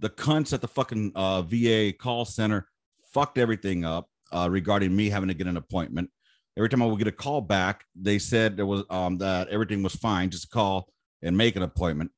the 0.00 0.10
cunts 0.10 0.52
at 0.52 0.60
the 0.60 0.68
fucking 0.68 1.12
uh, 1.14 1.42
VA 1.42 1.92
call 1.92 2.24
center 2.24 2.68
fucked 3.12 3.38
everything 3.38 3.84
up 3.84 4.08
uh, 4.32 4.48
regarding 4.50 4.94
me 4.94 5.08
having 5.08 5.28
to 5.28 5.34
get 5.34 5.46
an 5.46 5.56
appointment. 5.56 6.10
Every 6.56 6.68
time 6.68 6.82
I 6.82 6.86
would 6.86 6.98
get 6.98 7.08
a 7.08 7.12
call 7.12 7.40
back, 7.40 7.84
they 7.94 8.18
said 8.18 8.56
there 8.56 8.66
was 8.66 8.82
um, 8.88 9.18
that 9.18 9.48
everything 9.48 9.82
was 9.82 9.94
fine, 9.94 10.30
just 10.30 10.50
call 10.50 10.88
and 11.22 11.36
make 11.36 11.56
an 11.56 11.62
appointment. 11.62 12.10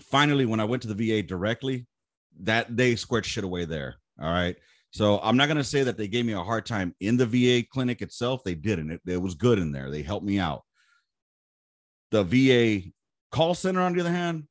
Finally, 0.00 0.46
when 0.46 0.60
I 0.60 0.64
went 0.64 0.82
to 0.82 0.92
the 0.92 0.94
VA 0.94 1.22
directly, 1.22 1.86
that 2.40 2.76
they 2.76 2.96
squared 2.96 3.26
shit 3.26 3.44
away 3.44 3.64
there. 3.64 3.96
All 4.20 4.30
right. 4.30 4.56
So 4.90 5.20
I'm 5.20 5.36
not 5.36 5.48
gonna 5.48 5.64
say 5.64 5.82
that 5.82 5.96
they 5.96 6.08
gave 6.08 6.24
me 6.24 6.32
a 6.32 6.42
hard 6.42 6.66
time 6.66 6.94
in 7.00 7.16
the 7.16 7.26
VA 7.26 7.66
clinic 7.70 8.02
itself. 8.02 8.42
They 8.44 8.54
didn't. 8.54 8.90
It, 8.90 9.00
it 9.06 9.22
was 9.22 9.34
good 9.34 9.58
in 9.58 9.72
there. 9.72 9.90
They 9.90 10.02
helped 10.02 10.26
me 10.26 10.38
out. 10.38 10.62
The 12.10 12.24
VA 12.24 12.90
call 13.30 13.54
center, 13.54 13.80
on 13.80 13.94
the 13.94 14.00
other 14.00 14.10
hand, 14.10 14.44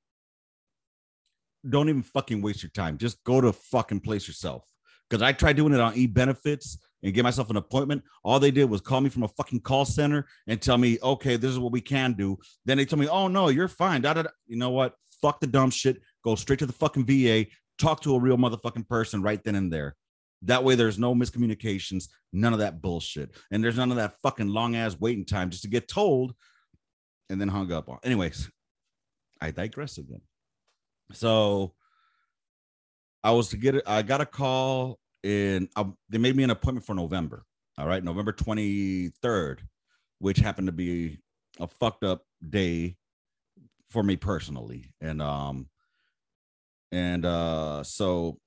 don't 1.67 1.89
even 1.89 2.03
fucking 2.03 2.41
waste 2.41 2.63
your 2.63 2.69
time. 2.71 2.97
Just 2.97 3.23
go 3.23 3.41
to 3.41 3.51
fucking 3.51 4.01
place 4.01 4.27
yourself. 4.27 4.63
Because 5.09 5.21
I 5.21 5.31
tried 5.31 5.55
doing 5.55 5.73
it 5.73 5.79
on 5.79 5.95
e 5.95 6.05
benefits 6.05 6.77
and 7.03 7.13
get 7.13 7.23
myself 7.23 7.49
an 7.49 7.57
appointment. 7.57 8.03
All 8.23 8.39
they 8.39 8.51
did 8.51 8.69
was 8.69 8.81
call 8.81 9.01
me 9.01 9.09
from 9.09 9.23
a 9.23 9.27
fucking 9.29 9.61
call 9.61 9.85
center 9.85 10.27
and 10.47 10.61
tell 10.61 10.77
me, 10.77 10.97
okay, 11.01 11.35
this 11.37 11.51
is 11.51 11.59
what 11.59 11.71
we 11.71 11.81
can 11.81 12.13
do. 12.13 12.37
Then 12.65 12.77
they 12.77 12.85
told 12.85 12.99
me, 12.99 13.07
oh 13.07 13.27
no, 13.27 13.49
you're 13.49 13.67
fine. 13.67 14.01
Da, 14.01 14.13
da, 14.13 14.23
da. 14.23 14.29
You 14.47 14.57
know 14.57 14.71
what? 14.71 14.93
Fuck 15.21 15.39
the 15.39 15.47
dumb 15.47 15.69
shit. 15.69 16.01
Go 16.23 16.35
straight 16.35 16.59
to 16.59 16.65
the 16.65 16.73
fucking 16.73 17.05
VA. 17.05 17.45
Talk 17.77 18.01
to 18.01 18.15
a 18.15 18.19
real 18.19 18.37
motherfucking 18.37 18.87
person 18.87 19.21
right 19.21 19.43
then 19.43 19.55
and 19.55 19.71
there. 19.71 19.95
That 20.43 20.63
way, 20.63 20.75
there's 20.75 20.99
no 20.99 21.15
miscommunications, 21.15 22.09
none 22.31 22.53
of 22.53 22.59
that 22.59 22.79
bullshit, 22.79 23.35
and 23.51 23.63
there's 23.63 23.77
none 23.77 23.89
of 23.89 23.97
that 23.97 24.15
fucking 24.21 24.47
long 24.47 24.75
ass 24.75 24.95
waiting 24.99 25.25
time 25.25 25.49
just 25.49 25.63
to 25.63 25.67
get 25.67 25.87
told 25.87 26.35
and 27.29 27.41
then 27.41 27.47
hung 27.47 27.71
up 27.71 27.89
on. 27.89 27.97
Anyways, 28.03 28.49
I 29.41 29.49
digress 29.51 29.97
again. 29.97 30.21
So 31.11 31.73
I 33.23 33.31
was 33.31 33.49
to 33.49 33.57
get 33.57 33.75
it. 33.75 33.83
I 33.87 34.03
got 34.03 34.21
a 34.21 34.25
call 34.25 34.99
in. 35.27 35.69
Uh, 35.75 35.85
they 36.09 36.17
made 36.17 36.35
me 36.35 36.43
an 36.43 36.49
appointment 36.49 36.85
for 36.85 36.95
November. 36.95 37.43
All 37.77 37.87
right, 37.87 38.03
November 38.03 38.31
23rd, 38.31 39.59
which 40.19 40.39
happened 40.39 40.67
to 40.67 40.71
be 40.71 41.19
a 41.59 41.67
fucked 41.67 42.03
up 42.03 42.23
day 42.47 42.95
for 43.89 44.03
me 44.03 44.15
personally. 44.15 44.91
And 45.01 45.21
um 45.21 45.67
and 46.91 47.25
uh 47.25 47.83
so 47.83 48.39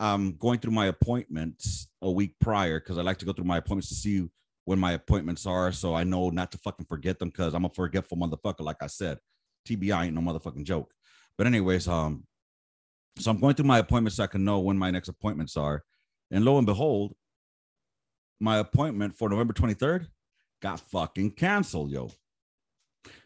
I'm 0.00 0.36
going 0.36 0.60
through 0.60 0.72
my 0.72 0.86
appointments 0.86 1.88
a 2.02 2.10
week 2.10 2.34
prior 2.40 2.78
because 2.78 2.98
I 2.98 3.02
like 3.02 3.18
to 3.18 3.24
go 3.24 3.32
through 3.32 3.46
my 3.46 3.56
appointments 3.56 3.88
to 3.88 3.94
see 3.94 4.28
when 4.64 4.78
my 4.78 4.92
appointments 4.92 5.46
are 5.46 5.72
so 5.72 5.94
I 5.94 6.04
know 6.04 6.30
not 6.30 6.52
to 6.52 6.58
fucking 6.58 6.86
forget 6.86 7.18
them 7.18 7.30
because 7.30 7.54
I'm 7.54 7.64
a 7.64 7.70
forgetful 7.70 8.18
motherfucker, 8.18 8.60
like 8.60 8.82
I 8.82 8.86
said. 8.86 9.18
TBI 9.66 10.06
ain't 10.06 10.14
no 10.14 10.20
motherfucking 10.20 10.64
joke. 10.64 10.92
But 11.36 11.46
anyways, 11.46 11.88
um, 11.88 12.24
so 13.18 13.30
I'm 13.30 13.40
going 13.40 13.54
through 13.54 13.66
my 13.66 13.78
appointments 13.78 14.16
so 14.16 14.24
I 14.24 14.28
can 14.28 14.44
know 14.44 14.60
when 14.60 14.78
my 14.78 14.90
next 14.90 15.08
appointments 15.08 15.56
are. 15.56 15.82
And 16.30 16.44
lo 16.44 16.58
and 16.58 16.66
behold, 16.66 17.14
my 18.40 18.58
appointment 18.58 19.16
for 19.16 19.28
November 19.28 19.52
23rd 19.52 20.06
got 20.62 20.80
fucking 20.80 21.32
canceled, 21.32 21.90
yo. 21.90 22.10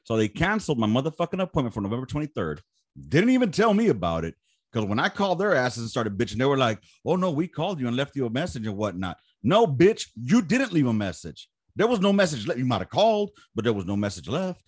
So 0.04 0.16
they 0.16 0.28
canceled 0.28 0.78
my 0.78 0.86
motherfucking 0.86 1.42
appointment 1.42 1.74
for 1.74 1.80
November 1.80 2.06
23rd. 2.06 2.60
Didn't 3.08 3.30
even 3.30 3.50
tell 3.50 3.74
me 3.74 3.88
about 3.88 4.24
it. 4.24 4.34
Because 4.72 4.88
when 4.88 4.98
I 4.98 5.08
called 5.08 5.38
their 5.38 5.54
asses 5.54 5.82
and 5.82 5.90
started 5.90 6.16
bitching, 6.16 6.38
they 6.38 6.46
were 6.46 6.56
like, 6.56 6.78
oh 7.04 7.16
no, 7.16 7.30
we 7.30 7.46
called 7.46 7.78
you 7.78 7.88
and 7.88 7.96
left 7.96 8.16
you 8.16 8.24
a 8.26 8.30
message 8.30 8.66
and 8.66 8.76
whatnot. 8.76 9.18
No, 9.42 9.66
bitch, 9.66 10.08
you 10.16 10.40
didn't 10.40 10.72
leave 10.72 10.86
a 10.86 10.92
message. 10.92 11.48
There 11.76 11.86
was 11.86 12.00
no 12.00 12.12
message 12.12 12.46
left. 12.46 12.58
You 12.58 12.64
might 12.64 12.80
have 12.80 12.90
called, 12.90 13.30
but 13.54 13.64
there 13.64 13.72
was 13.72 13.86
no 13.86 13.96
message 13.96 14.28
left. 14.28 14.62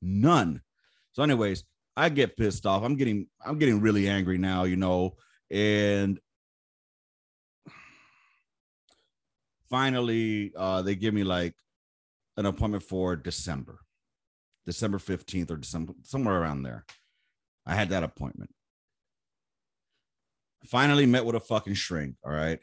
None. 0.00 0.62
So, 1.12 1.22
anyways, 1.22 1.64
I 1.96 2.08
get 2.08 2.36
pissed 2.36 2.66
off. 2.66 2.82
I'm 2.82 2.96
getting 2.96 3.26
I'm 3.44 3.58
getting 3.58 3.80
really 3.80 4.08
angry 4.08 4.38
now, 4.38 4.64
you 4.64 4.76
know. 4.76 5.16
And 5.50 6.20
finally, 9.68 10.52
uh, 10.56 10.82
they 10.82 10.94
give 10.94 11.14
me 11.14 11.24
like 11.24 11.54
an 12.36 12.46
appointment 12.46 12.82
for 12.82 13.16
December, 13.16 13.80
December 14.66 14.98
15th 14.98 15.50
or 15.50 15.56
December, 15.56 15.92
somewhere 16.02 16.40
around 16.40 16.62
there. 16.62 16.84
I 17.66 17.74
had 17.74 17.90
that 17.90 18.02
appointment. 18.02 18.50
Finally 20.66 21.06
met 21.06 21.24
with 21.24 21.36
a 21.36 21.40
fucking 21.40 21.74
shrink. 21.74 22.16
All 22.24 22.32
right. 22.32 22.58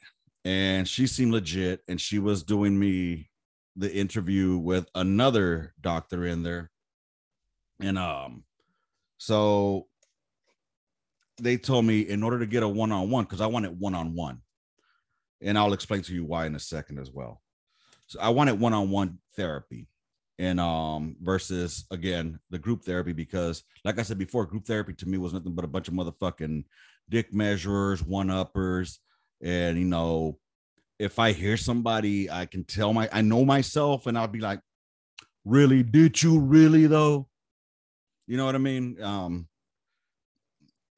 And 0.46 0.88
she 0.88 1.08
seemed 1.08 1.32
legit. 1.32 1.82
And 1.88 2.00
she 2.00 2.20
was 2.20 2.44
doing 2.44 2.78
me 2.78 3.30
the 3.76 3.94
interview 3.94 4.58
with 4.58 4.88
another 4.96 5.74
doctor 5.82 6.26
in 6.26 6.44
there. 6.44 6.72
And 7.80 7.98
um, 7.98 8.44
so 9.18 9.88
they 11.42 11.58
told 11.58 11.86
me 11.86 12.02
in 12.02 12.24
order 12.24 12.40
to 12.40 12.46
get 12.46 12.64
a 12.64 12.68
one-on-one, 12.68 13.26
because 13.26 13.42
I 13.42 13.48
wanted 13.48 13.80
one-on-one, 13.80 14.40
and 15.42 15.58
I'll 15.58 15.74
explain 15.74 16.02
to 16.04 16.14
you 16.14 16.26
why 16.26 16.46
in 16.46 16.56
a 16.56 16.60
second 16.60 17.00
as 17.00 17.12
well. 17.12 17.42
So 18.08 18.20
I 18.20 18.30
wanted 18.30 18.60
one-on-one 18.60 19.20
therapy 19.36 19.88
and 20.40 20.60
um 20.60 21.16
versus 21.20 21.86
again 21.90 22.40
the 22.52 22.60
group 22.60 22.84
therapy 22.84 23.12
because 23.12 23.64
like 23.84 24.00
I 24.00 24.04
said 24.04 24.20
before, 24.20 24.46
group 24.46 24.66
therapy 24.66 24.94
to 24.94 25.08
me 25.08 25.18
was 25.18 25.34
nothing 25.34 25.54
but 25.54 25.66
a 25.66 25.68
bunch 25.68 25.88
of 25.88 25.94
motherfucking 25.96 26.64
dick 27.10 27.34
measurers, 27.34 28.04
one-uppers, 28.04 29.00
and 29.42 29.78
you 29.78 29.86
know, 29.86 30.38
if 31.00 31.20
I 31.20 31.32
hear 31.32 31.58
somebody, 31.58 32.30
I 32.30 32.46
can 32.46 32.64
tell 32.64 32.94
my 32.94 33.10
I 33.12 33.22
know 33.22 33.46
myself, 33.46 34.08
and 34.08 34.18
I'll 34.18 34.28
be 34.28 34.40
like, 34.40 34.60
really, 35.46 35.84
did 35.84 36.22
you 36.22 36.40
really 36.40 36.88
though? 36.88 37.28
You 38.28 38.38
know 38.38 38.46
what 38.46 38.56
I 38.56 38.60
mean? 38.60 39.02
Um, 39.02 39.48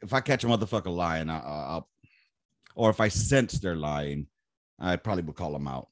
if 0.01 0.13
I 0.13 0.19
catch 0.21 0.43
a 0.43 0.47
motherfucker 0.47 0.93
lying, 0.93 1.29
I, 1.29 1.39
I'll, 1.39 1.89
or 2.75 2.89
if 2.89 2.99
I 2.99 3.07
sense 3.09 3.59
they're 3.59 3.75
lying, 3.75 4.27
I 4.79 4.95
probably 4.95 5.23
would 5.23 5.35
call 5.35 5.51
them 5.51 5.67
out. 5.67 5.89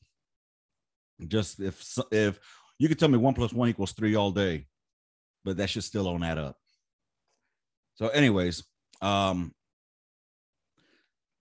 Just 1.27 1.59
if 1.59 1.97
if 2.11 2.39
you 2.79 2.87
could 2.87 2.99
tell 2.99 3.09
me 3.09 3.17
one 3.17 3.33
plus 3.33 3.53
one 3.53 3.69
equals 3.69 3.91
three 3.93 4.15
all 4.15 4.31
day, 4.31 4.67
but 5.43 5.57
that 5.57 5.69
should 5.69 5.83
still 5.83 6.05
don't 6.05 6.23
add 6.23 6.37
up. 6.37 6.57
So, 7.95 8.07
anyways, 8.09 8.63
um, 9.01 9.53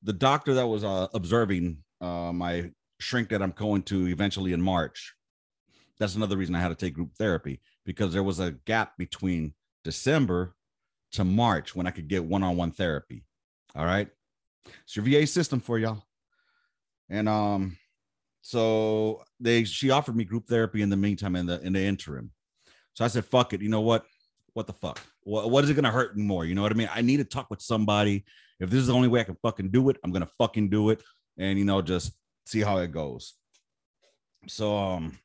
the 0.02 0.12
doctor 0.12 0.54
that 0.54 0.66
was 0.66 0.84
uh, 0.84 1.08
observing 1.12 1.78
uh, 2.00 2.32
my 2.32 2.70
shrink 2.98 3.28
that 3.28 3.42
I'm 3.42 3.50
going 3.50 3.82
to 3.84 4.06
eventually 4.08 4.52
in 4.52 4.62
March. 4.62 5.14
That's 5.98 6.14
another 6.14 6.36
reason 6.36 6.54
I 6.54 6.60
had 6.60 6.68
to 6.68 6.74
take 6.74 6.94
group 6.94 7.14
therapy 7.18 7.60
because 7.84 8.12
there 8.12 8.22
was 8.22 8.40
a 8.40 8.52
gap 8.66 8.96
between 8.98 9.54
December 9.86 10.52
to 11.12 11.22
March 11.22 11.76
when 11.76 11.86
I 11.86 11.92
could 11.92 12.08
get 12.08 12.24
one-on-one 12.24 12.72
therapy. 12.72 13.22
All 13.76 13.84
right. 13.84 14.08
It's 14.82 14.96
your 14.96 15.04
VA 15.04 15.28
system 15.28 15.60
for 15.60 15.78
y'all. 15.78 16.02
And 17.08 17.28
um, 17.28 17.78
so 18.42 19.22
they 19.38 19.62
she 19.62 19.90
offered 19.90 20.16
me 20.16 20.24
group 20.24 20.48
therapy 20.48 20.82
in 20.82 20.90
the 20.90 20.96
meantime 20.96 21.36
in 21.36 21.46
the 21.46 21.60
in 21.60 21.72
the 21.72 21.80
interim. 21.80 22.32
So 22.94 23.04
I 23.04 23.08
said, 23.08 23.26
fuck 23.26 23.52
it. 23.52 23.62
You 23.62 23.68
know 23.68 23.80
what? 23.80 24.04
What 24.54 24.66
the 24.66 24.72
fuck? 24.72 25.00
What, 25.22 25.52
what 25.52 25.62
is 25.62 25.70
it 25.70 25.74
gonna 25.74 25.92
hurt 25.92 26.18
more? 26.18 26.44
You 26.44 26.56
know 26.56 26.62
what 26.62 26.72
I 26.72 26.74
mean? 26.74 26.90
I 26.92 27.00
need 27.00 27.18
to 27.18 27.24
talk 27.24 27.48
with 27.48 27.62
somebody. 27.62 28.24
If 28.58 28.70
this 28.70 28.80
is 28.80 28.88
the 28.88 28.94
only 28.94 29.06
way 29.06 29.20
I 29.20 29.24
can 29.24 29.36
fucking 29.40 29.70
do 29.70 29.88
it, 29.90 29.98
I'm 30.02 30.10
gonna 30.10 30.28
fucking 30.36 30.68
do 30.68 30.90
it. 30.90 31.00
And 31.38 31.60
you 31.60 31.64
know, 31.64 31.80
just 31.80 32.12
see 32.44 32.60
how 32.60 32.78
it 32.78 32.90
goes. 32.90 33.34
So 34.48 34.76
um 34.76 35.16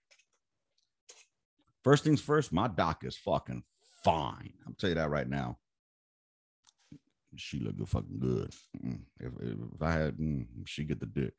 first 1.83 2.03
things 2.03 2.21
first, 2.21 2.53
my 2.53 2.67
doc 2.67 3.03
is 3.03 3.17
fucking 3.17 3.63
fine. 4.03 4.53
I'll 4.67 4.73
tell 4.73 4.89
you 4.89 4.95
that 4.95 5.09
right 5.09 5.27
now. 5.27 5.57
She 7.35 7.59
look 7.59 7.77
good, 7.77 7.89
fucking 7.89 8.19
good. 8.19 8.53
Mm, 8.85 9.01
if, 9.19 9.31
if 9.41 9.81
I 9.81 9.91
had, 9.93 10.17
mm, 10.17 10.45
she 10.65 10.83
get 10.83 10.99
the 10.99 11.05
dick, 11.05 11.33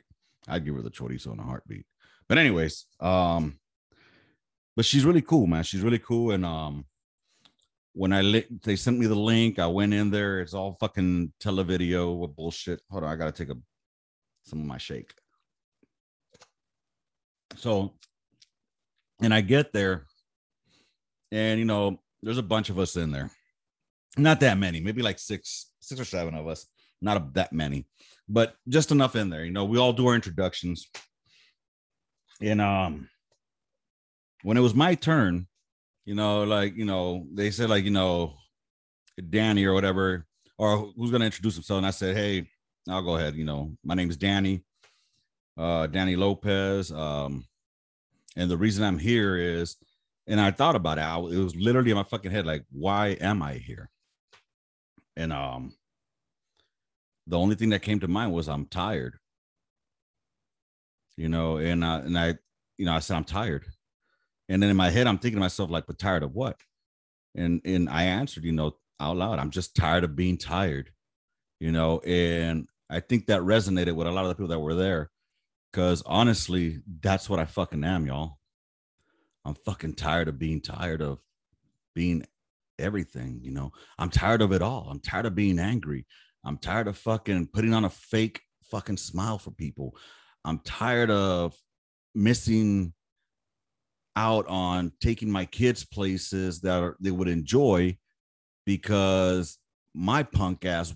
I'd 0.49 0.65
give 0.65 0.75
her 0.75 0.83
the 0.83 0.91
chorizo 0.91 1.33
in 1.33 1.39
a 1.39 1.43
heartbeat. 1.43 1.85
But 2.29 2.39
anyways, 2.39 2.87
um, 3.01 3.59
but 4.75 4.85
she's 4.85 5.05
really 5.05 5.21
cool, 5.21 5.47
man. 5.47 5.65
She's 5.65 5.83
really 5.83 5.99
cool, 5.99 6.31
and 6.31 6.47
um, 6.47 6.87
when 7.93 8.13
I 8.13 8.23
li- 8.23 8.47
they 8.65 8.77
sent 8.77 8.99
me 8.99 9.07
the 9.07 9.15
link, 9.15 9.59
I 9.59 9.67
went 9.67 9.93
in 9.93 10.11
there. 10.11 10.41
It's 10.41 10.55
all 10.55 10.77
fucking 10.81 11.33
televideo 11.43 12.19
with 12.19 12.35
bullshit. 12.35 12.81
Hold 12.91 13.05
on, 13.05 13.11
I 13.11 13.17
gotta 13.17 13.33
take 13.33 13.51
a 13.51 13.57
some 14.45 14.61
of 14.61 14.67
my 14.67 14.79
shake. 14.79 15.13
So, 17.57 17.93
and 19.21 19.35
I 19.35 19.43
get 19.43 19.73
there, 19.73 20.07
and 21.31 21.59
you 21.59 21.67
know, 21.67 22.01
there's 22.23 22.39
a 22.39 22.43
bunch 22.43 22.71
of 22.71 22.79
us 22.79 22.97
in 22.97 23.11
there. 23.11 23.31
Not 24.17 24.41
that 24.41 24.59
many, 24.59 24.81
maybe 24.81 25.03
like 25.03 25.19
six, 25.19 25.71
six 25.81 26.01
or 26.01 26.05
seven 26.05 26.35
of 26.35 26.47
us. 26.47 26.67
Not 27.01 27.17
a, 27.17 27.27
that 27.33 27.53
many, 27.53 27.87
but 28.29 28.55
just 28.69 28.93
enough 28.93 29.17
in 29.17 29.29
there. 29.29 29.45
You 29.45 29.51
know, 29.51 29.65
we 29.65 29.79
all 29.79 29.93
do 29.93 30.07
our 30.07 30.15
introductions. 30.15 30.89
And 32.41 32.61
um, 32.61 33.09
when 34.43 34.57
it 34.57 34.61
was 34.61 34.75
my 34.75 34.95
turn, 34.95 35.49
you 36.05 36.15
know, 36.15 36.45
like, 36.45 36.77
you 36.77 36.85
know, 36.85 37.27
they 37.35 37.51
said, 37.51 37.71
like, 37.71 37.83
you 37.83 37.91
know, 37.91 38.35
Danny 39.31 39.65
or 39.65 39.75
whatever, 39.75 40.27
or 40.59 40.93
who's 40.97 41.11
to 41.11 41.17
introduce 41.17 41.55
himself. 41.55 41.79
And 41.79 41.87
I 41.87 41.91
said, 41.91 42.17
hey, 42.17 42.49
I'll 42.89 43.03
go 43.03 43.17
ahead. 43.17 43.35
You 43.35 43.45
know, 43.45 43.77
my 43.83 43.95
name 43.95 44.11
is 44.11 44.17
Danny, 44.17 44.63
uh, 45.59 45.89
Danny 45.89 46.15
Lopez. 46.15 46.93
Um, 46.93 47.45
and 48.37 48.49
the 48.49 48.57
reason 48.57 48.85
I'm 48.85 48.99
here 48.99 49.37
is, 49.37 49.77
and 50.27 50.41
I 50.41 50.51
thought 50.51 50.77
about 50.77 50.99
it, 50.99 51.03
I, 51.03 51.17
it 51.19 51.43
was 51.43 51.57
literally 51.57 51.91
in 51.91 51.97
my 51.97 52.05
fucking 52.05 52.31
head, 52.31 52.47
like, 52.47 52.65
why 52.71 53.17
am 53.21 53.43
I 53.43 53.55
here? 53.55 53.91
And 55.17 55.33
um, 55.33 55.75
the 57.27 57.39
only 57.39 57.55
thing 57.55 57.71
that 57.71 57.83
came 57.83 58.01
to 58.01 58.09
mind 58.09 58.33
was 58.33 58.49
I'm 58.49 58.67
tired. 58.67 59.19
You 61.17 61.29
know, 61.29 61.59
and 61.59 61.85
uh, 61.85 62.01
and 62.05 62.19
I, 62.19 62.35
you 62.79 62.87
know, 62.87 62.95
I 62.95 63.01
said 63.01 63.17
I'm 63.17 63.25
tired. 63.25 63.67
And 64.49 64.63
then 64.63 64.71
in 64.71 64.77
my 64.77 64.91
head, 64.91 65.07
I'm 65.07 65.19
thinking 65.19 65.37
to 65.37 65.41
myself, 65.41 65.71
like, 65.71 65.87
but 65.87 65.99
tired 65.99 66.23
of 66.23 66.35
what? 66.35 66.57
And 67.35 67.61
and 67.65 67.89
I 67.89 68.05
answered, 68.05 68.45
you 68.45 68.53
know, 68.53 68.77
out 68.99 69.17
loud, 69.17 69.39
I'm 69.39 69.51
just 69.51 69.77
tired 69.77 70.05
of 70.05 70.17
being 70.17 70.39
tired, 70.39 70.91
you 71.61 71.73
know, 71.73 71.99
and 72.01 72.69
I 72.89 73.01
think 73.01 73.27
that 73.27 73.43
resonated 73.43 73.95
with 73.95 74.07
a 74.07 74.11
lot 74.11 74.25
of 74.25 74.29
the 74.29 74.35
people 74.35 74.49
that 74.49 74.61
were 74.61 74.75
there. 74.75 75.11
Cause 75.73 76.03
honestly, 76.05 76.81
that's 77.01 77.31
what 77.31 77.39
I 77.39 77.47
fucking 77.47 77.83
am, 77.85 78.07
y'all. 78.07 78.39
I'm 79.45 79.55
fucking 79.55 79.95
tired 79.95 80.29
of 80.29 80.39
being 80.39 80.61
tired 80.61 81.03
of 81.03 81.19
being 81.95 82.25
everything, 82.79 83.41
you 83.43 83.51
know. 83.53 83.73
I'm 83.99 84.11
tired 84.11 84.43
of 84.43 84.53
it 84.53 84.63
all. 84.63 84.89
I'm 84.91 85.01
tired 85.01 85.27
of 85.27 85.35
being 85.35 85.59
angry. 85.59 86.07
I'm 86.45 86.59
tired 86.59 86.89
of 86.89 86.97
fucking 86.99 87.49
putting 87.53 87.75
on 87.75 87.85
a 87.85 87.91
fake 87.91 88.41
fucking 88.65 88.97
smile 88.97 89.39
for 89.39 89.51
people. 89.51 89.97
I'm 90.45 90.59
tired 90.61 91.11
of 91.11 91.55
missing 92.15 92.93
out 94.17 94.47
on 94.49 94.93
taking 95.01 95.31
my 95.31 95.45
kids 95.47 95.85
places 95.85 96.61
that 96.61 96.83
are, 96.83 96.97
they 97.01 97.11
would 97.11 97.29
enjoy 97.29 97.97
because 98.67 99.59
my 99.95 100.23
punk 100.23 100.65
ass 100.65 100.95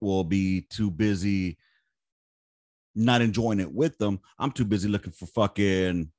will 0.00 0.24
be 0.24 0.66
too 0.70 0.90
busy 0.90 1.58
not 2.94 3.20
enjoying 3.20 3.60
it 3.60 3.72
with 3.72 3.98
them. 3.98 4.20
I'm 4.38 4.50
too 4.50 4.64
busy 4.64 4.88
looking 4.88 5.12
for 5.12 5.26
fucking 5.26 6.10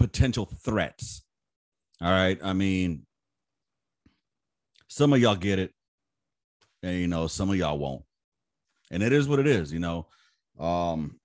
potential 0.00 0.46
threats. 0.64 1.22
All 2.00 2.10
right. 2.10 2.38
I 2.42 2.54
mean, 2.54 3.06
some 4.88 5.12
of 5.12 5.20
y'all 5.20 5.36
get 5.36 5.58
it, 5.58 5.72
and 6.82 6.98
you 6.98 7.06
know, 7.06 7.26
some 7.26 7.50
of 7.50 7.56
y'all 7.56 7.78
won't. 7.78 8.02
And 8.90 9.02
it 9.02 9.12
is 9.12 9.28
what 9.28 9.40
it 9.40 9.46
is, 9.46 9.70
you 9.70 9.78
know. 9.78 10.06
Um, 10.58 11.20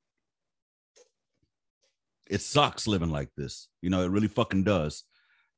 it 2.29 2.41
sucks 2.41 2.85
living 2.85 3.11
like 3.11 3.29
this. 3.37 3.69
You 3.81 3.89
know, 3.89 4.03
it 4.03 4.11
really 4.11 4.27
fucking 4.27 4.65
does. 4.65 5.05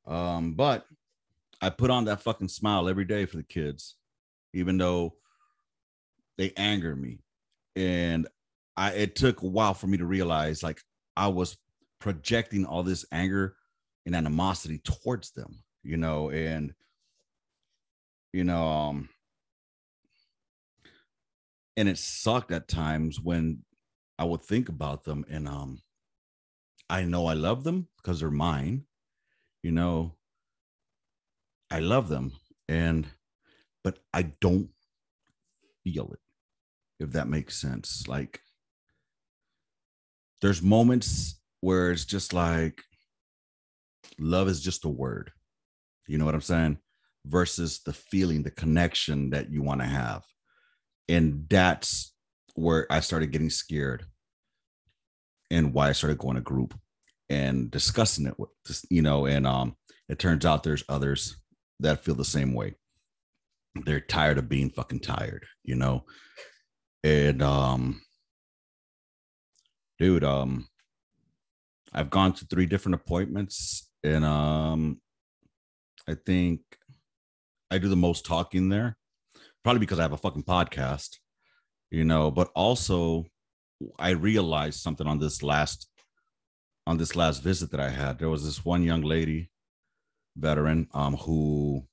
Um, 0.05 0.53
but 0.53 0.85
I 1.59 1.71
put 1.71 1.89
on 1.89 2.05
that 2.05 2.21
fucking 2.21 2.49
smile 2.49 2.87
every 2.87 3.05
day 3.05 3.25
for 3.25 3.37
the 3.37 3.43
kids, 3.43 3.95
even 4.53 4.77
though 4.77 5.15
they 6.37 6.53
anger 6.55 6.95
me. 6.95 7.23
And 7.75 8.27
I 8.77 8.91
it 8.91 9.15
took 9.15 9.41
a 9.41 9.47
while 9.47 9.73
for 9.73 9.87
me 9.87 9.97
to 9.97 10.05
realize 10.05 10.61
like 10.61 10.79
I 11.15 11.29
was 11.29 11.57
projecting 11.99 12.65
all 12.65 12.83
this 12.83 13.05
anger 13.11 13.55
and 14.05 14.15
animosity 14.15 14.79
towards 14.79 15.31
them, 15.31 15.63
you 15.83 15.97
know, 15.97 16.29
and 16.29 16.73
you 18.33 18.43
know, 18.43 18.63
um 18.67 19.09
and 21.75 21.87
it 21.87 21.97
sucked 21.97 22.51
at 22.51 22.67
times 22.67 23.19
when 23.19 23.63
I 24.17 24.25
would 24.25 24.41
think 24.41 24.69
about 24.69 25.03
them 25.03 25.25
and 25.29 25.47
um 25.47 25.81
I 26.89 27.03
know 27.03 27.25
I 27.25 27.33
love 27.33 27.63
them 27.63 27.87
because 27.97 28.21
they're 28.21 28.31
mine. 28.31 28.85
You 29.61 29.71
know, 29.71 30.15
I 31.69 31.79
love 31.79 32.07
them 32.09 32.33
and 32.67 33.07
but 33.83 33.99
I 34.13 34.23
don't 34.23 34.69
feel 35.83 36.11
it. 36.11 36.19
If 36.99 37.11
that 37.11 37.27
makes 37.27 37.57
sense. 37.57 38.07
Like 38.07 38.41
there's 40.41 40.61
moments 40.61 41.39
where 41.67 41.91
it's 41.91 42.05
just 42.05 42.31
like 42.31 42.81
love 44.17 44.47
is 44.47 44.61
just 44.61 44.85
a 44.85 44.89
word. 44.89 45.33
You 46.07 46.17
know 46.17 46.23
what 46.23 46.33
I'm 46.33 46.39
saying? 46.39 46.77
Versus 47.25 47.81
the 47.85 47.91
feeling, 47.91 48.41
the 48.41 48.51
connection 48.51 49.31
that 49.31 49.51
you 49.51 49.61
want 49.61 49.81
to 49.81 49.85
have. 49.85 50.23
And 51.09 51.45
that's 51.49 52.13
where 52.55 52.87
I 52.89 53.01
started 53.01 53.33
getting 53.33 53.49
scared 53.49 54.05
and 55.51 55.73
why 55.73 55.89
I 55.89 55.91
started 55.91 56.19
going 56.19 56.35
to 56.35 56.41
group 56.41 56.73
and 57.27 57.69
discussing 57.69 58.27
it 58.27 58.39
with 58.39 58.49
you 58.89 59.01
know, 59.01 59.25
and 59.25 59.45
um 59.45 59.75
it 60.07 60.19
turns 60.19 60.45
out 60.45 60.63
there's 60.63 60.85
others 60.87 61.35
that 61.81 62.01
feel 62.01 62.15
the 62.15 62.23
same 62.23 62.53
way. 62.53 62.75
They're 63.75 63.99
tired 63.99 64.37
of 64.37 64.47
being 64.47 64.69
fucking 64.69 65.01
tired, 65.01 65.45
you 65.65 65.75
know. 65.75 66.05
And 67.03 67.41
um 67.41 68.03
dude, 69.99 70.23
um 70.23 70.69
I've 71.97 72.11
gone 72.11 72.31
to 72.33 72.45
three 72.45 72.67
different 72.67 72.93
appointments 72.93 73.89
and 74.03 74.23
um 74.23 75.01
I 76.07 76.13
think 76.13 76.61
I 77.71 77.79
do 77.79 77.89
the 77.89 77.95
most 77.95 78.23
talking 78.23 78.69
there. 78.69 78.97
Probably 79.63 79.79
because 79.79 79.97
I 79.97 80.03
have 80.03 80.13
a 80.13 80.17
fucking 80.17 80.43
podcast, 80.43 81.17
you 81.89 82.05
know, 82.05 82.29
but 82.29 82.51
also 82.55 83.25
I 83.97 84.11
realized 84.11 84.79
something 84.79 85.07
on 85.07 85.17
this 85.17 85.41
last 85.41 85.89
on 86.85 86.97
this 86.97 87.15
last 87.15 87.39
visit 87.39 87.71
that 87.71 87.79
I 87.79 87.89
had. 87.89 88.19
There 88.19 88.29
was 88.29 88.45
this 88.45 88.63
one 88.63 88.83
young 88.83 89.01
lady, 89.01 89.49
veteran, 90.37 90.87
um, 90.93 91.15
who 91.15 91.87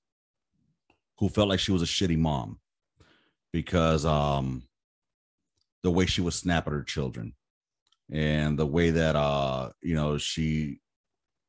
who 1.19 1.31
felt 1.31 1.49
like 1.49 1.61
she 1.61 1.73
was 1.73 1.83
a 1.83 1.87
shitty 1.87 2.19
mom 2.19 2.61
because 3.55 4.05
um 4.05 4.69
the 5.83 5.91
way 5.91 6.05
she 6.05 6.21
would 6.21 6.35
snap 6.35 6.67
at 6.67 6.75
her 6.75 6.83
children 6.83 7.35
and 8.13 8.59
the 8.59 8.67
way 8.67 8.91
that 8.91 9.17
uh 9.17 9.71
you 9.83 9.95
know 9.95 10.19
she 10.19 10.81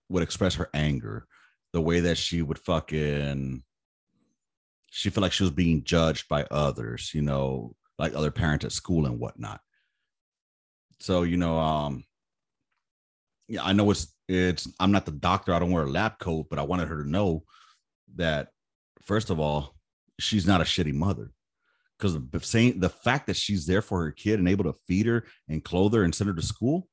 would 0.09 0.23
express 0.23 0.55
her 0.55 0.69
anger 0.73 1.25
the 1.73 1.81
way 1.81 1.99
that 1.99 2.17
she 2.17 2.41
would 2.41 2.59
fucking 2.59 3.61
she 4.89 5.09
felt 5.09 5.23
like 5.23 5.33
she 5.33 5.43
was 5.43 5.51
being 5.51 5.83
judged 5.83 6.27
by 6.29 6.43
others 6.51 7.11
you 7.13 7.21
know 7.21 7.75
like 7.97 8.13
other 8.13 8.31
parents 8.31 8.65
at 8.65 8.71
school 8.71 9.05
and 9.05 9.19
whatnot. 9.19 9.61
So 10.99 11.23
you 11.23 11.37
know 11.37 11.57
um 11.57 12.03
yeah 13.47 13.63
i 13.63 13.73
know 13.73 13.91
it's 13.91 14.13
it's 14.27 14.67
i'm 14.79 14.91
not 14.91 15.05
the 15.05 15.11
doctor 15.11 15.53
i 15.53 15.59
don't 15.59 15.71
wear 15.71 15.83
a 15.83 15.89
lab 15.89 16.17
coat 16.19 16.47
but 16.49 16.57
i 16.57 16.63
wanted 16.63 16.87
her 16.87 17.03
to 17.03 17.09
know 17.09 17.43
that 18.15 18.47
first 19.03 19.29
of 19.29 19.39
all 19.39 19.75
she's 20.19 20.47
not 20.47 20.61
a 20.61 20.63
shitty 20.63 20.93
mother 20.93 21.31
because 21.97 22.17
the 22.29 22.39
saying 22.39 22.79
the 22.79 22.89
fact 22.89 23.27
that 23.27 23.35
she's 23.35 23.65
there 23.65 23.81
for 23.81 24.03
her 24.03 24.11
kid 24.11 24.39
and 24.39 24.49
able 24.49 24.63
to 24.63 24.75
feed 24.87 25.05
her 25.05 25.25
and 25.49 25.63
clothe 25.63 25.93
her 25.93 26.03
and 26.03 26.13
send 26.13 26.29
her 26.29 26.35
to 26.35 26.41
school 26.41 26.87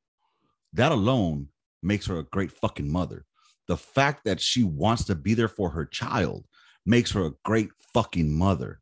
that 0.72 0.92
alone 0.92 1.48
makes 1.82 2.06
her 2.06 2.18
a 2.18 2.24
great 2.24 2.52
fucking 2.52 2.90
mother 2.90 3.24
the 3.68 3.76
fact 3.76 4.24
that 4.24 4.40
she 4.40 4.64
wants 4.64 5.04
to 5.04 5.14
be 5.14 5.34
there 5.34 5.48
for 5.48 5.70
her 5.70 5.84
child 5.84 6.44
makes 6.84 7.12
her 7.12 7.26
a 7.26 7.32
great 7.44 7.70
fucking 7.94 8.32
mother 8.32 8.80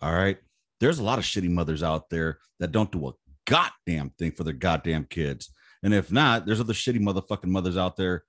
all 0.00 0.14
right 0.14 0.38
there's 0.80 0.98
a 0.98 1.04
lot 1.04 1.18
of 1.18 1.24
shitty 1.24 1.50
mothers 1.50 1.82
out 1.82 2.08
there 2.10 2.38
that 2.58 2.72
don't 2.72 2.92
do 2.92 3.08
a 3.08 3.12
goddamn 3.46 4.10
thing 4.18 4.30
for 4.30 4.44
their 4.44 4.54
goddamn 4.54 5.04
kids 5.04 5.50
and 5.82 5.94
if 5.94 6.12
not, 6.12 6.44
there's 6.44 6.60
other 6.60 6.72
shitty 6.72 7.00
motherfucking 7.00 7.46
mothers 7.46 7.76
out 7.76 7.96
there. 7.96 8.24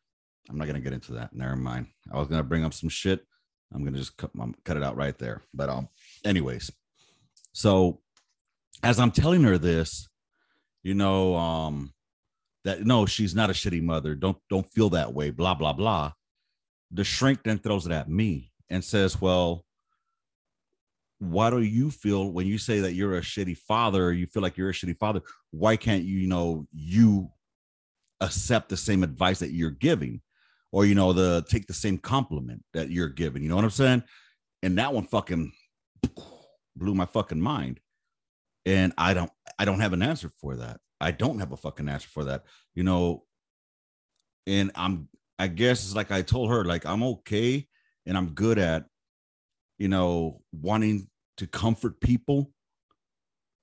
I'm 0.50 0.58
not 0.58 0.68
gonna 0.68 0.80
get 0.80 0.94
into 0.94 1.14
that. 1.14 1.34
Never 1.34 1.56
mind. 1.56 1.88
I 2.12 2.18
was 2.18 2.28
gonna 2.28 2.44
bring 2.44 2.64
up 2.64 2.74
some 2.74 2.90
shit. 2.90 3.26
I'm 3.74 3.84
gonna 3.84 3.98
just 3.98 4.18
cut, 4.18 4.32
cut 4.64 4.78
it 4.78 4.84
out 4.84 4.96
right 4.96 5.18
there. 5.18 5.42
But 5.54 5.70
um, 5.70 5.90
anyways, 6.26 6.72
so 7.54 8.02
as 8.84 9.00
I'm 9.00 9.12
telling 9.12 9.44
her 9.44 9.58
this, 9.58 10.08
you 10.84 10.94
know, 10.94 11.36
um, 11.36 11.94
that 12.64 12.86
no, 12.86 13.06
she's 13.06 13.36
not 13.36 13.50
a 13.50 13.54
shitty 13.54 13.82
mother. 13.82 14.16
Don't 14.16 14.38
don't 14.50 14.70
feel 14.72 14.90
that 14.92 15.14
way. 15.14 15.30
Blah 15.30 15.56
blah 15.56 15.74
blah. 15.74 16.14
The 16.92 17.04
shrink 17.04 17.44
then 17.44 17.60
throws 17.60 17.86
it 17.86 17.92
at 17.92 18.10
me 18.10 18.52
and 18.70 18.84
says, 18.84 19.20
"Well, 19.22 19.66
why 21.22 21.52
do 21.52 21.62
you 21.62 21.92
feel 21.92 22.32
when 22.32 22.48
you 22.48 22.58
say 22.58 22.80
that 22.80 22.94
you're 22.94 23.16
a 23.18 23.22
shitty 23.22 23.56
father 23.56 24.12
you 24.12 24.26
feel 24.26 24.42
like 24.42 24.58
you're 24.58 24.72
a 24.72 24.74
shitty 24.74 24.98
father 24.98 25.22
why 25.52 25.76
can't 25.76 26.04
you 26.04 26.18
you 26.18 26.28
know 26.28 26.66
you 26.74 27.30
accept 28.22 28.70
the 28.70 28.78
same 28.78 29.04
advice 29.04 29.38
that 29.38 29.52
you're 29.52 29.70
giving 29.70 30.20
or 30.72 30.84
you 30.84 30.96
know 30.96 31.14
the 31.14 31.46
take 31.48 31.68
the 31.68 31.74
same 31.74 32.00
compliment 32.00 32.64
that 32.74 32.90
you're 32.90 33.08
giving 33.08 33.44
you 33.44 33.50
know 33.50 33.56
what 33.56 33.64
i'm 33.64 33.70
saying 33.70 34.02
and 34.64 34.80
that 34.80 34.92
one 34.92 35.06
fucking 35.06 35.52
blew 36.76 36.94
my 36.96 37.06
fucking 37.06 37.42
mind. 37.42 37.80
And 38.66 38.94
i 38.98 39.14
don't 39.14 39.32
i 39.58 39.66
don't 39.66 39.80
have 39.80 39.94
an 39.94 40.04
answer 40.04 40.30
for 40.40 40.56
that. 40.58 40.80
I 41.00 41.12
don't 41.12 41.40
have 41.40 41.52
a 41.52 41.58
fucking 41.58 41.90
answer 41.90 42.10
for 42.10 42.26
that 42.26 42.44
you 42.76 42.84
know? 42.84 43.24
And 44.48 44.72
i'm 44.76 45.08
i 45.40 45.48
guess 45.48 45.84
it's 45.84 45.96
like 45.96 46.12
i 46.12 46.22
told 46.22 46.50
her 46.50 46.64
like 46.66 46.86
i'm 46.86 47.04
okay 47.04 47.68
and 48.06 48.18
i'm 48.18 48.30
good 48.34 48.60
at 48.60 48.86
you 49.78 49.88
know 49.88 50.42
wanting 50.52 51.08
to 51.38 51.48
comfort 51.48 52.00
people 52.00 52.52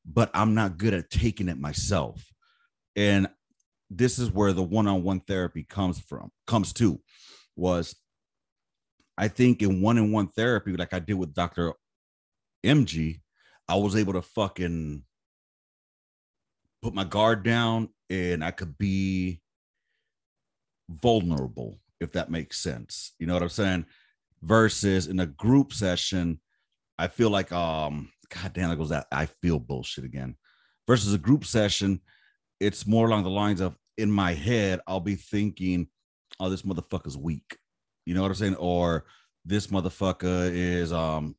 but 0.05 0.31
i'm 0.35 0.55
not 0.55 0.79
good 0.79 0.95
at 0.95 1.11
taking 1.11 1.49
it 1.49 1.59
myself. 1.59 2.33
And 2.97 3.29
this 3.91 4.19
is 4.19 4.31
where 4.31 4.53
the 4.53 4.63
one-on-one 4.63 5.21
therapy 5.21 5.63
comes 5.63 6.01
from 6.01 6.31
comes 6.47 6.73
to 6.75 7.01
was 7.57 7.95
I 9.17 9.27
think 9.29 9.63
in 9.63 9.83
one 9.83 9.99
on 9.99 10.13
one 10.13 10.29
therapy, 10.29 10.77
like 10.77 10.95
I 10.95 11.01
did 11.01 11.15
with 11.15 11.35
Dr. 11.35 11.73
MG, 12.69 13.21
I 13.69 13.77
was 13.77 13.97
able 13.97 14.12
to 14.12 14.23
fucking 14.23 15.03
put 16.83 16.95
my 16.95 17.05
guard 17.05 17.43
down 17.43 17.89
and 18.11 18.45
I 18.45 18.51
could 18.51 18.79
be 18.79 19.41
vulnerable, 20.89 21.81
if 22.01 22.12
that 22.12 22.31
makes 22.31 22.59
sense. 22.59 23.14
You 23.19 23.27
know 23.27 23.35
what 23.35 23.43
I'm 23.43 23.49
saying? 23.49 23.87
Versus 24.43 25.07
in 25.07 25.19
a 25.21 25.27
group 25.27 25.73
session, 25.73 26.41
I 26.99 27.09
feel 27.09 27.31
like 27.31 27.53
um 27.53 28.11
god 28.35 28.53
damn 28.53 28.71
it 28.71 28.77
goes 28.77 28.91
that 28.91 29.07
I 29.11 29.27
feel 29.27 29.59
bullshit 29.59 30.05
again. 30.05 30.37
Versus 30.87 31.12
a 31.12 31.19
group 31.19 31.45
session, 31.45 32.01
it's 32.61 32.87
more 32.87 33.07
along 33.07 33.25
the 33.25 33.31
lines 33.31 33.61
of 33.61 33.77
in 33.97 34.11
my 34.11 34.33
head, 34.33 34.81
I'll 34.87 35.01
be 35.01 35.16
thinking, 35.16 35.89
oh, 36.39 36.49
this 36.49 36.62
motherfucker's 36.62 37.16
weak. 37.16 37.59
You 38.07 38.14
know 38.14 38.23
what 38.23 38.29
I'm 38.29 38.35
saying? 38.37 38.57
Or 38.57 39.05
this 39.45 39.69
motherfucker 39.69 40.51
is 40.53 40.93
um 40.93 41.35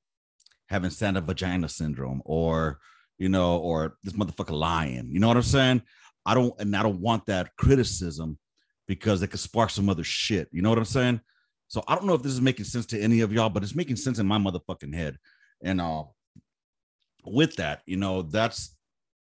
having 0.69 0.89
stand-up 0.89 1.25
vagina 1.25 1.67
syndrome, 1.67 2.21
or 2.25 2.79
you 3.17 3.29
know, 3.29 3.57
or 3.57 3.97
this 4.03 4.13
motherfucker 4.13 4.57
lying. 4.57 5.09
You 5.11 5.19
know 5.19 5.27
what 5.27 5.37
I'm 5.37 5.43
saying? 5.43 5.81
I 6.25 6.33
don't, 6.33 6.53
and 6.59 6.75
I 6.75 6.83
don't 6.83 7.01
want 7.01 7.25
that 7.25 7.55
criticism 7.57 8.37
because 8.87 9.21
it 9.21 9.27
could 9.27 9.39
spark 9.39 9.69
some 9.69 9.89
other 9.89 10.03
shit. 10.03 10.47
You 10.51 10.61
know 10.61 10.69
what 10.69 10.77
I'm 10.77 10.85
saying? 10.85 11.21
So 11.67 11.83
I 11.87 11.95
don't 11.95 12.05
know 12.05 12.15
if 12.15 12.23
this 12.23 12.31
is 12.31 12.41
making 12.41 12.65
sense 12.65 12.85
to 12.87 12.99
any 12.99 13.21
of 13.21 13.31
y'all, 13.31 13.49
but 13.49 13.61
it's 13.61 13.75
making 13.75 13.97
sense 13.97 14.19
in 14.19 14.25
my 14.25 14.37
motherfucking 14.37 14.93
head. 14.93 15.17
And 15.63 15.79
uh 15.79 16.03
with 17.25 17.57
that, 17.57 17.81
you 17.85 17.97
know, 17.97 18.23
that's 18.23 18.75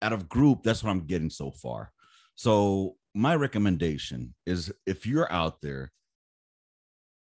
out 0.01 0.13
of 0.13 0.29
group, 0.29 0.63
that's 0.63 0.83
what 0.83 0.91
I'm 0.91 1.05
getting 1.05 1.29
so 1.29 1.51
far. 1.51 1.91
So 2.35 2.95
my 3.13 3.35
recommendation 3.35 4.33
is 4.45 4.71
if 4.85 5.05
you're 5.05 5.31
out 5.31 5.61
there, 5.61 5.91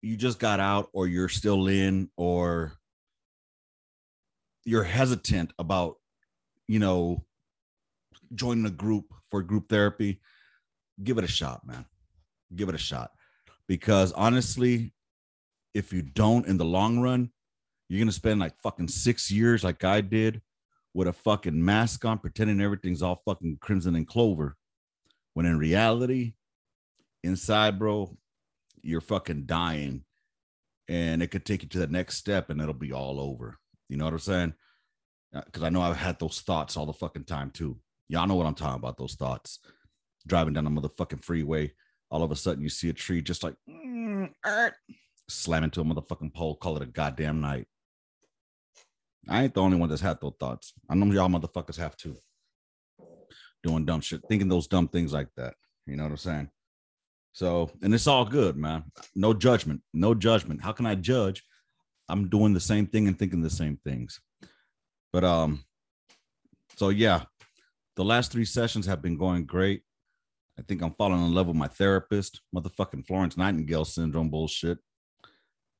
you 0.01 0.17
just 0.17 0.39
got 0.39 0.59
out 0.59 0.89
or 0.93 1.07
you're 1.07 1.29
still 1.29 1.67
in 1.67 2.09
or 2.17 2.73
you're 4.65 4.83
hesitant 4.83 5.53
about, 5.59 5.95
you 6.67 6.79
know, 6.79 7.23
joining 8.33 8.65
a 8.65 8.71
group 8.71 9.13
for 9.29 9.41
group 9.43 9.69
therapy, 9.69 10.19
give 11.03 11.17
it 11.17 11.23
a 11.23 11.27
shot, 11.27 11.65
man. 11.65 11.85
Give 12.55 12.69
it 12.69 12.75
a 12.75 12.79
shot. 12.79 13.11
Because 13.67 14.11
honestly, 14.13 14.93
if 15.73 15.93
you 15.93 16.01
don't 16.01 16.47
in 16.47 16.57
the 16.57 16.65
long 16.65 16.99
run, 16.99 17.31
you're 17.89 17.99
gonna 17.99 18.11
spend 18.11 18.39
like 18.39 18.59
fucking 18.61 18.87
six 18.87 19.29
years 19.29 19.63
like 19.63 19.83
I 19.83 20.01
did 20.01 20.41
with 20.93 21.07
a 21.07 21.13
fucking 21.13 21.63
mask 21.63 22.05
on, 22.05 22.19
pretending 22.19 22.61
everything's 22.61 23.03
all 23.03 23.21
fucking 23.25 23.57
crimson 23.61 23.95
and 23.95 24.07
clover. 24.07 24.55
When 25.33 25.45
in 25.45 25.59
reality, 25.59 26.33
inside, 27.23 27.77
bro, 27.77 28.17
you're 28.81 29.01
fucking 29.01 29.45
dying. 29.45 30.05
And 30.87 31.21
it 31.21 31.27
could 31.27 31.45
take 31.45 31.63
you 31.63 31.69
to 31.69 31.79
the 31.79 31.87
next 31.87 32.17
step 32.17 32.49
and 32.49 32.61
it'll 32.61 32.73
be 32.73 32.93
all 32.93 33.19
over. 33.19 33.57
You 33.89 33.97
know 33.97 34.05
what 34.05 34.13
I'm 34.13 34.19
saying? 34.19 34.53
Because 35.33 35.63
uh, 35.63 35.65
I 35.65 35.69
know 35.69 35.81
I've 35.81 35.97
had 35.97 36.19
those 36.19 36.41
thoughts 36.41 36.77
all 36.77 36.85
the 36.85 36.93
fucking 36.93 37.25
time 37.25 37.51
too. 37.51 37.77
Y'all 38.07 38.27
know 38.27 38.35
what 38.35 38.45
I'm 38.45 38.55
talking 38.55 38.75
about, 38.75 38.97
those 38.97 39.15
thoughts. 39.15 39.59
Driving 40.27 40.53
down 40.53 40.63
the 40.63 40.69
motherfucking 40.69 41.23
freeway, 41.23 41.73
all 42.09 42.23
of 42.23 42.31
a 42.31 42.35
sudden 42.35 42.63
you 42.63 42.69
see 42.69 42.89
a 42.89 42.93
tree 42.93 43.21
just 43.21 43.43
like 43.43 43.55
mm, 43.69 44.29
er, 44.45 44.75
slam 45.29 45.63
into 45.63 45.81
a 45.81 45.83
motherfucking 45.83 46.33
pole, 46.33 46.55
call 46.55 46.77
it 46.77 46.83
a 46.83 46.87
goddamn 46.87 47.41
night. 47.41 47.67
I 49.27 49.43
ain't 49.43 49.53
the 49.53 49.61
only 49.61 49.77
one 49.77 49.89
that's 49.89 50.01
had 50.01 50.19
those 50.21 50.35
thoughts. 50.39 50.73
I 50.89 50.95
know 50.95 51.13
y'all 51.13 51.29
motherfuckers 51.29 51.77
have 51.77 51.95
too. 51.97 52.17
Doing 53.63 53.85
dumb 53.85 54.01
shit, 54.01 54.21
thinking 54.27 54.47
those 54.47 54.67
dumb 54.67 54.87
things 54.87 55.13
like 55.13 55.29
that. 55.37 55.55
You 55.87 55.95
know 55.95 56.03
what 56.03 56.11
I'm 56.11 56.17
saying? 56.17 56.49
So, 57.33 57.69
and 57.81 57.93
it's 57.93 58.07
all 58.07 58.25
good, 58.25 58.55
man. 58.55 58.83
No 59.15 59.33
judgment. 59.33 59.81
No 59.93 60.13
judgment. 60.13 60.61
How 60.63 60.71
can 60.71 60.85
I 60.85 60.95
judge? 60.95 61.43
I'm 62.07 62.29
doing 62.29 62.53
the 62.53 62.59
same 62.59 62.87
thing 62.87 63.07
and 63.07 63.17
thinking 63.17 63.41
the 63.41 63.49
same 63.49 63.77
things. 63.77 64.19
But 65.11 65.23
um, 65.23 65.63
so 66.75 66.89
yeah, 66.89 67.23
the 67.95 68.05
last 68.05 68.31
three 68.31 68.45
sessions 68.45 68.85
have 68.85 69.01
been 69.01 69.17
going 69.17 69.45
great. 69.45 69.81
I 70.57 70.61
think 70.61 70.81
I'm 70.81 70.93
falling 70.93 71.25
in 71.25 71.33
love 71.33 71.47
with 71.47 71.55
my 71.55 71.67
therapist. 71.67 72.41
Motherfucking 72.55 73.07
Florence 73.07 73.37
Nightingale 73.37 73.85
syndrome 73.85 74.29
bullshit. 74.29 74.77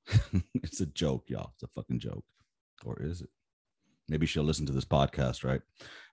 it's 0.56 0.82
a 0.82 0.86
joke, 0.86 1.26
y'all. 1.28 1.52
It's 1.54 1.64
a 1.64 1.68
fucking 1.68 2.00
joke. 2.00 2.26
Or 2.84 3.02
is 3.02 3.22
it? 3.22 3.30
Maybe 4.08 4.26
she'll 4.26 4.44
listen 4.44 4.66
to 4.68 4.74
this 4.74 4.86
podcast, 4.86 5.44
right? 5.44 5.62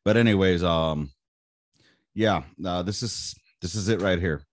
But 0.04 0.16
anyways, 0.16 0.64
um, 0.64 1.10
yeah, 2.14 2.42
uh, 2.64 2.82
this 2.82 3.02
is 3.02 3.34
this 3.60 3.74
is 3.74 3.88
it 3.88 4.00
right 4.00 4.18
here. 4.18 4.44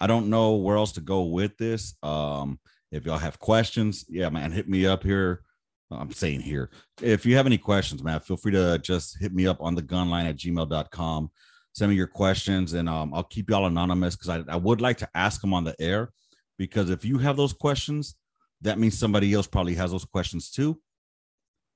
I 0.00 0.06
don't 0.06 0.28
know 0.28 0.56
where 0.56 0.76
else 0.76 0.92
to 0.92 1.00
go 1.00 1.22
with 1.22 1.56
this. 1.56 1.96
Um, 2.02 2.58
if 2.92 3.04
y'all 3.04 3.18
have 3.18 3.38
questions, 3.38 4.04
yeah, 4.08 4.28
man, 4.28 4.52
hit 4.52 4.68
me 4.68 4.86
up 4.86 5.02
here. 5.02 5.42
I'm 5.90 6.12
saying 6.12 6.40
here. 6.40 6.70
If 7.00 7.24
you 7.24 7.36
have 7.36 7.46
any 7.46 7.58
questions, 7.58 8.02
man, 8.02 8.20
feel 8.20 8.36
free 8.36 8.52
to 8.52 8.78
just 8.78 9.18
hit 9.20 9.32
me 9.32 9.46
up 9.46 9.60
on 9.60 9.74
the 9.74 9.82
gunline 9.82 10.28
at 10.28 10.36
gmail.com. 10.36 11.30
Send 11.72 11.90
me 11.90 11.96
your 11.96 12.06
questions 12.06 12.72
and 12.72 12.88
um, 12.88 13.14
I'll 13.14 13.22
keep 13.22 13.50
y'all 13.50 13.66
anonymous 13.66 14.16
because 14.16 14.30
I, 14.30 14.52
I 14.52 14.56
would 14.56 14.80
like 14.80 14.98
to 14.98 15.08
ask 15.14 15.40
them 15.40 15.54
on 15.54 15.64
the 15.64 15.76
air. 15.80 16.10
Because 16.58 16.90
if 16.90 17.04
you 17.04 17.18
have 17.18 17.36
those 17.36 17.52
questions, 17.52 18.16
that 18.62 18.78
means 18.78 18.98
somebody 18.98 19.32
else 19.34 19.46
probably 19.46 19.74
has 19.74 19.90
those 19.92 20.04
questions 20.04 20.50
too. 20.50 20.80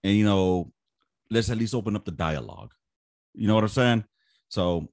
And, 0.03 0.17
you 0.17 0.25
know, 0.25 0.73
let's 1.31 1.51
at 1.51 1.59
least 1.59 1.75
open 1.75 1.95
up 1.95 2.05
the 2.05 2.11
dialogue. 2.11 2.73
You 3.35 3.47
know 3.47 3.55
what 3.55 3.65
I'm 3.65 3.69
saying? 3.69 4.05
So 4.49 4.89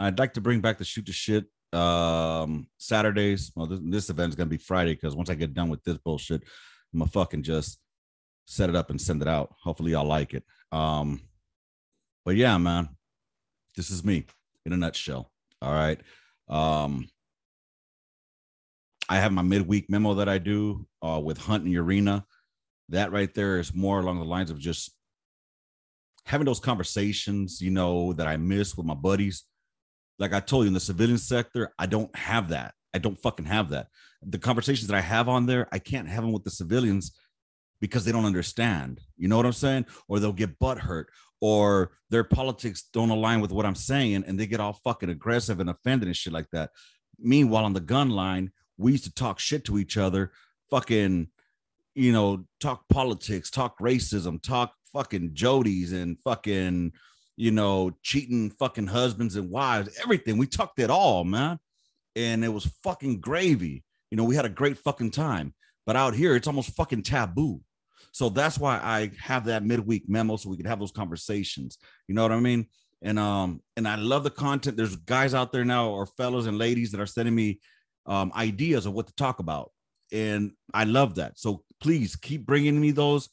I'd 0.00 0.18
like 0.18 0.34
to 0.34 0.40
bring 0.40 0.60
back 0.60 0.78
the 0.78 0.84
shoot 0.84 1.06
the 1.06 1.12
shit 1.12 1.44
um 1.72 2.66
Saturdays. 2.78 3.52
Well, 3.54 3.66
this, 3.66 3.80
this 3.82 4.10
event 4.10 4.30
is 4.30 4.36
gonna 4.36 4.50
be 4.50 4.56
Friday 4.58 4.94
because 4.94 5.16
once 5.16 5.30
I 5.30 5.34
get 5.34 5.54
done 5.54 5.68
with 5.68 5.84
this 5.84 5.98
bullshit, 5.98 6.42
I'm 6.92 7.00
gonna 7.00 7.10
fucking 7.10 7.42
just 7.42 7.78
set 8.46 8.70
it 8.70 8.76
up 8.76 8.90
and 8.90 9.00
send 9.00 9.22
it 9.22 9.28
out. 9.28 9.54
Hopefully 9.62 9.92
y'all 9.92 10.06
like 10.06 10.34
it. 10.34 10.44
Um, 10.72 11.20
but 12.24 12.36
yeah, 12.36 12.56
man, 12.58 12.88
this 13.76 13.90
is 13.90 14.04
me 14.04 14.24
in 14.64 14.72
a 14.72 14.76
nutshell. 14.76 15.30
All 15.60 15.72
right. 15.72 16.00
Um, 16.48 17.08
I 19.08 19.16
have 19.16 19.32
my 19.32 19.42
midweek 19.42 19.88
memo 19.88 20.14
that 20.14 20.28
I 20.28 20.38
do 20.38 20.86
uh, 21.02 21.20
with 21.22 21.38
Hunt 21.38 21.64
and 21.64 21.76
Arena. 21.76 22.26
That 22.90 23.12
right 23.12 23.32
there 23.34 23.58
is 23.58 23.74
more 23.74 24.00
along 24.00 24.18
the 24.18 24.24
lines 24.24 24.50
of 24.50 24.58
just 24.58 24.92
having 26.24 26.44
those 26.44 26.60
conversations, 26.60 27.60
you 27.60 27.70
know, 27.70 28.12
that 28.14 28.26
I 28.26 28.36
miss 28.36 28.76
with 28.76 28.86
my 28.86 28.94
buddies. 28.94 29.44
Like 30.18 30.32
I 30.32 30.40
told 30.40 30.64
you 30.64 30.68
in 30.68 30.74
the 30.74 30.80
civilian 30.80 31.18
sector, 31.18 31.72
I 31.78 31.86
don't 31.86 32.14
have 32.16 32.48
that. 32.48 32.74
I 32.94 32.98
don't 32.98 33.18
fucking 33.18 33.46
have 33.46 33.70
that. 33.70 33.88
The 34.22 34.38
conversations 34.38 34.88
that 34.88 34.96
I 34.96 35.00
have 35.00 35.28
on 35.28 35.46
there, 35.46 35.68
I 35.72 35.78
can't 35.78 36.08
have 36.08 36.22
them 36.22 36.32
with 36.32 36.44
the 36.44 36.50
civilians 36.50 37.16
because 37.80 38.04
they 38.04 38.12
don't 38.12 38.24
understand. 38.24 39.00
You 39.16 39.28
know 39.28 39.36
what 39.36 39.46
I'm 39.46 39.52
saying? 39.52 39.86
Or 40.08 40.18
they'll 40.18 40.32
get 40.32 40.58
butt 40.58 40.78
hurt, 40.78 41.10
or 41.40 41.92
their 42.10 42.24
politics 42.24 42.84
don't 42.92 43.10
align 43.10 43.40
with 43.40 43.52
what 43.52 43.66
I'm 43.66 43.76
saying, 43.76 44.24
and 44.26 44.38
they 44.38 44.46
get 44.46 44.60
all 44.60 44.72
fucking 44.72 45.10
aggressive 45.10 45.60
and 45.60 45.70
offended 45.70 46.08
and 46.08 46.16
shit 46.16 46.32
like 46.32 46.50
that. 46.50 46.70
Meanwhile, 47.18 47.64
on 47.64 47.74
the 47.74 47.80
gun 47.80 48.10
line, 48.10 48.50
we 48.76 48.92
used 48.92 49.04
to 49.04 49.14
talk 49.14 49.38
shit 49.38 49.64
to 49.66 49.78
each 49.78 49.96
other, 49.96 50.32
fucking, 50.70 51.28
you 51.94 52.12
know, 52.12 52.44
talk 52.60 52.88
politics, 52.88 53.50
talk 53.50 53.78
racism, 53.78 54.42
talk 54.42 54.72
fucking 54.92 55.30
Jody's 55.34 55.92
and 55.92 56.16
fucking, 56.24 56.92
you 57.38 57.52
know, 57.52 57.92
cheating 58.02 58.50
fucking 58.50 58.88
husbands 58.88 59.36
and 59.36 59.48
wives, 59.48 59.96
everything. 60.02 60.38
We 60.38 60.48
talked 60.48 60.80
it 60.80 60.90
all, 60.90 61.22
man. 61.22 61.60
And 62.16 62.44
it 62.44 62.48
was 62.48 62.66
fucking 62.82 63.20
gravy. 63.20 63.84
You 64.10 64.16
know, 64.16 64.24
we 64.24 64.34
had 64.34 64.44
a 64.44 64.48
great 64.50 64.76
fucking 64.76 65.12
time. 65.12 65.54
But 65.86 65.94
out 65.94 66.14
here, 66.14 66.34
it's 66.34 66.48
almost 66.48 66.74
fucking 66.74 67.04
taboo. 67.04 67.60
So 68.10 68.28
that's 68.28 68.58
why 68.58 68.80
I 68.82 69.12
have 69.20 69.44
that 69.44 69.64
midweek 69.64 70.08
memo 70.08 70.36
so 70.36 70.50
we 70.50 70.56
can 70.56 70.66
have 70.66 70.80
those 70.80 70.90
conversations. 70.90 71.78
You 72.08 72.16
know 72.16 72.22
what 72.22 72.32
I 72.32 72.40
mean? 72.40 72.66
And 73.02 73.20
um, 73.20 73.62
and 73.76 73.86
I 73.86 73.94
love 73.94 74.24
the 74.24 74.30
content. 74.30 74.76
There's 74.76 74.96
guys 74.96 75.32
out 75.32 75.52
there 75.52 75.64
now, 75.64 75.90
or 75.90 76.06
fellows 76.06 76.48
and 76.48 76.58
ladies 76.58 76.90
that 76.90 77.00
are 77.00 77.06
sending 77.06 77.36
me 77.36 77.60
um 78.06 78.32
ideas 78.34 78.84
of 78.84 78.94
what 78.94 79.06
to 79.06 79.14
talk 79.14 79.38
about. 79.38 79.70
And 80.10 80.50
I 80.74 80.84
love 80.84 81.14
that. 81.14 81.38
So 81.38 81.62
please 81.80 82.16
keep 82.16 82.44
bringing 82.44 82.80
me 82.80 82.90
those. 82.90 83.28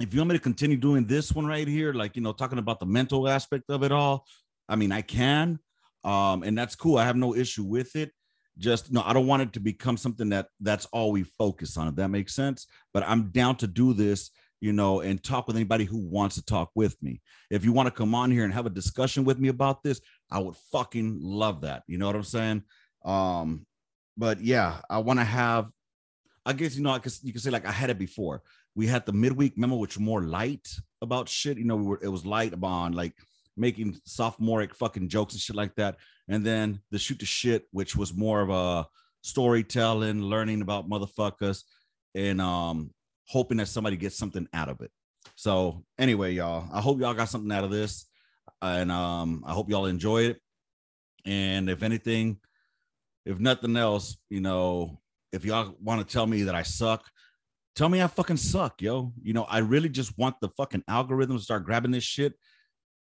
If 0.00 0.12
you 0.12 0.20
want 0.20 0.30
me 0.30 0.36
to 0.36 0.42
continue 0.42 0.76
doing 0.76 1.06
this 1.06 1.32
one 1.32 1.46
right 1.46 1.66
here, 1.66 1.92
like 1.92 2.16
you 2.16 2.22
know, 2.22 2.32
talking 2.32 2.58
about 2.58 2.80
the 2.80 2.86
mental 2.86 3.28
aspect 3.28 3.64
of 3.70 3.82
it 3.82 3.92
all, 3.92 4.26
I 4.68 4.76
mean, 4.76 4.92
I 4.92 5.02
can. 5.02 5.58
Um, 6.04 6.42
and 6.42 6.56
that's 6.56 6.74
cool. 6.74 6.98
I 6.98 7.04
have 7.04 7.16
no 7.16 7.34
issue 7.34 7.64
with 7.64 7.96
it. 7.96 8.12
Just 8.58 8.90
no 8.90 9.02
i 9.04 9.12
don't 9.12 9.26
want 9.26 9.42
it 9.42 9.52
to 9.52 9.60
become 9.60 9.98
something 9.98 10.30
that 10.30 10.48
that's 10.60 10.86
all 10.86 11.12
we 11.12 11.24
focus 11.24 11.76
on 11.76 11.88
if 11.88 11.96
that 11.96 12.08
makes 12.08 12.34
sense. 12.34 12.66
But 12.94 13.02
i'm 13.06 13.28
down 13.30 13.56
to 13.56 13.66
do 13.66 13.92
this 13.92 14.30
you 14.62 14.72
know 14.72 15.02
and 15.02 15.22
talk 15.22 15.46
with 15.46 15.56
anybody 15.56 15.84
who 15.84 15.98
wants 15.98 16.36
to 16.36 16.44
talk 16.44 16.70
with 16.74 16.96
me. 17.02 17.20
If 17.50 17.66
you 17.66 17.72
want 17.72 17.88
to 17.88 17.90
come 17.90 18.14
on 18.14 18.30
here 18.30 18.44
and 18.44 18.54
have 18.54 18.64
a 18.64 18.70
discussion 18.70 19.24
with 19.24 19.38
me 19.38 19.48
about 19.48 19.82
this 19.82 20.00
i 20.30 20.38
would 20.38 20.56
fucking 20.72 21.18
love 21.20 21.60
that. 21.62 21.82
You 21.86 21.98
know 21.98 22.06
what 22.06 22.16
i'm 22.16 22.22
saying? 22.22 22.62
Um 23.04 23.66
but 24.16 24.40
yeah 24.40 24.80
i 24.88 24.98
want 24.98 25.18
to 25.18 25.24
have 25.24 25.68
i 26.46 26.54
guess 26.54 26.76
you 26.76 26.82
know 26.82 26.90
i 26.90 26.98
guess 26.98 27.22
you 27.22 27.32
can 27.32 27.40
say 27.42 27.50
like 27.50 27.66
i 27.66 27.72
had 27.72 27.90
it 27.90 27.98
before 27.98 28.42
we 28.76 28.86
had 28.86 29.04
the 29.06 29.12
midweek 29.12 29.58
memo 29.58 29.74
which 29.74 29.98
more 29.98 30.22
light 30.22 30.68
about 31.02 31.28
shit 31.28 31.58
you 31.58 31.64
know 31.64 31.76
we 31.76 31.84
were 31.84 31.98
it 32.02 32.08
was 32.08 32.24
light 32.24 32.52
about 32.52 32.94
like 32.94 33.14
making 33.56 33.98
sophomoric 34.04 34.74
fucking 34.74 35.08
jokes 35.08 35.34
and 35.34 35.40
shit 35.40 35.56
like 35.56 35.74
that. 35.76 35.96
And 36.28 36.44
then 36.44 36.80
the 36.90 36.98
shoot 36.98 37.18
the 37.18 37.26
shit, 37.26 37.66
which 37.70 37.96
was 37.96 38.14
more 38.14 38.40
of 38.40 38.50
a 38.50 38.86
storytelling, 39.22 40.22
learning 40.22 40.62
about 40.62 40.88
motherfuckers. 40.88 41.62
and 42.14 42.40
um 42.40 42.90
hoping 43.28 43.56
that 43.56 43.66
somebody 43.66 43.96
gets 43.96 44.16
something 44.16 44.46
out 44.52 44.68
of 44.68 44.80
it. 44.80 44.90
So 45.34 45.84
anyway, 45.98 46.32
y'all, 46.34 46.68
I 46.72 46.80
hope 46.80 47.00
y'all 47.00 47.12
got 47.14 47.28
something 47.28 47.50
out 47.50 47.64
of 47.64 47.70
this, 47.70 48.06
and 48.62 48.92
um 48.92 49.42
I 49.46 49.52
hope 49.52 49.70
y'all 49.70 49.86
enjoy 49.86 50.24
it. 50.24 50.40
And 51.24 51.68
if 51.68 51.82
anything, 51.82 52.38
if 53.24 53.40
nothing 53.40 53.76
else, 53.76 54.16
you 54.30 54.40
know, 54.40 55.00
if 55.32 55.44
y'all 55.44 55.74
want 55.80 56.06
to 56.06 56.12
tell 56.12 56.26
me 56.26 56.44
that 56.44 56.54
I 56.54 56.62
suck, 56.62 57.04
tell 57.76 57.88
me 57.88 58.02
I 58.02 58.06
fucking 58.08 58.38
suck, 58.38 58.82
yo. 58.82 59.12
You 59.22 59.34
know, 59.34 59.44
I 59.44 59.58
really 59.58 59.90
just 59.90 60.18
want 60.18 60.36
the 60.40 60.48
fucking 60.56 60.82
algorithm 60.88 61.36
to 61.36 61.42
start 61.42 61.64
grabbing 61.64 61.92
this 61.92 62.02
shit 62.02 62.32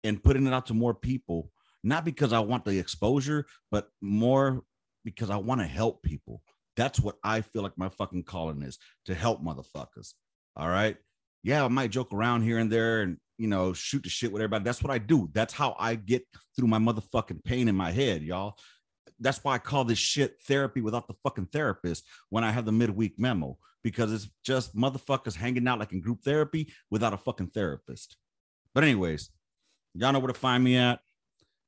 and 0.03 0.23
putting 0.23 0.45
it 0.45 0.53
out 0.53 0.67
to 0.67 0.73
more 0.73 0.93
people, 0.93 1.49
not 1.83 2.05
because 2.05 2.33
I 2.33 2.39
want 2.39 2.65
the 2.65 2.77
exposure, 2.77 3.45
but 3.71 3.87
more 4.01 4.61
because 5.03 5.29
I 5.29 5.37
want 5.37 5.61
to 5.61 5.67
help 5.67 6.03
people. 6.03 6.41
That's 6.75 6.99
what 6.99 7.15
I 7.23 7.41
feel 7.41 7.63
like 7.63 7.77
my 7.77 7.89
fucking 7.89 8.23
calling 8.23 8.61
is 8.61 8.77
to 9.05 9.15
help 9.15 9.41
motherfuckers. 9.41 10.13
All 10.57 10.69
right. 10.69 10.97
Yeah, 11.41 11.63
I 11.63 11.67
might 11.69 11.91
joke 11.91 12.13
around 12.13 12.41
here 12.41 12.57
and 12.57 12.71
there 12.71 13.01
and, 13.01 13.17
you 13.37 13.47
know, 13.47 13.71
shoot 13.71 14.03
the 14.03 14.09
shit 14.09 14.31
with 14.31 14.41
everybody. 14.41 14.63
That's 14.63 14.83
what 14.83 14.91
I 14.91 14.97
do. 14.97 15.29
That's 15.33 15.53
how 15.53 15.75
I 15.79 15.95
get 15.95 16.25
through 16.55 16.67
my 16.67 16.79
motherfucking 16.79 17.43
pain 17.45 17.67
in 17.67 17.75
my 17.75 17.91
head, 17.91 18.23
y'all. 18.23 18.57
That's 19.19 19.43
why 19.43 19.55
I 19.55 19.59
call 19.59 19.85
this 19.85 19.99
shit 19.99 20.41
therapy 20.43 20.81
without 20.81 21.07
the 21.07 21.13
fucking 21.23 21.47
therapist 21.47 22.05
when 22.29 22.43
I 22.43 22.51
have 22.51 22.65
the 22.65 22.71
midweek 22.71 23.17
memo 23.17 23.57
because 23.83 24.11
it's 24.11 24.29
just 24.43 24.75
motherfuckers 24.75 25.35
hanging 25.35 25.67
out 25.67 25.79
like 25.79 25.93
in 25.93 26.01
group 26.01 26.21
therapy 26.23 26.73
without 26.89 27.13
a 27.13 27.17
fucking 27.17 27.47
therapist. 27.47 28.17
But 28.73 28.83
anyways, 28.83 29.29
y'all 29.93 30.11
know 30.11 30.19
where 30.19 30.33
to 30.33 30.39
find 30.39 30.63
me 30.63 30.77
at. 30.77 30.99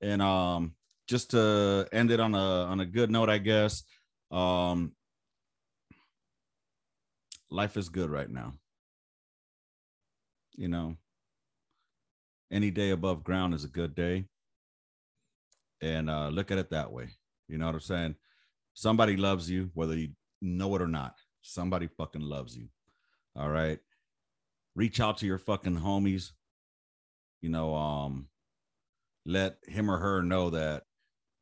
And 0.02 0.22
um, 0.22 0.74
just 1.08 1.32
to 1.32 1.88
end 1.92 2.12
it 2.12 2.20
on 2.20 2.36
a 2.36 2.38
on 2.38 2.80
a 2.80 2.86
good 2.86 3.10
note, 3.10 3.30
I 3.30 3.38
guess. 3.38 3.84
Um, 4.32 4.94
life 7.50 7.78
is 7.78 7.90
good 7.90 8.10
right 8.10 8.30
now. 8.30 8.54
You 10.56 10.68
know, 10.68 10.98
any 12.52 12.72
day 12.72 12.90
above 12.90 13.24
ground 13.24 13.54
is 13.54 13.64
a 13.64 13.70
good 13.70 13.96
day. 13.96 14.26
And 15.82 16.10
uh, 16.10 16.30
look 16.30 16.52
at 16.52 16.58
it 16.58 16.72
that 16.72 16.92
way. 16.92 17.10
You 17.48 17.58
know 17.58 17.68
what 17.68 17.76
I'm 17.76 17.82
saying? 17.82 18.16
Somebody 18.74 19.18
loves 19.18 19.50
you, 19.50 19.72
whether 19.74 19.96
you 19.96 20.10
know 20.42 20.76
it 20.76 20.82
or 20.82 20.88
not. 20.88 21.16
Somebody 21.42 21.88
fucking 21.88 22.22
loves 22.22 22.56
you. 22.58 22.68
All 23.36 23.50
right. 23.50 23.80
Reach 24.76 25.00
out 25.00 25.18
to 25.20 25.26
your 25.26 25.38
fucking 25.38 25.80
homies. 25.80 26.32
You 27.42 27.50
know, 27.50 27.76
um, 27.76 28.28
let 29.26 29.58
him 29.68 29.90
or 29.90 29.98
her 29.98 30.22
know 30.22 30.50
that 30.52 30.84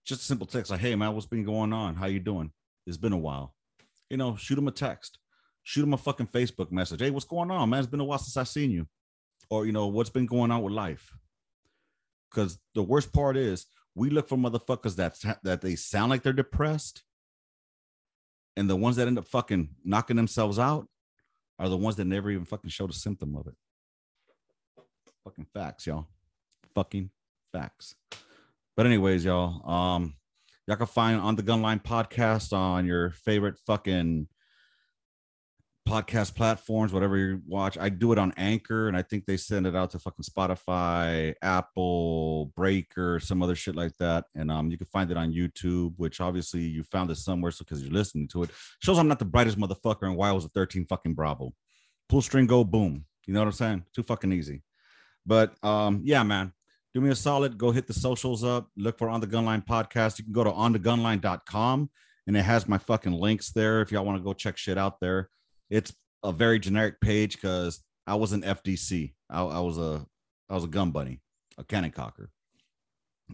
just 0.05 0.21
a 0.21 0.25
simple 0.25 0.47
text 0.47 0.71
like, 0.71 0.79
"Hey 0.79 0.95
man, 0.95 1.13
what's 1.13 1.25
been 1.25 1.43
going 1.43 1.73
on? 1.73 1.95
How 1.95 2.05
you 2.05 2.19
doing? 2.19 2.51
It's 2.85 2.97
been 2.97 3.13
a 3.13 3.17
while." 3.17 3.55
You 4.09 4.17
know, 4.17 4.35
shoot 4.35 4.57
him 4.57 4.67
a 4.67 4.71
text, 4.71 5.19
shoot 5.63 5.83
him 5.83 5.93
a 5.93 5.97
fucking 5.97 6.27
Facebook 6.27 6.71
message. 6.71 7.01
Hey, 7.01 7.11
what's 7.11 7.25
going 7.25 7.51
on, 7.51 7.69
man? 7.69 7.79
It's 7.79 7.89
been 7.89 7.99
a 7.99 8.05
while 8.05 8.19
since 8.19 8.37
I've 8.37 8.47
seen 8.47 8.71
you, 8.71 8.87
or 9.49 9.65
you 9.65 9.71
know, 9.71 9.87
what's 9.87 10.09
been 10.09 10.25
going 10.25 10.51
on 10.51 10.61
with 10.61 10.73
life? 10.73 11.11
Because 12.29 12.59
the 12.73 12.83
worst 12.83 13.13
part 13.13 13.37
is 13.37 13.65
we 13.95 14.09
look 14.09 14.27
for 14.27 14.37
motherfuckers 14.37 14.97
that 14.97 15.17
that 15.43 15.61
they 15.61 15.75
sound 15.75 16.09
like 16.09 16.21
they're 16.21 16.33
depressed, 16.33 17.03
and 18.55 18.69
the 18.69 18.75
ones 18.75 18.97
that 18.97 19.07
end 19.07 19.17
up 19.17 19.27
fucking 19.27 19.69
knocking 19.83 20.17
themselves 20.17 20.59
out 20.59 20.87
are 21.57 21.69
the 21.69 21.77
ones 21.77 21.95
that 21.95 22.05
never 22.05 22.29
even 22.29 22.45
fucking 22.45 22.69
showed 22.69 22.89
a 22.89 22.93
symptom 22.93 23.35
of 23.35 23.47
it. 23.47 23.55
Fucking 25.23 25.47
facts, 25.53 25.87
y'all. 25.87 26.07
Fucking 26.75 27.09
facts. 27.53 27.95
But 28.75 28.85
anyways, 28.85 29.23
y'all, 29.23 29.67
um, 29.69 30.15
y'all 30.67 30.75
can 30.75 30.85
find 30.85 31.19
on 31.19 31.37
the 31.37 31.43
Gunline 31.43 31.81
podcast 31.81 32.51
on 32.51 32.85
your 32.85 33.11
favorite 33.11 33.57
fucking 33.65 34.27
podcast 35.87 36.35
platforms, 36.35 36.91
whatever 36.91 37.17
you 37.17 37.41
watch. 37.47 37.77
I 37.77 37.89
do 37.89 38.11
it 38.11 38.17
on 38.17 38.33
Anchor, 38.37 38.87
and 38.87 38.97
I 38.97 39.01
think 39.01 39.25
they 39.25 39.37
send 39.37 39.67
it 39.67 39.75
out 39.75 39.91
to 39.91 39.99
fucking 39.99 40.23
Spotify, 40.23 41.33
Apple, 41.41 42.47
Breaker, 42.55 43.19
some 43.19 43.41
other 43.41 43.55
shit 43.55 43.75
like 43.75 43.95
that. 43.97 44.25
And 44.35 44.51
um, 44.51 44.69
you 44.69 44.77
can 44.77 44.87
find 44.87 45.11
it 45.11 45.17
on 45.17 45.33
YouTube, 45.33 45.93
which 45.97 46.21
obviously 46.21 46.61
you 46.61 46.83
found 46.83 47.11
it 47.11 47.17
somewhere, 47.17 47.51
so 47.51 47.63
because 47.63 47.83
you're 47.83 47.93
listening 47.93 48.27
to 48.29 48.43
it, 48.43 48.49
shows 48.81 48.97
I'm 48.97 49.07
not 49.07 49.19
the 49.19 49.25
brightest 49.25 49.57
motherfucker, 49.57 50.03
and 50.03 50.15
why 50.15 50.29
I 50.29 50.33
was 50.33 50.45
a 50.45 50.49
13 50.49 50.85
fucking 50.85 51.13
Bravo. 51.13 51.53
Pull 52.09 52.21
string, 52.21 52.47
go 52.47 52.63
boom. 52.63 53.05
You 53.25 53.33
know 53.33 53.41
what 53.41 53.47
I'm 53.47 53.53
saying? 53.53 53.85
Too 53.95 54.03
fucking 54.03 54.31
easy. 54.31 54.61
But 55.25 55.55
um, 55.63 56.01
yeah, 56.03 56.23
man 56.23 56.53
do 56.95 57.01
me 57.01 57.09
a 57.09 57.15
solid, 57.15 57.57
go 57.57 57.71
hit 57.71 57.87
the 57.87 57.93
socials 57.93 58.41
up, 58.45 58.69
look 58.77 58.97
for 58.97 59.09
On 59.09 59.19
the 59.19 59.27
Gunline 59.27 59.65
podcast. 59.65 60.17
You 60.17 60.23
can 60.23 60.31
go 60.31 60.45
to 60.45 60.49
onthegunline.com 60.49 61.89
and 62.25 62.37
it 62.37 62.41
has 62.41 62.69
my 62.69 62.77
fucking 62.77 63.11
links 63.11 63.51
there 63.51 63.81
if 63.81 63.91
y'all 63.91 64.05
want 64.05 64.17
to 64.17 64.23
go 64.23 64.31
check 64.31 64.55
shit 64.55 64.77
out 64.77 65.01
there. 65.01 65.29
It's 65.69 65.93
a 66.23 66.31
very 66.31 66.59
generic 66.59 66.99
page 67.01 67.35
because 67.35 67.83
I 68.07 68.15
was 68.15 68.33
an 68.33 68.41
FDC. 68.41 69.13
I, 69.29 69.41
I, 69.41 69.59
was 69.59 69.77
a 69.77 70.05
I 70.49 70.55
was 70.55 70.63
a 70.63 70.67
gun 70.67 70.91
bunny, 70.91 71.21
a 71.57 71.63
cannon 71.63 71.91
cocker. 71.91 72.29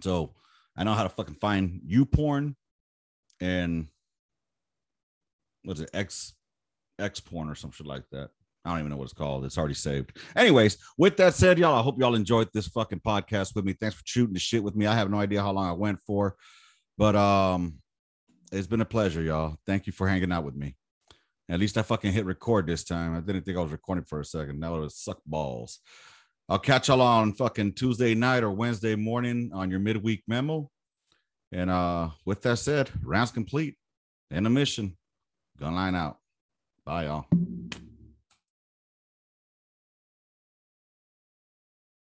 So 0.01 0.33
I 0.77 0.83
know 0.83 0.93
how 0.93 1.03
to 1.03 1.09
fucking 1.09 1.35
find 1.35 1.81
you 1.85 2.05
porn 2.05 2.55
and 3.41 3.87
what's 5.63 5.79
it, 5.79 5.89
X 5.93 6.33
X 6.99 7.19
porn 7.19 7.49
or 7.49 7.55
some 7.55 7.71
shit 7.71 7.87
like 7.87 8.03
that. 8.11 8.29
I 8.63 8.69
don't 8.69 8.79
even 8.79 8.91
know 8.91 8.97
what 8.97 9.05
it's 9.05 9.13
called. 9.13 9.43
It's 9.43 9.57
already 9.57 9.73
saved. 9.73 10.17
Anyways, 10.35 10.77
with 10.97 11.17
that 11.17 11.33
said, 11.33 11.57
y'all, 11.57 11.79
I 11.79 11.81
hope 11.81 11.99
y'all 11.99 12.13
enjoyed 12.13 12.47
this 12.53 12.67
fucking 12.67 13.01
podcast 13.05 13.55
with 13.55 13.65
me. 13.65 13.73
Thanks 13.73 13.95
for 13.95 14.03
shooting 14.05 14.35
the 14.35 14.39
shit 14.39 14.63
with 14.63 14.75
me. 14.75 14.85
I 14.85 14.93
have 14.93 15.09
no 15.09 15.19
idea 15.19 15.41
how 15.41 15.51
long 15.51 15.67
I 15.67 15.71
went 15.73 15.99
for, 16.05 16.35
but 16.95 17.15
um, 17.15 17.79
it's 18.51 18.67
been 18.67 18.81
a 18.81 18.85
pleasure, 18.85 19.21
y'all. 19.21 19.57
Thank 19.65 19.87
you 19.87 19.93
for 19.93 20.07
hanging 20.07 20.31
out 20.31 20.43
with 20.43 20.55
me. 20.55 20.75
At 21.49 21.59
least 21.59 21.77
I 21.77 21.81
fucking 21.81 22.11
hit 22.11 22.25
record 22.25 22.67
this 22.67 22.83
time. 22.83 23.15
I 23.15 23.19
didn't 23.19 23.43
think 23.43 23.57
I 23.57 23.61
was 23.61 23.71
recording 23.71 24.05
for 24.05 24.19
a 24.19 24.25
second. 24.25 24.59
Now 24.59 24.77
it 24.77 24.81
was 24.81 24.95
suck 24.95 25.19
balls. 25.25 25.79
I'll 26.47 26.59
catch 26.59 26.87
y'all 26.87 27.01
on 27.01 27.33
fucking 27.33 27.73
Tuesday 27.73 28.13
night 28.13 28.43
or 28.43 28.51
Wednesday 28.51 28.95
morning 28.95 29.51
on 29.53 29.69
your 29.69 29.79
midweek 29.79 30.23
memo. 30.27 30.69
And 31.51 31.69
uh, 31.69 32.09
with 32.25 32.41
that 32.43 32.59
said, 32.59 32.89
rounds 33.03 33.31
complete. 33.31 33.75
End 34.31 34.45
of 34.45 34.53
mission. 34.53 34.97
Gun 35.59 35.75
line 35.75 35.95
out. 35.95 36.17
Bye, 36.85 37.05
y'all. 37.05 37.25